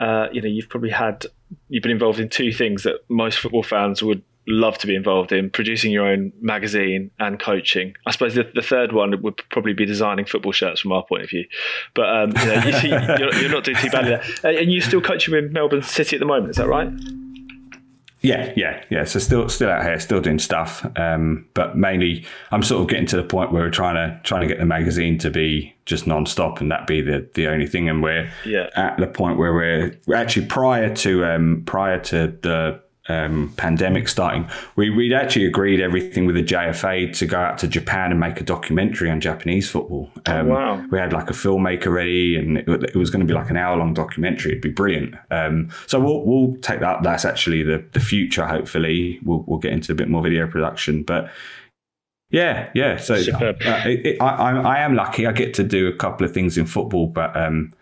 uh, 0.00 0.28
you 0.32 0.40
know, 0.40 0.48
you've 0.48 0.68
probably 0.68 0.90
had, 0.90 1.26
you've 1.68 1.82
been 1.82 1.92
involved 1.92 2.18
in 2.18 2.28
two 2.28 2.52
things 2.52 2.82
that 2.84 3.00
most 3.08 3.38
football 3.38 3.62
fans 3.62 4.02
would 4.02 4.22
love 4.48 4.76
to 4.78 4.86
be 4.86 4.94
involved 4.94 5.32
in: 5.32 5.50
producing 5.50 5.92
your 5.92 6.06
own 6.06 6.32
magazine 6.40 7.10
and 7.18 7.38
coaching. 7.38 7.94
I 8.06 8.10
suppose 8.10 8.34
the, 8.34 8.50
the 8.54 8.62
third 8.62 8.92
one 8.92 9.20
would 9.22 9.40
probably 9.50 9.72
be 9.72 9.86
designing 9.86 10.24
football 10.24 10.52
shirts 10.52 10.80
from 10.80 10.92
our 10.92 11.04
point 11.04 11.22
of 11.22 11.30
view. 11.30 11.44
But 11.94 12.08
um, 12.08 12.30
you 12.30 12.46
know, 12.46 12.64
you, 12.64 13.16
you're, 13.18 13.34
you're 13.34 13.50
not 13.50 13.64
doing 13.64 13.76
too 13.76 13.90
badly 13.90 14.10
there, 14.10 14.58
and 14.58 14.72
you're 14.72 14.82
still 14.82 15.00
coaching 15.00 15.34
with 15.34 15.52
Melbourne 15.52 15.82
City 15.82 16.16
at 16.16 16.20
the 16.20 16.26
moment. 16.26 16.50
Is 16.50 16.56
that 16.56 16.68
right? 16.68 16.88
Yeah, 18.22 18.52
yeah, 18.56 18.84
yeah. 18.88 19.04
So 19.04 19.18
still, 19.18 19.48
still 19.48 19.68
out 19.68 19.82
here, 19.82 19.98
still 19.98 20.20
doing 20.20 20.38
stuff. 20.38 20.86
Um, 20.96 21.46
but 21.54 21.76
mainly, 21.76 22.24
I'm 22.52 22.62
sort 22.62 22.82
of 22.82 22.88
getting 22.88 23.06
to 23.06 23.16
the 23.16 23.24
point 23.24 23.52
where 23.52 23.62
we're 23.64 23.70
trying 23.70 23.96
to 23.96 24.20
trying 24.22 24.42
to 24.42 24.46
get 24.46 24.58
the 24.58 24.64
magazine 24.66 25.18
to 25.18 25.30
be 25.30 25.74
just 25.86 26.06
non-stop, 26.06 26.60
and 26.60 26.70
that 26.70 26.86
be 26.86 27.00
the 27.00 27.28
the 27.34 27.48
only 27.48 27.66
thing. 27.66 27.88
And 27.88 28.02
we're 28.02 28.30
Yeah. 28.44 28.68
at 28.76 28.96
the 28.98 29.08
point 29.08 29.38
where 29.38 29.52
we're, 29.52 29.98
we're 30.06 30.14
actually 30.14 30.46
prior 30.46 30.94
to 30.96 31.24
um, 31.24 31.62
prior 31.66 31.98
to 32.00 32.28
the 32.42 32.80
um, 33.08 33.52
pandemic 33.56 34.08
starting, 34.08 34.48
we 34.76 34.90
we'd 34.90 35.12
actually 35.12 35.46
agreed 35.46 35.80
everything 35.80 36.26
with 36.26 36.36
the 36.36 36.44
JFA 36.44 37.16
to 37.18 37.26
go 37.26 37.38
out 37.38 37.58
to 37.58 37.68
Japan 37.68 38.12
and 38.12 38.20
make 38.20 38.40
a 38.40 38.44
documentary 38.44 39.10
on 39.10 39.20
Japanese 39.20 39.68
football. 39.68 40.10
Um, 40.26 40.48
wow. 40.48 40.84
We 40.90 40.98
had 40.98 41.12
like 41.12 41.28
a 41.28 41.32
filmmaker 41.32 41.92
ready, 41.92 42.36
and 42.36 42.58
it, 42.58 42.68
it 42.68 42.96
was 42.96 43.10
going 43.10 43.20
to 43.20 43.26
be 43.26 43.34
like 43.34 43.50
an 43.50 43.56
hour 43.56 43.76
long 43.76 43.92
documentary. 43.92 44.52
It'd 44.52 44.62
be 44.62 44.70
brilliant. 44.70 45.14
Um, 45.30 45.70
so 45.86 45.98
we'll 45.98 46.24
we'll 46.24 46.56
take 46.58 46.80
that. 46.80 47.02
That's 47.02 47.24
actually 47.24 47.62
the 47.62 47.84
the 47.92 48.00
future. 48.00 48.46
Hopefully, 48.46 49.18
we'll 49.24 49.44
we'll 49.46 49.58
get 49.58 49.72
into 49.72 49.92
a 49.92 49.94
bit 49.94 50.08
more 50.08 50.22
video 50.22 50.46
production, 50.46 51.02
but. 51.02 51.30
Yeah, 52.30 52.70
yeah. 52.74 52.96
So 52.96 53.12
uh, 53.12 53.52
it, 53.84 54.06
it, 54.06 54.22
I, 54.22 54.28
I 54.28 54.76
I 54.76 54.78
am 54.78 54.94
lucky. 54.94 55.26
I 55.26 55.32
get 55.32 55.52
to 55.52 55.62
do 55.62 55.86
a 55.88 55.94
couple 55.94 56.24
of 56.24 56.32
things 56.32 56.56
in 56.56 56.64
football, 56.64 57.06
but 57.06 57.36
um, 57.36 57.74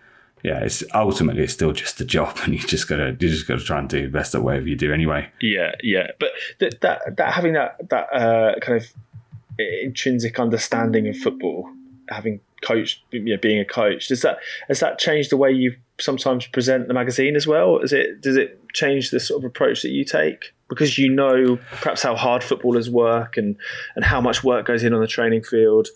yeah, 0.43 0.61
it's 0.61 0.83
ultimately 0.95 1.43
it's 1.43 1.53
still 1.53 1.73
just 1.73 2.01
a 2.01 2.05
job, 2.05 2.39
and 2.45 2.55
you 2.55 2.61
just 2.61 2.89
gotta 2.89 3.17
you 3.19 3.29
just 3.29 3.47
gotta 3.47 3.63
try 3.63 3.79
and 3.79 3.89
do 3.89 4.03
the 4.03 4.09
best 4.09 4.35
at 4.35 4.43
whatever 4.43 4.67
you 4.67 4.77
do 4.77 4.93
anyway. 4.93 5.29
Yeah, 5.41 5.73
yeah, 5.83 6.09
but 6.19 6.31
that 6.59 6.81
that, 6.81 7.17
that 7.17 7.33
having 7.33 7.55
that 7.55 7.89
that 7.91 8.13
uh, 8.13 8.59
kind 8.61 8.81
of 8.81 8.87
intrinsic 9.59 10.39
understanding 10.39 11.09
of 11.09 11.17
football, 11.17 11.69
having 12.09 12.41
coached, 12.63 13.03
you 13.11 13.25
know, 13.25 13.37
being 13.37 13.59
a 13.59 13.65
coach, 13.65 14.09
does 14.09 14.23
that 14.23 14.39
has 14.69 14.81
that 14.81 14.99
changed 14.99 15.31
the 15.31 15.37
way 15.37 15.51
you 15.51 15.77
sometimes 15.99 16.47
present 16.47 16.89
the 16.89 16.95
magazine 16.95 17.37
as 17.37 17.47
well? 17.47 17.79
Is 17.79 17.93
it 17.93 18.21
does 18.21 18.37
it 18.37 18.59
change 18.73 19.11
the 19.11 19.21
sort 19.21 19.43
of 19.43 19.49
approach 19.49 19.83
that 19.83 19.91
you 19.91 20.05
take 20.05 20.53
because 20.69 20.97
you 20.97 21.11
know 21.11 21.59
perhaps 21.81 22.03
how 22.03 22.15
hard 22.15 22.45
footballers 22.45 22.89
work 22.89 23.37
and 23.37 23.57
and 23.97 24.05
how 24.05 24.21
much 24.21 24.45
work 24.45 24.67
goes 24.67 24.83
in 24.83 24.95
on 24.95 25.01
the 25.01 25.07
training 25.07 25.43
field? 25.43 25.89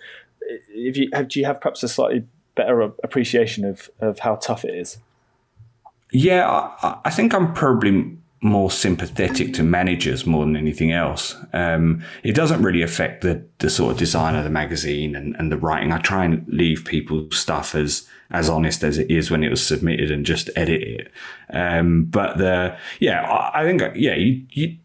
If 0.69 0.97
you 0.97 1.09
have, 1.15 1.29
do 1.29 1.41
you 1.41 1.47
have 1.47 1.61
perhaps 1.61 1.83
a 1.83 1.89
slightly 1.89 2.25
better 2.55 2.83
appreciation 2.83 3.65
of 3.65 3.91
of 4.01 4.21
how 4.21 4.37
tough 4.37 4.65
it 4.65 4.75
is? 4.75 4.99
Yeah, 6.13 6.49
I, 6.49 6.99
I 7.05 7.11
think 7.11 7.35
I'm 7.35 7.53
probably 7.55 8.17
more 8.45 8.71
sympathetic 8.71 9.55
to 9.55 9.63
managers 9.63 10.27
more 10.27 10.45
than 10.45 10.55
anything 10.55 10.93
else. 10.93 11.35
Um, 11.55 12.05
it 12.23 12.35
doesn't 12.35 12.63
really 12.63 12.83
affect 12.83 13.23
the, 13.23 13.43
the 13.59 13.71
sort 13.71 13.93
of 13.93 13.99
design 13.99 14.35
of 14.35 14.45
the 14.45 14.51
magazine 14.51 15.17
and, 15.17 15.35
and 15.37 15.51
the 15.51 15.57
writing. 15.57 15.93
I 15.93 15.99
try 15.99 16.27
and 16.27 16.47
leave 16.47 16.85
people's 16.85 17.37
stuff 17.39 17.75
as 17.75 18.09
as 18.31 18.49
honest 18.49 18.83
as 18.83 18.99
it 18.99 19.11
is 19.11 19.31
when 19.31 19.45
it 19.45 19.49
was 19.49 19.65
submitted 19.65 20.11
and 20.11 20.27
just 20.27 20.51
edit 20.57 20.83
it. 20.83 21.13
Um, 21.51 22.05
but 22.05 22.37
the 22.37 22.77
yeah, 23.01 23.23
I, 23.23 23.63
I 23.63 23.65
think 23.65 23.83
yeah, 23.97 24.15
you, 24.15 24.45
you 24.51 24.77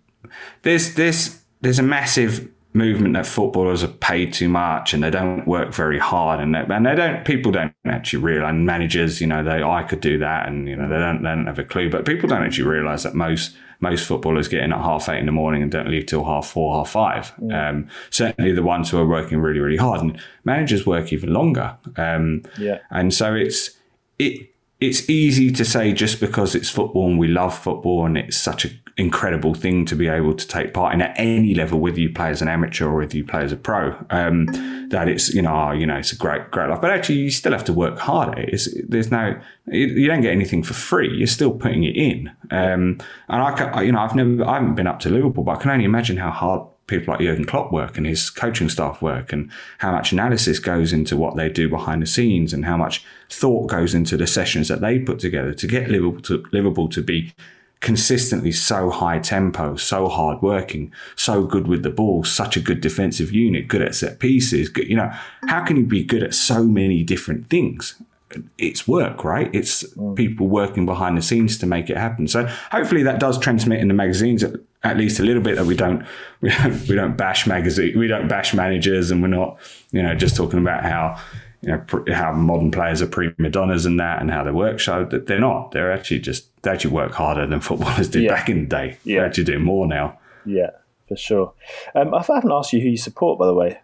there's 0.62 0.96
there's 0.96 1.42
there's 1.60 1.80
a 1.80 1.84
massive 1.84 2.50
movement 2.74 3.16
that 3.16 3.26
footballers 3.26 3.84
are 3.84 3.88
paid 3.88 4.32
too 4.32 4.48
much 4.48 4.94
and 4.94 5.02
they 5.02 5.10
don't 5.10 5.48
work 5.48 5.74
very 5.74 5.98
hard 5.98 6.40
and 6.40 6.54
they, 6.54 6.60
and 6.70 6.86
they 6.86 6.96
don't 6.96 7.26
people 7.26 7.52
don't 7.52 7.74
actually 7.86 8.22
realize 8.22 8.52
and 8.52 8.66
managers 8.66 9.20
you 9.20 9.26
know 9.26 9.44
they 9.44 9.64
I 9.64 9.82
could 9.84 10.02
do 10.02 10.20
that 10.20 10.48
and 10.48 10.68
you 10.70 10.76
know 10.76 10.88
they 10.88 11.00
don't 11.00 11.24
they 11.24 11.30
don't 11.30 11.48
have 11.48 11.58
a 11.58 11.64
clue 11.64 11.90
but 11.90 12.06
people 12.06 12.30
don't 12.30 12.44
actually 12.44 12.68
realize 12.70 13.02
that 13.04 13.16
most 13.16 13.56
most 13.80 14.06
footballers 14.06 14.48
get 14.48 14.62
in 14.62 14.72
at 14.72 14.80
half 14.82 15.10
eight 15.10 15.20
in 15.20 15.26
the 15.26 15.32
morning 15.32 15.64
and 15.64 15.72
don't 15.72 15.90
leave 15.90 16.06
till 16.06 16.26
half 16.26 16.48
four 16.48 16.76
half 16.76 16.90
five. 16.92 17.32
Um, 17.52 17.88
certainly 18.10 18.52
the 18.52 18.62
ones 18.62 18.90
who 18.92 19.00
are 19.00 19.08
working 19.08 19.40
really 19.40 19.62
really 19.62 19.78
hard 19.78 20.02
and 20.02 20.22
managers 20.44 20.86
work 20.86 21.12
even 21.12 21.34
longer. 21.34 21.78
Um, 21.98 22.44
Yeah. 22.58 22.80
and 22.92 23.14
so 23.14 23.34
it's 23.34 23.72
it 24.20 24.50
it's 24.80 25.10
easy 25.10 25.52
to 25.52 25.66
say 25.66 25.92
just 25.92 26.20
because 26.20 26.56
it's 26.56 26.70
football 26.70 27.08
and 27.08 27.18
we 27.20 27.28
love 27.28 27.58
football 27.58 28.06
and 28.06 28.18
it's 28.18 28.38
such 28.38 28.64
an 28.66 28.80
incredible 29.00 29.54
thing 29.54 29.86
to 29.86 29.96
be 29.96 30.08
able 30.08 30.34
to 30.34 30.48
take 30.48 30.74
part 30.74 30.94
in 30.94 31.02
at 31.02 31.16
any 31.18 31.56
level, 31.56 31.80
whether 31.80 32.00
you 32.00 32.12
play 32.12 32.30
as 32.30 32.42
an 32.42 32.50
amateur 32.50 32.86
or 32.86 32.98
whether 32.98 33.16
you 33.16 33.24
play 33.24 33.42
as 33.42 33.52
a 33.52 33.56
pro, 33.56 33.96
um, 34.10 34.46
that 34.90 35.08
it's 35.08 35.34
you 35.34 35.42
know 35.42 35.70
oh, 35.70 35.72
you 35.72 35.88
know 35.88 35.96
it's 35.96 36.12
a 36.12 36.16
great 36.16 36.52
great 36.52 36.70
life. 36.70 36.82
But 36.82 36.92
actually, 36.92 37.20
you 37.20 37.32
still 37.32 37.54
have 37.54 37.64
to 37.66 37.74
work 37.74 37.98
hard 37.98 38.38
at 38.38 38.40
it. 38.40 38.50
It's, 38.54 38.68
there's 38.88 39.10
no 39.10 39.40
you 39.68 40.08
don't 40.08 40.22
get 40.22 40.34
anything 40.34 40.64
for 40.64 40.74
free. 40.74 41.16
You're 41.16 41.28
still 41.28 41.52
putting 41.52 41.84
it 41.84 41.96
in. 41.96 42.30
Um, 42.52 43.00
and 43.30 43.42
I 43.42 43.82
you 43.82 43.92
know 43.92 44.00
I've 44.00 44.16
never 44.16 44.46
I 44.46 44.56
haven't 44.56 44.76
been 44.76 44.88
up 44.88 45.00
to 45.02 45.10
Liverpool, 45.10 45.44
but 45.44 45.58
I 45.58 45.62
can 45.62 45.72
only 45.72 45.86
imagine 45.86 46.18
how 46.18 46.32
hard 46.32 46.68
people 46.88 47.14
like 47.14 47.22
Jurgen 47.22 47.46
Klopp 47.46 47.72
work 47.72 47.98
and 47.98 48.06
his 48.06 48.30
coaching 48.30 48.68
staff 48.68 49.02
work 49.02 49.32
and 49.32 49.50
how 49.78 49.92
much 49.92 50.12
analysis 50.12 50.60
goes 50.60 50.92
into 50.92 51.16
what 51.16 51.36
they 51.36 51.48
do 51.48 51.70
behind 51.70 52.02
the 52.02 52.08
scenes 52.08 52.52
and 52.52 52.66
how 52.66 52.76
much 52.76 53.06
thought 53.30 53.68
goes 53.68 53.94
into 53.94 54.18
the 54.18 54.28
sessions 54.28 54.68
that 54.68 54.82
they 54.82 55.00
put 55.00 55.20
together 55.20 55.54
to 55.54 55.68
get 55.68 55.90
Liverpool 55.90 56.22
to, 56.22 56.44
Liverpool 56.52 56.90
to 56.90 57.04
be 57.04 57.34
consistently 57.82 58.52
so 58.52 58.90
high 58.90 59.20
tempo, 59.20 59.76
so 59.76 60.10
hard 60.10 60.42
working, 60.42 60.92
so 61.16 61.46
good 61.46 61.68
with 61.68 61.84
the 61.84 61.90
ball, 61.90 62.24
such 62.24 62.58
a 62.58 62.60
good 62.60 62.82
defensive 62.82 63.32
unit, 63.32 63.68
good 63.68 63.82
at 63.82 63.96
set 63.96 64.20
pieces. 64.20 64.70
Good, 64.70 64.90
you 64.90 64.98
know, 64.98 65.12
how 65.48 65.64
can 65.64 65.78
you 65.78 65.86
be 65.86 66.04
good 66.04 66.24
at 66.24 66.34
so 66.34 66.64
many 66.64 67.04
different 67.04 67.50
things? 67.50 68.02
It's 68.58 68.88
work, 68.88 69.24
right? 69.24 69.50
It's 69.56 69.84
mm. 69.94 70.16
people 70.16 70.48
working 70.48 70.86
behind 70.86 71.18
the 71.18 71.22
scenes 71.22 71.58
to 71.60 71.66
make 71.66 71.90
it 71.90 71.98
happen. 71.98 72.28
So 72.28 72.46
hopefully 72.72 73.04
that 73.04 73.20
does 73.20 73.40
transmit 73.40 73.80
in 73.80 73.88
the 73.88 73.94
magazines 73.94 74.44
at, 74.44 74.56
at 74.84 74.98
least 74.98 75.20
a 75.20 75.24
little 75.24 75.42
bit 75.42 75.56
that 75.56 75.66
we 75.66 75.76
don't 75.76 76.06
we 76.42 76.50
don't 76.62 76.88
we 76.88 76.96
don't 76.96 77.18
bash 77.18 77.48
magazine 77.48 77.98
we 77.98 78.08
don't 78.08 78.30
bash 78.30 78.54
managers 78.54 79.12
and 79.12 79.22
we're 79.22 79.28
not 79.28 79.60
you 79.92 80.02
know 80.02 80.16
just 80.16 80.38
talking 80.38 80.60
about 80.60 80.84
how 80.86 81.20
you 81.62 81.70
know 81.70 82.14
how 82.14 82.32
modern 82.32 82.72
players 82.72 83.02
are 83.02 83.08
prima 83.08 83.50
donnas 83.50 83.86
and 83.86 84.00
that 84.00 84.22
and 84.22 84.32
how 84.32 84.44
they 84.44 84.52
work 84.52 84.80
so 84.80 85.04
that 85.06 85.28
they're 85.28 85.40
not 85.40 85.72
they're 85.72 85.92
actually 85.92 86.20
just 86.20 86.46
they 86.64 86.72
actually 86.72 86.92
work 86.92 87.12
harder 87.12 87.46
than 87.46 87.60
footballers 87.70 88.08
did 88.10 88.24
Yeah. 88.24 88.34
back 88.36 88.50
in 88.50 88.62
the 88.62 88.68
day 88.68 88.98
Yeah. 89.04 89.18
they're 89.20 89.26
actually 89.28 89.44
doing 89.46 89.64
more 89.64 89.86
now 89.88 90.18
Yeah, 90.46 90.70
for 91.08 91.16
sure. 91.18 91.54
Um, 91.96 92.14
I 92.14 92.24
haven't 92.24 92.52
asked 92.52 92.72
you 92.74 92.80
who 92.82 92.88
you 92.90 92.98
support, 92.98 93.38
by 93.38 93.46
the 93.48 93.54
way. 93.54 93.80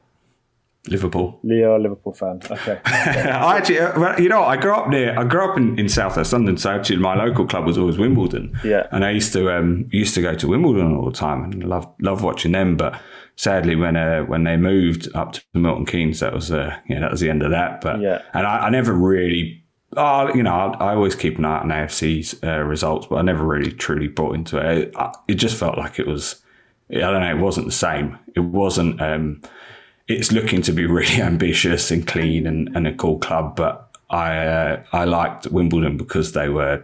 Liverpool. 0.87 1.39
Leo, 1.43 1.77
Liverpool 1.79 2.13
fan. 2.13 2.39
Okay. 2.51 2.79
I 2.85 3.57
actually, 3.57 3.79
uh, 3.79 3.99
well, 3.99 4.19
you 4.19 4.29
know, 4.29 4.43
I 4.43 4.57
grew 4.57 4.73
up 4.73 4.87
near. 4.89 5.17
I 5.17 5.23
grew 5.23 5.49
up 5.49 5.57
in, 5.57 5.77
in 5.79 5.89
South 5.89 6.17
West 6.17 6.31
London, 6.33 6.57
so 6.57 6.71
actually 6.71 6.97
my 6.97 7.15
local 7.15 7.45
club 7.47 7.65
was 7.65 7.77
always 7.77 7.97
Wimbledon. 7.97 8.57
Yeah. 8.63 8.87
and 8.91 9.03
I 9.05 9.11
used 9.11 9.33
to 9.33 9.51
um, 9.51 9.87
used 9.91 10.13
to 10.15 10.21
go 10.21 10.33
to 10.35 10.47
Wimbledon 10.47 10.95
all 10.95 11.05
the 11.05 11.11
time 11.17 11.43
and 11.45 11.63
love 11.63 11.87
love 12.01 12.23
watching 12.23 12.51
them. 12.51 12.77
But 12.77 12.99
sadly, 13.35 13.75
when 13.75 13.95
uh, 13.95 14.21
when 14.23 14.43
they 14.43 14.57
moved 14.57 15.09
up 15.15 15.33
to 15.33 15.41
Milton 15.53 15.85
Keynes, 15.85 16.19
that 16.19 16.33
was 16.33 16.51
uh, 16.51 16.75
yeah, 16.87 16.99
that 16.99 17.11
was 17.11 17.19
the 17.19 17.29
end 17.29 17.41
of 17.43 17.51
that. 17.51 17.81
But 17.81 17.99
Yeah. 18.01 18.21
and 18.33 18.45
I, 18.45 18.67
I 18.67 18.69
never 18.69 18.93
really. 18.93 19.61
Oh, 19.97 20.33
you 20.35 20.43
know, 20.43 20.51
I, 20.53 20.89
I 20.91 20.95
always 20.95 21.15
keep 21.15 21.37
an 21.37 21.45
eye 21.45 21.59
on 21.59 21.69
AFC's 21.69 22.43
uh, 22.43 22.59
results, 22.59 23.07
but 23.07 23.15
I 23.15 23.21
never 23.21 23.45
really 23.45 23.71
truly 23.71 24.07
bought 24.09 24.35
into 24.35 24.57
it. 24.57 24.77
It, 24.89 24.95
it 25.29 25.35
just 25.35 25.55
felt 25.57 25.77
like 25.77 25.99
it 25.99 26.07
was, 26.07 26.41
I 26.91 26.95
don't 26.99 27.21
know, 27.21 27.29
it 27.29 27.39
wasn't 27.39 27.67
the 27.67 27.71
same. 27.71 28.17
It 28.35 28.41
wasn't. 28.41 29.01
Um, 29.01 29.41
it's 30.07 30.31
looking 30.31 30.61
to 30.63 30.71
be 30.71 30.85
really 30.85 31.21
ambitious 31.21 31.91
and 31.91 32.05
clean 32.07 32.45
and, 32.47 32.75
and 32.75 32.87
a 32.87 32.93
cool 32.93 33.17
club. 33.19 33.55
But 33.55 33.89
I 34.09 34.37
uh, 34.37 34.83
I 34.93 35.05
liked 35.05 35.47
Wimbledon 35.47 35.97
because 35.97 36.33
they 36.33 36.49
were 36.49 36.83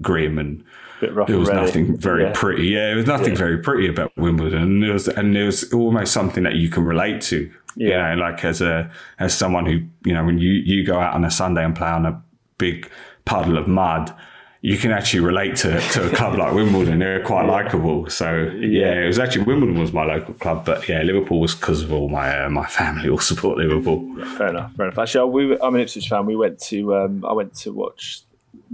grim 0.00 0.38
and 0.38 0.62
there 1.00 1.12
was 1.38 1.48
ready. 1.48 1.60
nothing 1.60 1.96
very 1.96 2.24
Yeah. 2.24 2.32
pretty. 2.34 2.66
Yeah, 2.66 2.86
there 2.88 2.96
was 2.96 3.06
nothing 3.06 3.36
very 3.36 3.58
pretty 3.58 3.86
about 3.88 4.12
Wimbledon. 4.16 4.62
And 4.62 4.84
it 4.84 4.92
was 4.92 5.08
and 5.08 5.36
it 5.36 5.44
was 5.44 5.72
almost 5.72 6.12
something 6.12 6.42
that 6.44 6.54
you 6.56 6.68
can 6.68 6.84
relate 6.84 7.20
to. 7.22 7.50
Yeah. 7.76 8.10
You 8.10 8.16
know, 8.16 8.22
like 8.26 8.44
as 8.44 8.60
a 8.60 8.90
as 9.18 9.32
someone 9.32 9.64
who 9.66 9.80
you 10.04 10.12
know 10.14 10.24
when 10.24 10.38
you 10.38 10.50
you 10.50 10.84
go 10.84 10.98
out 10.98 11.14
on 11.14 11.24
a 11.24 11.30
Sunday 11.30 11.64
and 11.64 11.74
play 11.76 11.88
on 11.88 12.04
a 12.06 12.22
big 12.58 12.90
puddle 13.24 13.56
of 13.58 13.66
mud. 13.68 14.12
You 14.60 14.76
can 14.76 14.90
actually 14.90 15.20
relate 15.20 15.54
to, 15.56 15.80
to 15.80 16.10
a 16.10 16.14
club 16.14 16.36
like 16.36 16.52
Wimbledon. 16.52 16.98
They're 16.98 17.22
quite 17.22 17.46
likable. 17.46 18.10
So 18.10 18.50
yeah, 18.58 18.94
it 18.94 19.06
was 19.06 19.18
actually 19.18 19.44
Wimbledon 19.44 19.78
was 19.78 19.92
my 19.92 20.04
local 20.04 20.34
club, 20.34 20.64
but 20.64 20.88
yeah, 20.88 21.02
Liverpool 21.02 21.40
was 21.40 21.54
because 21.54 21.82
of 21.82 21.92
all 21.92 22.08
my 22.08 22.44
uh, 22.44 22.50
my 22.50 22.66
family 22.66 23.08
all 23.08 23.18
support 23.18 23.58
Liverpool. 23.58 24.04
Fair 24.36 24.48
enough. 24.48 24.74
Fair 24.74 24.86
enough. 24.86 24.98
Actually, 24.98 25.30
we 25.30 25.46
were, 25.46 25.58
I'm 25.62 25.74
an 25.76 25.80
Ipswich 25.82 26.08
fan. 26.08 26.26
We 26.26 26.34
went 26.34 26.58
to 26.62 26.96
um, 26.96 27.24
I 27.24 27.32
went 27.32 27.54
to 27.58 27.72
watch 27.72 28.22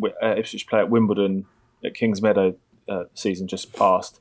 uh, 0.02 0.34
Ipswich 0.36 0.66
play 0.66 0.80
at 0.80 0.88
Wimbledon 0.88 1.44
at 1.84 1.94
Kings 1.94 2.22
Meadow 2.22 2.54
uh, 2.88 3.04
season 3.14 3.46
just 3.46 3.72
passed, 3.72 4.20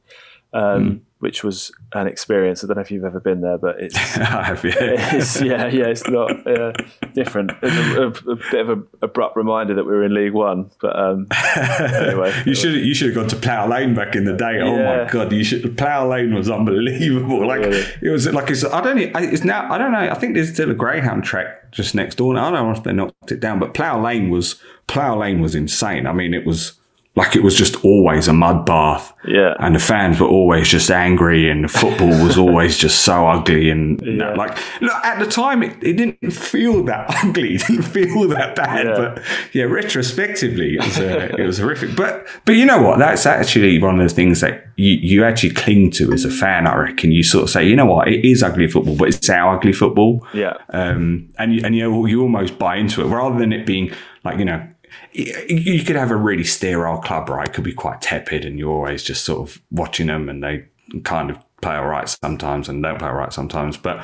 um, 0.53 1.01
which 1.19 1.41
was 1.43 1.71
an 1.93 2.05
experience. 2.05 2.63
I 2.63 2.67
don't 2.67 2.75
know 2.75 2.81
if 2.81 2.91
you've 2.91 3.05
ever 3.05 3.19
been 3.21 3.39
there, 3.41 3.57
but 3.57 3.79
it's 3.79 3.95
I 4.17 4.43
have, 4.43 4.63
yeah. 4.65 4.73
it's, 5.15 5.41
yeah, 5.41 5.67
yeah, 5.67 5.85
it's 5.85 6.05
not 6.07 6.45
uh, 6.45 6.73
different. 7.13 7.51
It's 7.61 7.75
a, 7.97 8.01
a, 8.29 8.31
a 8.33 8.35
bit 8.51 8.59
of 8.61 8.69
an 8.69 8.87
abrupt 9.01 9.37
reminder 9.37 9.73
that 9.75 9.85
we 9.85 9.91
were 9.93 10.03
in 10.03 10.13
League 10.13 10.33
One. 10.33 10.69
But 10.81 10.99
um, 10.99 11.27
anyway, 11.57 12.33
You 12.45 12.53
should 12.55 12.75
you 12.75 12.93
should 12.93 13.07
have 13.07 13.15
gone 13.15 13.27
to 13.29 13.35
Plough 13.37 13.67
Lane 13.67 13.95
back 13.95 14.15
in 14.15 14.25
the 14.25 14.33
day. 14.35 14.59
Oh 14.61 14.75
my 14.77 15.09
god, 15.09 15.31
you 15.31 15.43
should 15.43 15.77
Plough 15.77 16.07
Lane 16.09 16.33
was 16.33 16.49
unbelievable. 16.49 17.47
Like 17.47 17.61
Really? 17.61 17.85
it 18.01 18.09
was 18.09 18.27
like 18.31 18.49
it's 18.49 18.63
I 18.65 18.81
don't 18.81 18.97
I- 19.15 19.21
it's 19.23 19.43
now 19.43 19.71
I 19.71 19.77
don't 19.77 19.91
know. 19.91 19.99
I 19.99 20.13
think 20.15 20.33
there's 20.35 20.51
still 20.53 20.69
a 20.71 20.75
Greyhound 20.75 21.23
track 21.23 21.71
just 21.71 21.95
next 21.95 22.15
door. 22.15 22.37
I 22.37 22.51
don't 22.51 22.53
know 22.53 22.71
if 22.71 22.83
they 22.83 22.93
knocked 22.93 23.31
it 23.31 23.39
down, 23.39 23.59
but 23.59 23.73
Plough 23.73 24.01
Lane 24.01 24.29
was 24.29 24.61
Plough 24.87 25.17
Lane 25.17 25.41
was 25.41 25.55
insane. 25.55 26.05
I 26.05 26.11
mean, 26.13 26.33
it 26.33 26.45
was 26.45 26.73
like 27.15 27.35
it 27.35 27.43
was 27.43 27.55
just 27.55 27.75
always 27.85 28.27
a 28.27 28.33
mud 28.33 28.65
bath. 28.65 29.13
Yeah. 29.27 29.53
And 29.59 29.75
the 29.75 29.79
fans 29.79 30.19
were 30.19 30.27
always 30.27 30.67
just 30.67 30.89
angry 30.89 31.47
and 31.49 31.63
the 31.63 31.67
football 31.67 32.09
was 32.25 32.37
always 32.45 32.75
just 32.77 33.01
so 33.03 33.27
ugly 33.27 33.69
and 33.69 34.01
you 34.01 34.13
know, 34.13 34.29
Yeah. 34.29 34.35
like 34.35 34.57
look, 34.81 34.93
at 35.05 35.19
the 35.19 35.27
time 35.27 35.61
it, 35.61 35.75
it 35.83 35.93
didn't 35.93 36.31
feel 36.33 36.83
that 36.85 37.05
ugly, 37.23 37.55
it 37.55 37.63
didn't 37.67 37.83
feel 37.83 38.27
that 38.29 38.55
bad. 38.55 38.87
Yeah. 38.87 38.95
But 38.97 39.23
yeah, 39.53 39.65
retrospectively 39.65 40.75
it 40.75 40.83
was 40.83 40.99
uh, 40.99 41.35
it 41.37 41.45
was 41.45 41.57
horrific. 41.59 41.95
But 41.95 42.25
but 42.45 42.53
you 42.55 42.65
know 42.65 42.81
what? 42.81 42.99
That's 42.99 43.25
actually 43.25 43.79
one 43.79 43.99
of 43.99 44.07
the 44.07 44.13
things 44.13 44.41
that 44.41 44.65
you, 44.75 44.93
you 44.93 45.23
actually 45.23 45.53
cling 45.53 45.91
to 45.91 46.11
as 46.13 46.25
a 46.25 46.31
fan, 46.31 46.65
I 46.67 46.75
reckon. 46.75 47.11
You 47.11 47.23
sort 47.23 47.43
of 47.43 47.49
say, 47.51 47.67
you 47.67 47.75
know 47.75 47.85
what, 47.85 48.07
it 48.07 48.25
is 48.25 48.41
ugly 48.43 48.67
football, 48.67 48.95
but 48.95 49.09
it's 49.09 49.29
our 49.29 49.55
ugly 49.57 49.73
football. 49.73 50.25
yeah, 50.33 50.53
Um, 50.69 51.29
and 51.37 51.53
you, 51.53 51.61
and 51.63 51.75
you 51.75 52.07
you 52.07 52.21
almost 52.21 52.57
buy 52.57 52.77
into 52.77 53.01
it 53.01 53.05
rather 53.07 53.37
than 53.37 53.53
it 53.53 53.65
being 53.67 53.91
like 54.23 54.39
you 54.39 54.45
know 54.45 54.67
you 55.13 55.83
could 55.83 55.95
have 55.95 56.11
a 56.11 56.15
really 56.15 56.43
sterile 56.43 56.97
club 56.97 57.29
right 57.29 57.47
it 57.47 57.53
could 57.53 57.63
be 57.63 57.73
quite 57.73 58.01
tepid 58.01 58.45
and 58.45 58.57
you're 58.57 58.71
always 58.71 59.03
just 59.03 59.23
sort 59.25 59.47
of 59.47 59.61
watching 59.71 60.07
them 60.07 60.29
and 60.29 60.43
they 60.43 60.65
kind 61.03 61.29
of 61.29 61.37
play 61.61 61.75
all 61.75 61.87
right 61.87 62.09
sometimes 62.09 62.67
and 62.67 62.83
don't 62.83 62.99
play 62.99 63.07
all 63.07 63.15
right 63.15 63.33
sometimes 63.33 63.77
but 63.77 64.03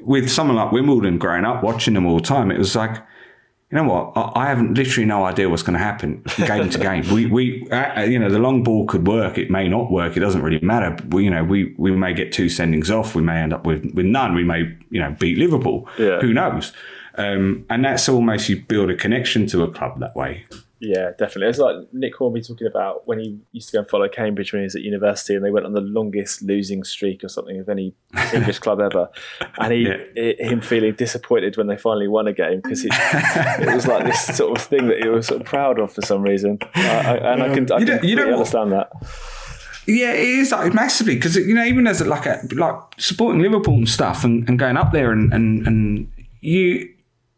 with 0.00 0.28
someone 0.30 0.56
like 0.56 0.72
Wimbledon 0.72 1.18
growing 1.18 1.44
up 1.44 1.62
watching 1.62 1.94
them 1.94 2.06
all 2.06 2.16
the 2.16 2.22
time 2.22 2.50
it 2.50 2.58
was 2.58 2.76
like 2.76 3.02
you 3.72 3.78
know 3.78 3.84
what? 3.84 4.12
I 4.14 4.42
I 4.42 4.48
have 4.48 4.60
literally 4.60 5.06
no 5.06 5.24
idea 5.24 5.48
what's 5.48 5.62
going 5.62 5.78
to 5.78 5.84
happen 5.84 6.22
game 6.46 6.68
to 6.68 6.78
game. 6.78 7.08
We, 7.10 7.26
we, 7.26 7.66
uh, 7.70 8.02
you 8.02 8.18
know, 8.18 8.28
the 8.28 8.38
long 8.38 8.62
ball 8.62 8.86
could 8.86 9.06
work. 9.06 9.38
It 9.38 9.50
may 9.50 9.66
not 9.66 9.90
work. 9.90 10.14
It 10.14 10.20
doesn't 10.20 10.42
really 10.42 10.60
matter. 10.60 10.94
We, 11.08 11.24
you 11.24 11.30
know, 11.30 11.42
we, 11.42 11.74
we 11.78 11.90
may 11.92 12.12
get 12.12 12.32
two 12.32 12.46
sendings 12.46 12.90
off. 12.90 13.14
We 13.14 13.22
may 13.22 13.40
end 13.40 13.54
up 13.54 13.64
with, 13.64 13.90
with 13.94 14.04
none. 14.04 14.34
We 14.34 14.44
may, 14.44 14.76
you 14.90 15.00
know, 15.00 15.16
beat 15.18 15.38
Liverpool. 15.38 15.88
Yeah. 15.98 16.20
Who 16.20 16.34
knows? 16.34 16.72
Um, 17.16 17.66
and 17.70 17.84
that's 17.84 18.08
almost 18.08 18.48
you 18.48 18.60
build 18.62 18.90
a 18.90 18.96
connection 18.96 19.46
to 19.48 19.62
a 19.62 19.70
club 19.70 20.00
that 20.00 20.14
way. 20.16 20.44
yeah, 20.80 21.10
definitely. 21.18 21.46
It's 21.48 21.58
like 21.58 21.76
Nick 21.92 22.16
Hornby 22.16 22.40
talking 22.42 22.66
about 22.66 23.06
when 23.06 23.18
he 23.20 23.38
used 23.52 23.68
to 23.68 23.74
go 23.74 23.78
and 23.80 23.88
follow 23.88 24.08
Cambridge 24.08 24.52
when 24.52 24.62
he 24.62 24.64
was 24.64 24.74
at 24.74 24.82
university, 24.82 25.34
and 25.36 25.44
they 25.44 25.50
went 25.50 25.64
on 25.66 25.74
the 25.74 25.80
longest 25.80 26.42
losing 26.42 26.82
streak 26.84 27.22
or 27.22 27.28
something 27.28 27.60
of 27.60 27.68
any 27.68 27.94
English 28.34 28.58
club 28.58 28.80
ever, 28.80 29.08
and 29.58 29.72
he, 29.72 29.82
Yeah. 29.88 29.96
i- 30.16 30.42
him 30.42 30.60
feeling 30.60 30.94
disappointed 30.94 31.56
when 31.56 31.66
they 31.68 31.76
finally 31.76 32.08
won 32.08 32.26
a 32.26 32.32
game 32.32 32.60
because 32.62 32.84
it, 32.84 32.92
it 32.92 33.72
was 33.74 33.86
like 33.86 34.04
this 34.06 34.36
sort 34.36 34.58
of 34.58 34.64
thing 34.64 34.88
that 34.88 34.98
he 35.02 35.08
was 35.08 35.26
sort 35.28 35.40
of 35.42 35.46
proud 35.46 35.78
of 35.78 35.92
for 35.92 36.02
some 36.02 36.22
reason, 36.22 36.58
I, 36.74 36.80
I, 37.18 37.32
and 37.32 37.42
I 37.44 37.54
can 37.54 37.70
I 37.72 37.78
You 37.78 37.86
can 37.86 38.04
you 38.08 38.16
don't 38.16 38.32
understand 38.32 38.72
that. 38.72 38.90
Yeah, 39.86 40.12
it 40.12 40.28
is 40.28 40.52
like 40.52 40.72
massively 40.74 41.14
because 41.16 41.36
you 41.36 41.54
know 41.54 41.64
even 41.64 41.86
as 41.86 42.00
a, 42.00 42.04
like 42.04 42.24
a 42.26 42.40
like 42.54 42.76
supporting 42.98 43.42
Liverpool 43.42 43.74
and 43.74 43.88
stuff 43.88 44.22
and, 44.24 44.48
and 44.48 44.58
going 44.58 44.76
up 44.76 44.92
there 44.92 45.10
and, 45.12 45.32
and 45.32 45.66
and 45.66 46.12
you 46.40 46.88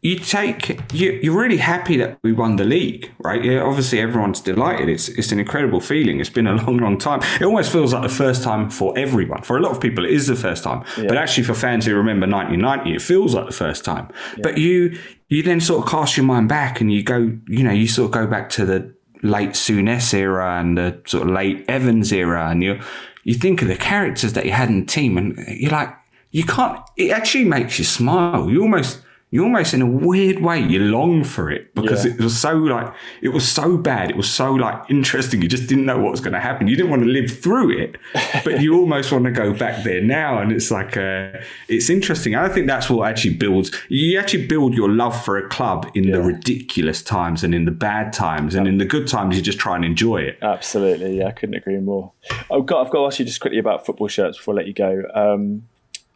you 0.05 0.19
take 0.19 0.79
you 0.93 1.19
you're 1.23 1.35
really 1.35 1.57
happy 1.57 1.97
that 1.97 2.19
we 2.23 2.31
won 2.31 2.57
the 2.57 2.63
league, 2.63 3.11
right? 3.17 3.43
Yeah, 3.43 3.61
obviously 3.61 3.99
everyone's 3.99 4.39
delighted. 4.39 4.87
It's 4.87 5.09
it's 5.09 5.31
an 5.31 5.39
incredible 5.39 5.79
feeling. 5.79 6.19
It's 6.19 6.29
been 6.29 6.45
a 6.45 6.53
long, 6.63 6.77
long 6.77 6.99
time. 6.99 7.21
It 7.41 7.43
almost 7.43 7.71
feels 7.71 7.91
like 7.91 8.03
the 8.03 8.15
first 8.23 8.43
time 8.43 8.69
for 8.69 8.95
everyone. 8.95 9.41
For 9.41 9.57
a 9.57 9.61
lot 9.61 9.71
of 9.71 9.81
people, 9.81 10.05
it 10.05 10.11
is 10.11 10.27
the 10.27 10.35
first 10.35 10.63
time. 10.63 10.83
But 11.07 11.17
actually, 11.17 11.45
for 11.45 11.55
fans 11.55 11.87
who 11.87 11.95
remember 11.95 12.27
1990, 12.27 12.95
it 12.95 13.01
feels 13.01 13.33
like 13.33 13.47
the 13.47 13.53
first 13.53 13.83
time. 13.83 14.09
But 14.43 14.59
you 14.59 14.95
you 15.29 15.41
then 15.41 15.59
sort 15.59 15.83
of 15.83 15.89
cast 15.89 16.17
your 16.17 16.25
mind 16.27 16.49
back 16.49 16.81
and 16.81 16.93
you 16.93 17.01
go, 17.01 17.35
you 17.47 17.63
know, 17.63 17.71
you 17.71 17.87
sort 17.87 18.05
of 18.05 18.11
go 18.11 18.27
back 18.27 18.49
to 18.49 18.65
the 18.65 18.93
late 19.23 19.51
Souness 19.51 20.13
era 20.13 20.59
and 20.59 20.77
the 20.77 21.01
sort 21.07 21.23
of 21.23 21.33
late 21.33 21.65
Evans 21.67 22.13
era, 22.13 22.51
and 22.51 22.63
you 22.63 22.79
you 23.23 23.33
think 23.33 23.63
of 23.63 23.69
the 23.69 23.75
characters 23.75 24.33
that 24.33 24.45
you 24.45 24.51
had 24.51 24.69
in 24.69 24.81
the 24.81 24.85
team, 24.85 25.17
and 25.17 25.35
you're 25.47 25.71
like, 25.71 25.91
you 26.29 26.43
can't. 26.43 26.79
It 26.95 27.09
actually 27.09 27.45
makes 27.45 27.79
you 27.79 27.85
smile. 27.85 28.51
You 28.51 28.61
almost. 28.61 29.01
You 29.35 29.43
almost, 29.43 29.73
in 29.73 29.81
a 29.81 29.85
weird 30.09 30.39
way, 30.41 30.59
you 30.59 30.79
long 30.79 31.23
for 31.25 31.51
it 31.51 31.75
because 31.75 32.05
Yeah. 32.05 32.13
it 32.13 32.21
was 32.21 32.39
so 32.39 32.53
like 32.75 32.93
it 33.21 33.29
was 33.29 33.45
so 33.59 33.77
bad. 33.77 34.09
It 34.09 34.15
was 34.15 34.29
so 34.29 34.53
like 34.53 34.77
interesting. 34.89 35.41
You 35.41 35.49
just 35.49 35.67
didn't 35.67 35.85
know 35.85 35.97
what 35.99 36.11
was 36.11 36.21
going 36.21 36.33
to 36.33 36.39
happen. 36.49 36.67
You 36.69 36.75
didn't 36.77 36.89
want 36.89 37.03
to 37.03 37.09
live 37.09 37.29
through 37.43 37.69
it, 37.83 37.97
but 38.45 38.61
you 38.61 38.69
almost 38.81 39.11
want 39.11 39.25
to 39.25 39.31
go 39.31 39.51
back 39.53 39.83
there 39.83 40.01
now. 40.01 40.39
And 40.41 40.53
it's 40.53 40.71
like 40.71 40.95
uh, 40.95 41.31
it's 41.67 41.89
interesting. 41.89 42.33
I 42.35 42.47
think 42.47 42.65
that's 42.67 42.89
what 42.89 43.09
actually 43.09 43.33
builds. 43.35 43.71
You 43.89 44.17
actually 44.19 44.47
build 44.47 44.73
your 44.73 44.89
love 44.89 45.15
for 45.25 45.37
a 45.37 45.47
club 45.49 45.79
in 45.95 46.11
the 46.11 46.21
ridiculous 46.21 47.01
times 47.03 47.43
and 47.43 47.53
in 47.53 47.65
the 47.65 47.71
bad 47.89 48.13
times, 48.13 48.55
and 48.55 48.67
in 48.69 48.77
the 48.77 48.85
good 48.85 49.05
times, 49.07 49.35
you 49.35 49.41
just 49.41 49.59
try 49.59 49.75
and 49.75 49.83
enjoy 49.83 50.19
it. 50.21 50.37
Absolutely, 50.41 51.17
yeah, 51.19 51.27
I 51.27 51.31
couldn't 51.31 51.55
agree 51.55 51.77
more. 51.79 52.13
I've 52.49 52.65
got, 52.65 52.85
I've 52.85 52.91
got 52.93 52.99
to 53.01 53.05
ask 53.07 53.19
you 53.19 53.25
just 53.25 53.41
quickly 53.41 53.59
about 53.59 53.85
football 53.85 54.07
shirts 54.07 54.37
before 54.37 54.53
I 54.53 54.57
let 54.57 54.67
you 54.67 54.73
go. 54.73 55.03
Um, 55.13 55.63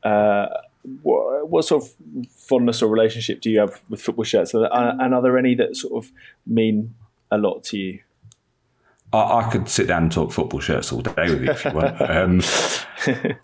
uh, 0.03 0.47
what, 1.03 1.49
what 1.49 1.65
sort 1.65 1.83
of 1.83 1.89
fondness 2.29 2.81
or 2.81 2.87
relationship 2.89 3.41
do 3.41 3.49
you 3.49 3.59
have 3.59 3.81
with 3.89 4.01
football 4.01 4.25
shirts, 4.25 4.53
and, 4.53 4.67
and 4.71 5.13
are 5.13 5.21
there 5.21 5.37
any 5.37 5.55
that 5.55 5.75
sort 5.75 6.03
of 6.03 6.11
mean 6.45 6.95
a 7.31 7.37
lot 7.37 7.63
to 7.65 7.77
you? 7.77 7.99
I, 9.11 9.39
I 9.39 9.49
could 9.51 9.67
sit 9.67 9.87
down 9.87 10.03
and 10.03 10.11
talk 10.11 10.31
football 10.31 10.59
shirts 10.59 10.91
all 10.93 11.01
day 11.01 11.29
with 11.29 11.43
you 11.43 11.51
if 11.51 11.65
you 11.65 11.71
want. 11.71 11.99
Um, 12.09 12.41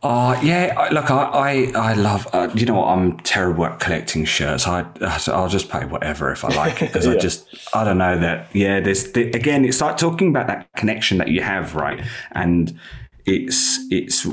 uh, 0.04 0.40
yeah, 0.44 0.74
I- 0.78 0.90
look, 0.90 1.10
I, 1.10 1.24
I, 1.24 1.72
I 1.76 1.94
love, 1.94 2.28
uh, 2.34 2.50
you 2.54 2.66
know 2.66 2.76
what, 2.76 2.88
I'm 2.88 3.18
terrible 3.20 3.66
at 3.66 3.80
collecting 3.80 4.26
shirts. 4.26 4.68
I, 4.68 4.86
I'll 5.28 5.48
just 5.48 5.70
pay 5.70 5.86
whatever 5.86 6.32
if 6.32 6.44
I 6.44 6.50
like 6.50 6.82
it 6.82 6.88
because 6.92 7.08
I 7.08 7.16
just, 7.20 7.48
I 7.74 7.84
don't 7.86 7.98
know 7.98 8.20
that, 8.20 8.54
yeah, 8.54 8.82
there's, 8.82 9.14
the, 9.14 9.32
again, 9.32 9.64
it's 9.64 9.80
like 9.82 9.98
talking 9.98 10.28
about 10.30 10.48
that 10.48 10.68
connection 10.76 11.18
that 11.20 11.30
you 11.30 11.42
have, 11.42 11.74
right? 11.74 12.04
And 12.34 12.78
it's, 13.26 13.80
it's, 13.90 14.28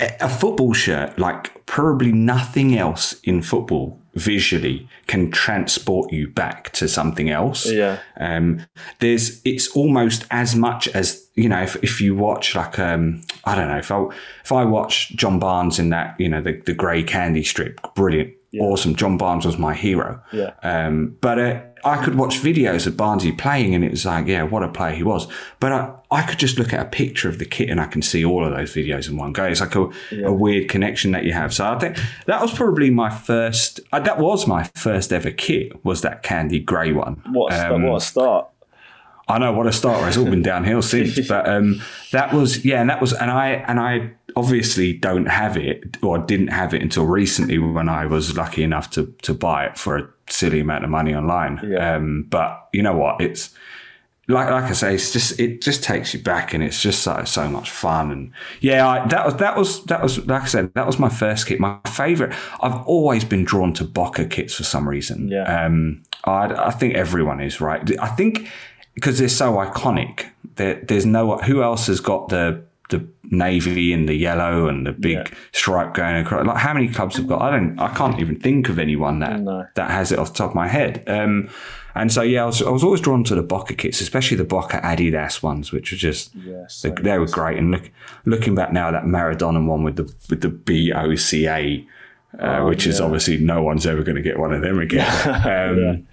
a 0.00 0.28
football 0.28 0.72
shirt, 0.72 1.18
like 1.18 1.66
probably 1.66 2.12
nothing 2.12 2.76
else 2.76 3.20
in 3.24 3.42
football 3.42 4.00
visually, 4.14 4.88
can 5.06 5.30
transport 5.30 6.12
you 6.12 6.28
back 6.28 6.72
to 6.72 6.88
something 6.88 7.30
else. 7.30 7.70
Yeah. 7.70 7.98
Um, 8.18 8.66
there's 9.00 9.40
it's 9.44 9.68
almost 9.76 10.24
as 10.30 10.56
much 10.56 10.88
as 10.88 11.28
you 11.34 11.48
know 11.48 11.62
if, 11.62 11.76
if 11.82 12.00
you 12.00 12.16
watch 12.16 12.54
like 12.54 12.78
um 12.78 13.22
I 13.44 13.54
don't 13.54 13.68
know 13.68 13.78
if 13.78 13.90
I 13.90 14.04
if 14.44 14.52
I 14.52 14.64
watch 14.64 15.10
John 15.16 15.38
Barnes 15.38 15.78
in 15.78 15.90
that 15.90 16.18
you 16.18 16.28
know 16.28 16.40
the 16.40 16.60
the 16.64 16.74
grey 16.74 17.02
candy 17.02 17.44
strip, 17.44 17.80
brilliant. 17.94 18.34
Yeah. 18.50 18.62
awesome. 18.62 18.94
John 18.94 19.18
Barnes 19.18 19.44
was 19.44 19.58
my 19.58 19.74
hero. 19.74 20.22
Yeah. 20.32 20.54
Um, 20.62 21.18
but 21.20 21.38
uh, 21.38 21.60
I 21.84 22.02
could 22.02 22.16
watch 22.16 22.40
videos 22.40 22.86
of 22.86 22.94
Barnesy 22.94 23.36
playing, 23.36 23.74
and 23.74 23.84
it 23.84 23.90
was 23.90 24.04
like, 24.04 24.26
yeah, 24.26 24.42
what 24.42 24.62
a 24.62 24.68
player 24.68 24.94
he 24.94 25.02
was. 25.02 25.28
But 25.60 25.72
I, 25.72 25.94
I 26.10 26.22
could 26.22 26.38
just 26.38 26.58
look 26.58 26.72
at 26.72 26.80
a 26.80 26.88
picture 26.88 27.28
of 27.28 27.38
the 27.38 27.44
kit, 27.44 27.70
and 27.70 27.80
I 27.80 27.86
can 27.86 28.02
see 28.02 28.24
all 28.24 28.44
of 28.44 28.50
those 28.50 28.72
videos 28.72 29.08
in 29.08 29.16
one 29.16 29.32
go. 29.32 29.44
It's 29.44 29.60
like 29.60 29.74
a, 29.74 29.90
a 30.24 30.32
weird 30.32 30.68
connection 30.68 31.12
that 31.12 31.24
you 31.24 31.32
have. 31.32 31.52
So 31.54 31.66
I 31.70 31.78
think 31.78 31.98
that 32.26 32.40
was 32.40 32.52
probably 32.52 32.90
my 32.90 33.10
first. 33.10 33.80
Uh, 33.92 34.00
that 34.00 34.18
was 34.18 34.46
my 34.46 34.64
first 34.74 35.12
ever 35.12 35.30
kit. 35.30 35.84
Was 35.84 36.02
that 36.02 36.22
candy 36.22 36.60
grey 36.60 36.92
one? 36.92 37.22
What 37.32 37.52
a, 37.52 37.74
Um, 37.74 37.82
what 37.84 37.96
a 37.96 38.00
start. 38.00 38.48
I 39.30 39.38
know 39.38 39.52
what 39.52 39.66
a 39.66 39.72
start. 39.72 40.08
It's 40.08 40.16
all 40.16 40.24
been 40.24 40.42
downhill 40.42 40.80
since. 40.80 41.18
But 41.28 41.46
um, 41.48 41.82
that 42.12 42.32
was 42.32 42.64
yeah, 42.64 42.80
and 42.80 42.88
that 42.88 43.00
was 43.00 43.12
and 43.12 43.30
I 43.30 43.48
and 43.68 43.78
I 43.78 44.12
obviously 44.36 44.94
don't 44.94 45.26
have 45.26 45.56
it 45.56 45.98
or 46.02 46.16
didn't 46.18 46.48
have 46.48 46.72
it 46.72 46.80
until 46.80 47.04
recently 47.04 47.58
when 47.58 47.88
I 47.88 48.06
was 48.06 48.36
lucky 48.36 48.62
enough 48.62 48.88
to 48.92 49.14
to 49.22 49.34
buy 49.34 49.66
it 49.66 49.76
for 49.76 49.98
a 49.98 50.08
silly 50.28 50.60
amount 50.60 50.84
of 50.84 50.90
money 50.90 51.14
online. 51.14 51.60
Yeah. 51.64 51.96
Um, 51.96 52.26
but 52.28 52.68
you 52.72 52.82
know 52.82 52.96
what? 52.96 53.20
It's 53.20 53.54
like 54.28 54.50
like 54.50 54.64
I 54.64 54.72
say, 54.72 54.94
it's 54.94 55.12
just 55.12 55.40
it 55.40 55.62
just 55.62 55.82
takes 55.82 56.12
you 56.12 56.20
back, 56.20 56.52
and 56.52 56.62
it's 56.62 56.82
just 56.82 57.02
so 57.02 57.24
so 57.24 57.48
much 57.48 57.70
fun. 57.70 58.10
And 58.10 58.32
yeah, 58.60 58.86
I, 58.86 59.06
that 59.08 59.24
was 59.24 59.36
that 59.38 59.56
was 59.56 59.84
that 59.84 60.02
was 60.02 60.26
like 60.26 60.42
I 60.42 60.46
said, 60.46 60.74
that 60.74 60.86
was 60.86 60.98
my 60.98 61.08
first 61.08 61.46
kit. 61.46 61.58
My 61.58 61.78
favorite. 61.86 62.34
I've 62.60 62.86
always 62.86 63.24
been 63.24 63.44
drawn 63.44 63.72
to 63.74 63.84
Boca 63.84 64.26
kits 64.26 64.54
for 64.54 64.64
some 64.64 64.88
reason. 64.88 65.28
Yeah. 65.28 65.64
Um, 65.64 66.02
I 66.24 66.66
I 66.66 66.70
think 66.70 66.94
everyone 66.94 67.40
is 67.40 67.60
right. 67.60 67.98
I 68.00 68.08
think 68.08 68.48
because 68.94 69.18
they're 69.18 69.28
so 69.28 69.54
iconic. 69.54 70.26
There, 70.56 70.74
there's 70.82 71.06
no 71.06 71.38
who 71.38 71.62
else 71.62 71.86
has 71.86 72.00
got 72.00 72.28
the 72.28 72.62
the 72.88 73.06
navy 73.30 73.92
and 73.92 74.08
the 74.08 74.14
yellow 74.14 74.68
and 74.68 74.86
the 74.86 74.92
big 74.92 75.16
Yeah. 75.16 75.24
stripe 75.52 75.94
going 75.94 76.16
across. 76.16 76.46
Like 76.46 76.56
how 76.56 76.72
many 76.72 76.88
clubs 76.88 77.16
have 77.16 77.26
got? 77.26 77.42
I 77.42 77.50
don't. 77.50 77.78
I 77.78 77.88
can't 77.94 78.18
even 78.20 78.36
think 78.40 78.68
of 78.68 78.78
anyone 78.78 79.18
that 79.20 79.40
No. 79.40 79.66
that 79.74 79.90
has 79.90 80.10
it 80.12 80.18
off 80.18 80.32
the 80.32 80.38
top 80.38 80.50
of 80.50 80.54
my 80.54 80.68
head. 80.68 81.02
Um, 81.06 81.48
and 81.94 82.12
so 82.12 82.22
yeah, 82.22 82.44
I 82.44 82.46
was, 82.46 82.62
I 82.62 82.70
was 82.70 82.84
always 82.84 83.00
drawn 83.00 83.24
to 83.24 83.34
the 83.34 83.42
Boca 83.42 83.74
kits, 83.74 84.00
especially 84.00 84.36
the 84.36 84.44
Boca 84.44 84.80
Adidas 84.82 85.42
ones, 85.42 85.72
which 85.72 85.90
were 85.92 85.98
just 85.98 86.34
Yeah, 86.34 86.52
they, 86.60 86.64
so 86.68 86.90
they 86.90 87.18
were 87.18 87.26
great. 87.26 87.58
And 87.58 87.70
look, 87.72 87.90
looking 88.24 88.54
back 88.54 88.72
now, 88.72 88.90
that 88.90 89.04
Maradona 89.04 89.64
one 89.66 89.82
with 89.84 89.96
the 89.96 90.04
with 90.30 90.40
the 90.40 90.48
B 90.48 90.92
O 90.92 91.14
C 91.16 91.46
A. 91.46 91.86
Uh, 92.38 92.62
which 92.66 92.86
is 92.86 93.00
Oh, 93.00 93.06
obviously 93.06 93.38
no 93.38 93.62
one's 93.62 93.86
ever 93.86 94.02
going 94.02 94.16
to 94.16 94.22
get 94.22 94.38
one 94.38 94.52
of 94.52 94.60
them 94.60 94.78
again. 94.78 95.08
um, 95.46 96.06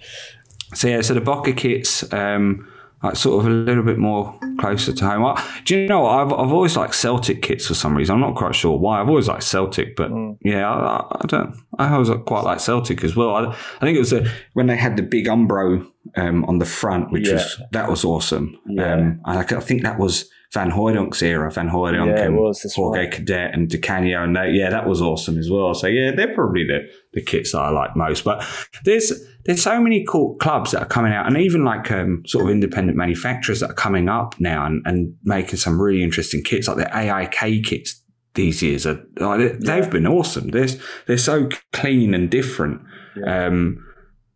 So 0.74 0.88
yeah, 0.88 1.02
so 1.02 1.12
the 1.14 1.20
Boca 1.20 1.52
kits, 1.52 2.10
um, 2.12 2.66
like 3.06 3.16
sort 3.16 3.40
of 3.44 3.50
a 3.50 3.54
little 3.54 3.82
bit 3.82 3.98
more 3.98 4.38
closer 4.58 4.92
to 4.92 5.04
home. 5.08 5.24
I, 5.24 5.60
do 5.64 5.78
you 5.78 5.86
know 5.88 6.00
what? 6.00 6.10
I've 6.12 6.32
I've 6.32 6.52
always 6.52 6.76
liked 6.76 6.94
Celtic 6.94 7.42
kits 7.42 7.66
for 7.66 7.74
some 7.74 7.96
reason. 7.96 8.14
I'm 8.14 8.20
not 8.20 8.34
quite 8.34 8.54
sure 8.54 8.76
why. 8.78 9.00
I've 9.00 9.08
always 9.08 9.28
liked 9.28 9.44
Celtic, 9.44 9.96
but 9.96 10.10
yeah, 10.42 10.68
I, 10.68 11.06
I- 11.10 11.26
don't. 11.26 11.56
I 11.78 11.92
always 11.92 12.08
quite 12.26 12.44
like 12.44 12.60
Celtic 12.60 13.04
as 13.04 13.14
well. 13.16 13.34
I, 13.36 13.44
I 13.50 13.80
think 13.80 13.96
it 13.96 14.00
was 14.00 14.10
the, 14.10 14.30
when 14.54 14.66
they 14.66 14.76
had 14.76 14.96
the 14.96 15.02
big 15.02 15.26
Umbro 15.26 15.86
um, 16.16 16.44
on 16.46 16.58
the 16.58 16.64
front, 16.64 17.12
which 17.12 17.28
was 17.28 17.60
that 17.72 17.88
was 17.90 18.04
awesome. 18.04 18.58
Yeah. 18.66 18.94
Um, 18.94 19.20
and 19.24 19.38
I, 19.38 19.40
I 19.56 19.60
think 19.60 19.82
that 19.82 19.98
was 19.98 20.30
Van 20.52 20.70
Hooydonk's 20.70 21.22
era. 21.22 21.50
Van 21.50 21.68
Hooydonk 21.68 22.16
Yeah, 22.16 22.24
and 22.24 22.36
was, 22.36 22.62
Jorge 22.74 23.00
right. 23.00 23.10
Cadete 23.12 23.52
and 23.52 23.68
Di 23.68 23.78
Canio, 23.78 24.22
and 24.22 24.36
they, 24.36 24.50
yeah, 24.50 24.70
that 24.70 24.86
was 24.86 25.02
awesome 25.02 25.38
as 25.38 25.50
well. 25.50 25.74
So 25.74 25.86
yeah, 25.86 26.12
they're 26.14 26.34
probably 26.34 26.64
the, 26.66 26.80
the 27.12 27.22
kits 27.22 27.52
that 27.52 27.58
I 27.60 27.70
like 27.70 27.96
most. 27.96 28.24
But 28.24 28.44
there's 28.84 29.12
there's 29.44 29.62
so 29.62 29.80
many 29.80 30.04
cool 30.08 30.34
clubs 30.36 30.70
that 30.72 30.82
are 30.82 30.86
coming 30.88 31.12
out, 31.12 31.26
and 31.26 31.36
even 31.36 31.64
like 31.64 31.90
um, 31.90 32.22
sort 32.26 32.44
of 32.44 32.50
independent 32.50 32.96
manufacturers 32.96 33.60
that 33.60 33.70
are 33.70 33.74
coming 33.74 34.08
up 34.08 34.34
now 34.40 34.66
and, 34.66 34.82
and 34.86 35.14
making 35.24 35.56
some 35.58 35.80
really 35.80 36.02
interesting 36.02 36.42
kits, 36.42 36.68
like 36.68 36.76
the 36.78 36.96
AIK 36.96 37.64
kits 37.64 38.02
these 38.34 38.62
years 38.62 38.86
are 38.86 39.02
like, 39.18 39.38
they- 39.40 39.58
they've 39.80 39.90
been 39.90 40.06
awesome. 40.06 40.48
They're 40.48 40.68
they're 41.06 41.18
so 41.18 41.48
clean 41.72 42.12
and 42.14 42.30
different. 42.30 42.82
Um, 43.26 43.82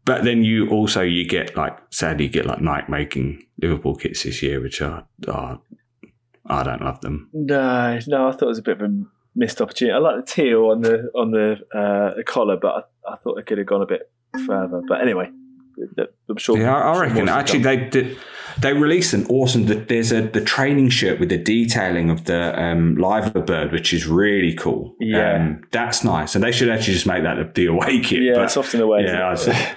but 0.06 0.24
then 0.24 0.42
you 0.42 0.68
also 0.70 1.02
you 1.02 1.28
get 1.28 1.56
like 1.56 1.76
sadly 1.90 2.24
you 2.24 2.30
get 2.30 2.46
like 2.46 2.60
Nike 2.62 2.90
making 2.90 3.42
Liverpool 3.60 3.94
kits 3.94 4.22
this 4.22 4.42
year, 4.42 4.60
which 4.60 4.80
are, 4.80 5.06
are 5.28 5.60
I 6.46 6.62
don't 6.62 6.82
love 6.82 7.00
them. 7.00 7.28
No, 7.32 7.98
no, 8.06 8.28
I 8.28 8.32
thought 8.32 8.42
it 8.42 8.46
was 8.46 8.58
a 8.58 8.62
bit 8.62 8.80
of 8.80 8.90
a 8.90 9.02
missed 9.34 9.60
opportunity. 9.60 9.94
I 9.94 9.98
like 9.98 10.24
the 10.24 10.32
teal 10.32 10.66
on 10.70 10.80
the 10.82 11.10
on 11.14 11.30
the, 11.30 11.58
uh, 11.74 12.16
the 12.16 12.24
collar, 12.24 12.56
but 12.56 12.88
I, 13.06 13.12
I 13.12 13.16
thought 13.16 13.38
it 13.38 13.46
could 13.46 13.58
have 13.58 13.66
gone 13.66 13.82
a 13.82 13.86
bit 13.86 14.10
further. 14.46 14.82
But 14.88 15.02
anyway, 15.02 15.30
I'm 16.28 16.36
sure. 16.36 16.58
Yeah, 16.58 16.74
I, 16.76 16.92
sure 16.94 17.02
reckon 17.02 17.28
actually 17.28 17.62
they 17.62 17.76
did. 17.88 18.18
They 18.60 18.72
released 18.72 19.12
an 19.14 19.26
awesome. 19.26 19.66
There's 19.66 20.12
a 20.12 20.22
the 20.22 20.40
training 20.40 20.90
shirt 20.90 21.20
with 21.20 21.28
the 21.28 21.38
detailing 21.38 22.10
of 22.10 22.24
the 22.24 22.60
um, 22.60 22.96
Liver 22.96 23.40
bird, 23.40 23.72
which 23.72 23.92
is 23.92 24.06
really 24.06 24.54
cool. 24.54 24.94
Yeah. 24.98 25.36
um, 25.36 25.62
that's 25.70 26.04
nice, 26.04 26.34
and 26.34 26.42
they 26.42 26.52
should 26.52 26.68
actually 26.68 26.94
just 26.94 27.06
make 27.06 27.22
that 27.22 27.54
the 27.54 27.66
away 27.66 28.00
kit. 28.00 28.22
yeah, 28.22 28.34
but- 28.34 28.44
it's 28.44 28.56
often 28.56 28.80
the 28.80 28.86
way. 28.86 29.04
yeah, 29.04 29.34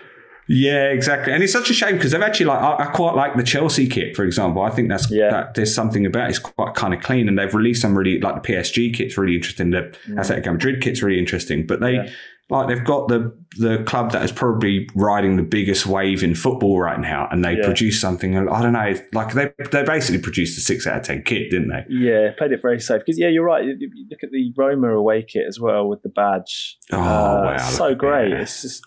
isn't 0.49 0.55
I 0.55 0.59
it? 0.59 0.59
see. 0.59 0.65
Yeah, 0.65 0.83
exactly. 0.89 1.33
And 1.33 1.43
it's 1.43 1.53
such 1.53 1.69
a 1.69 1.73
shame 1.73 1.95
because 1.95 2.11
they've 2.11 2.21
actually 2.21 2.47
like 2.47 2.59
I, 2.59 2.83
I 2.83 2.85
quite 2.87 3.15
like 3.15 3.35
the 3.35 3.43
Chelsea 3.43 3.87
kit, 3.87 4.15
for 4.15 4.23
example. 4.25 4.61
I 4.61 4.69
think 4.69 4.89
that's 4.89 5.09
Yeah. 5.11 5.29
that 5.29 5.53
there's 5.55 5.73
something 5.73 6.05
about 6.05 6.27
it. 6.27 6.31
it's 6.31 6.39
quite 6.39 6.73
kind 6.75 6.93
of 6.93 7.01
clean, 7.01 7.27
and 7.27 7.37
they've 7.37 7.53
released 7.53 7.81
some 7.81 7.97
really 7.97 8.19
like 8.19 8.41
the 8.41 8.53
PSG 8.53 8.93
kit's 8.93 9.17
really 9.17 9.35
interesting. 9.35 9.71
The 9.71 9.95
Atletico 10.09 10.53
Madrid 10.53 10.81
kit's 10.81 11.01
really 11.03 11.19
interesting, 11.19 11.65
but 11.65 11.79
they 11.79 11.93
Mm. 11.93 12.05
Yeah. 12.05 12.11
like 12.49 12.67
they've 12.67 12.83
got 12.83 13.07
the 13.07 13.31
the 13.57 13.77
club 13.85 14.11
that 14.11 14.23
is 14.25 14.31
probably 14.31 14.89
riding 14.95 15.37
the 15.37 15.43
biggest 15.43 15.85
wave 15.85 16.23
in 16.23 16.33
football 16.35 16.79
right 16.79 16.99
now, 16.99 17.27
and 17.31 17.43
they 17.45 17.55
Yeah. 17.55 17.63
produce 17.65 18.01
something. 18.01 18.35
I 18.37 18.61
don't 18.61 18.73
know, 18.73 18.93
like 19.13 19.33
they 19.33 19.51
they 19.71 19.83
basically 19.83 20.21
produced 20.21 20.57
a 20.57 20.61
six 20.61 20.85
out 20.85 20.97
of 20.97 21.03
ten 21.03 21.21
kit, 21.23 21.51
didn't 21.51 21.69
they? 21.69 21.85
Yeah, 21.87 22.31
played 22.37 22.51
it 22.51 22.61
very 22.61 22.79
safe 22.81 22.99
because 22.99 23.17
yeah, 23.17 23.29
you're 23.29 23.45
right. 23.45 23.63
You, 23.63 23.77
look 24.09 24.23
at 24.23 24.31
the 24.31 24.51
Roma 24.57 24.89
away 24.93 25.23
kit 25.23 25.45
as 25.47 25.59
well 25.59 25.87
with 25.87 26.01
the 26.01 26.09
badge. 26.09 26.77
Oh, 26.91 26.97
Uh, 26.99 27.43
wow. 27.45 27.57
so 27.57 27.95
great! 27.95 28.33
It's 28.33 28.61
just, 28.63 28.83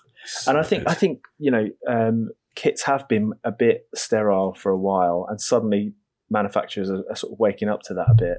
and 0.47 0.59
I 0.59 0.63
think 0.63 0.85
I 0.87 0.95
think 0.95 1.21
you 1.39 1.51
know 1.51 1.67
um, 1.89 2.31
kits 2.55 2.83
have 2.85 3.07
been 3.09 3.33
a 3.45 3.53
bit 3.53 3.89
sterile 3.95 4.55
for 4.55 4.71
a 4.73 4.79
while, 4.79 5.27
and 5.29 5.41
suddenly 5.41 5.95
manufacturers 6.31 6.91
are, 6.91 7.05
are 7.11 7.17
sort 7.17 7.33
of 7.33 7.39
waking 7.39 7.69
up 7.69 7.81
to 7.83 7.95
that 7.95 8.09
a 8.11 8.15
bit. 8.15 8.39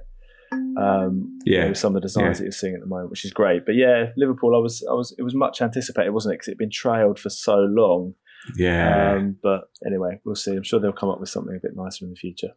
Um, 0.78 1.40
you 1.44 1.56
Yeah. 1.56 1.64
know, 1.64 1.70
with 1.70 1.78
some 1.78 1.96
of 1.96 2.02
the 2.02 2.06
designs 2.08 2.26
Yeah. 2.26 2.34
that 2.40 2.44
you're 2.44 2.52
seeing 2.52 2.74
at 2.76 2.80
the 2.82 2.86
moment, 2.88 3.10
which 3.10 3.26
is 3.26 3.32
great. 3.34 3.66
But 3.66 3.76
yeah, 3.76 4.12
Liverpool, 4.16 4.56
I 4.56 4.60
was, 4.60 4.86
I 4.90 4.94
was, 4.94 5.14
it 5.18 5.24
was 5.24 5.36
much 5.36 5.62
anticipated, 5.62 6.12
wasn't 6.12 6.34
it? 6.34 6.36
Because 6.38 6.48
it'd 6.50 6.58
been 6.58 6.70
trailed 6.72 7.20
for 7.20 7.30
so 7.30 7.56
long. 7.56 8.14
yeah. 8.58 9.14
Um, 9.16 9.38
but 9.44 9.70
anyway, 9.86 10.20
we'll 10.24 10.36
see. 10.36 10.56
I'm 10.56 10.64
sure 10.64 10.80
they'll 10.80 10.94
come 10.94 11.10
up 11.10 11.20
with 11.20 11.30
something 11.30 11.56
a 11.56 11.60
bit 11.60 11.76
nicer 11.76 12.06
in 12.06 12.12
the 12.12 12.16
future. 12.16 12.52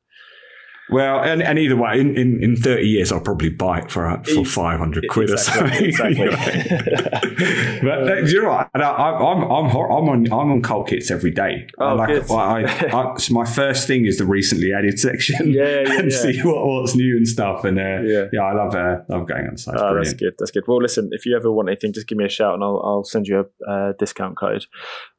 Well, 0.93 1.21
and, 1.23 1.43
and 1.43 1.59
either 1.59 1.77
way, 1.77 2.01
in, 2.01 2.17
in, 2.17 2.43
in 2.43 2.57
30 2.57 2.87
years, 2.87 3.13
I'll 3.13 3.21
probably 3.21 3.51
buy 3.51 3.81
it 3.81 3.91
for 3.91 4.07
uh, 4.09 4.23
for 4.23 4.45
500 4.45 5.07
quid 5.09 5.31
exactly, 5.31 5.89
or 5.89 5.93
something. 5.93 6.19
exactly. 6.19 7.81
but 7.83 8.29
you're 8.29 8.47
right. 8.47 8.69
And 8.75 8.83
I, 8.83 8.91
I- 8.91 9.31
I'm, 9.33 9.43
I'm, 9.45 9.71
hor- 9.71 9.91
I'm, 9.93 10.09
on, 10.09 10.27
I'm 10.27 10.51
on 10.53 10.63
cult 10.63 10.89
kits 10.89 11.11
every 11.11 11.31
day. 11.31 11.67
Oh, 11.79 11.95
like 11.95 12.09
good. 12.09 12.31
I, 12.31 12.63
I, 12.93 13.17
so 13.19 13.35
my 13.35 13.45
first 13.45 13.87
thing 13.87 14.07
is 14.07 14.19
the 14.19 14.27
recently 14.27 14.73
added 14.73 14.99
section 14.99 15.51
Yeah, 15.51 15.81
yeah, 15.87 15.99
and 16.01 16.11
yeah. 16.11 16.19
see 16.19 16.41
what, 16.43 16.65
what's 16.67 16.95
new 16.95 17.17
and 17.17 17.27
stuff. 17.27 17.65
And 17.65 17.79
uh, 17.79 18.01
Yeah. 18.03 18.25
yeah. 18.33 18.41
I 18.43 18.53
love 18.55 18.75
uh, 18.75 18.99
love 19.09 19.27
going 19.29 19.47
on 19.47 19.57
site. 19.57 19.77
Oh, 19.79 19.95
that's 19.97 20.15
good. 20.15 20.35
That's 20.39 20.51
good. 20.51 20.65
Well, 20.67 20.81
listen, 20.83 21.11
if 21.13 21.27
you 21.27 21.37
ever 21.37 21.51
want 21.53 21.69
anything, 21.69 21.93
just 21.93 22.07
give 22.09 22.19
me 22.19 22.25
a 22.25 22.29
shout 22.29 22.55
and 22.55 22.63
I'll, 22.65 22.81
I'll 22.85 23.05
send 23.05 23.27
you 23.27 23.47
a 23.67 23.71
uh, 23.71 23.93
discount 23.99 24.37
code. 24.39 24.67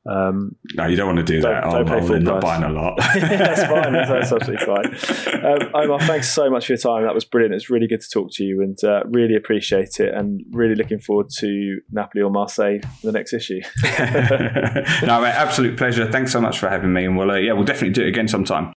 Um, 0.10 0.56
No, 0.76 0.88
you 0.88 0.96
don't 0.96 1.06
want 1.08 1.20
to 1.20 1.24
do 1.24 1.42
Don't- 1.42 1.52
that. 1.54 1.64
don't 1.64 1.90
I'll, 1.90 1.96
I'll 2.00 2.06
full 2.08 2.16
end 2.16 2.28
up 2.28 2.42
buying 2.42 2.64
a 2.64 2.70
lot. 2.70 2.98
that's 3.16 3.64
fine. 3.64 3.94
That's, 3.94 4.10
that's 4.10 4.32
absolutely 4.34 4.66
fine. 4.66 5.46
Um, 5.46 5.70
Omar, 5.76 6.00
thanks 6.02 6.32
so 6.34 6.50
much 6.50 6.66
for 6.66 6.74
your 6.74 6.78
time. 6.80 7.04
That 7.04 7.14
was 7.14 7.24
brilliant. 7.26 7.54
It's 7.54 7.70
really 7.70 7.88
good 7.88 8.02
to 8.02 8.10
talk 8.10 8.30
to 8.34 8.44
you 8.44 8.62
and 8.62 8.78
uh, 8.84 9.04
really 9.06 9.36
appreciate 9.36 10.00
it 10.00 10.14
and 10.14 10.42
really 10.52 10.76
looking 10.76 11.00
forward 11.00 11.30
to 11.38 11.80
Napoli 11.92 12.24
or 12.24 12.32
Marseille 12.32 12.80
the 13.04 13.12
next 13.12 13.34
issue. 13.34 13.62
no, 15.06 15.22
mate, 15.22 15.36
absolute 15.36 15.78
pleasure. 15.78 16.12
Thanks 16.12 16.32
so 16.32 16.42
much 16.42 16.58
for 16.60 16.68
having 16.70 16.92
me. 16.94 17.06
And 17.06 17.16
we'll, 17.18 17.30
uh, 17.32 17.36
yeah, 17.36 17.54
we'll 17.54 17.64
definitely 17.66 17.92
do 17.94 18.04
it 18.04 18.08
again 18.10 18.28
sometime. 18.28 18.74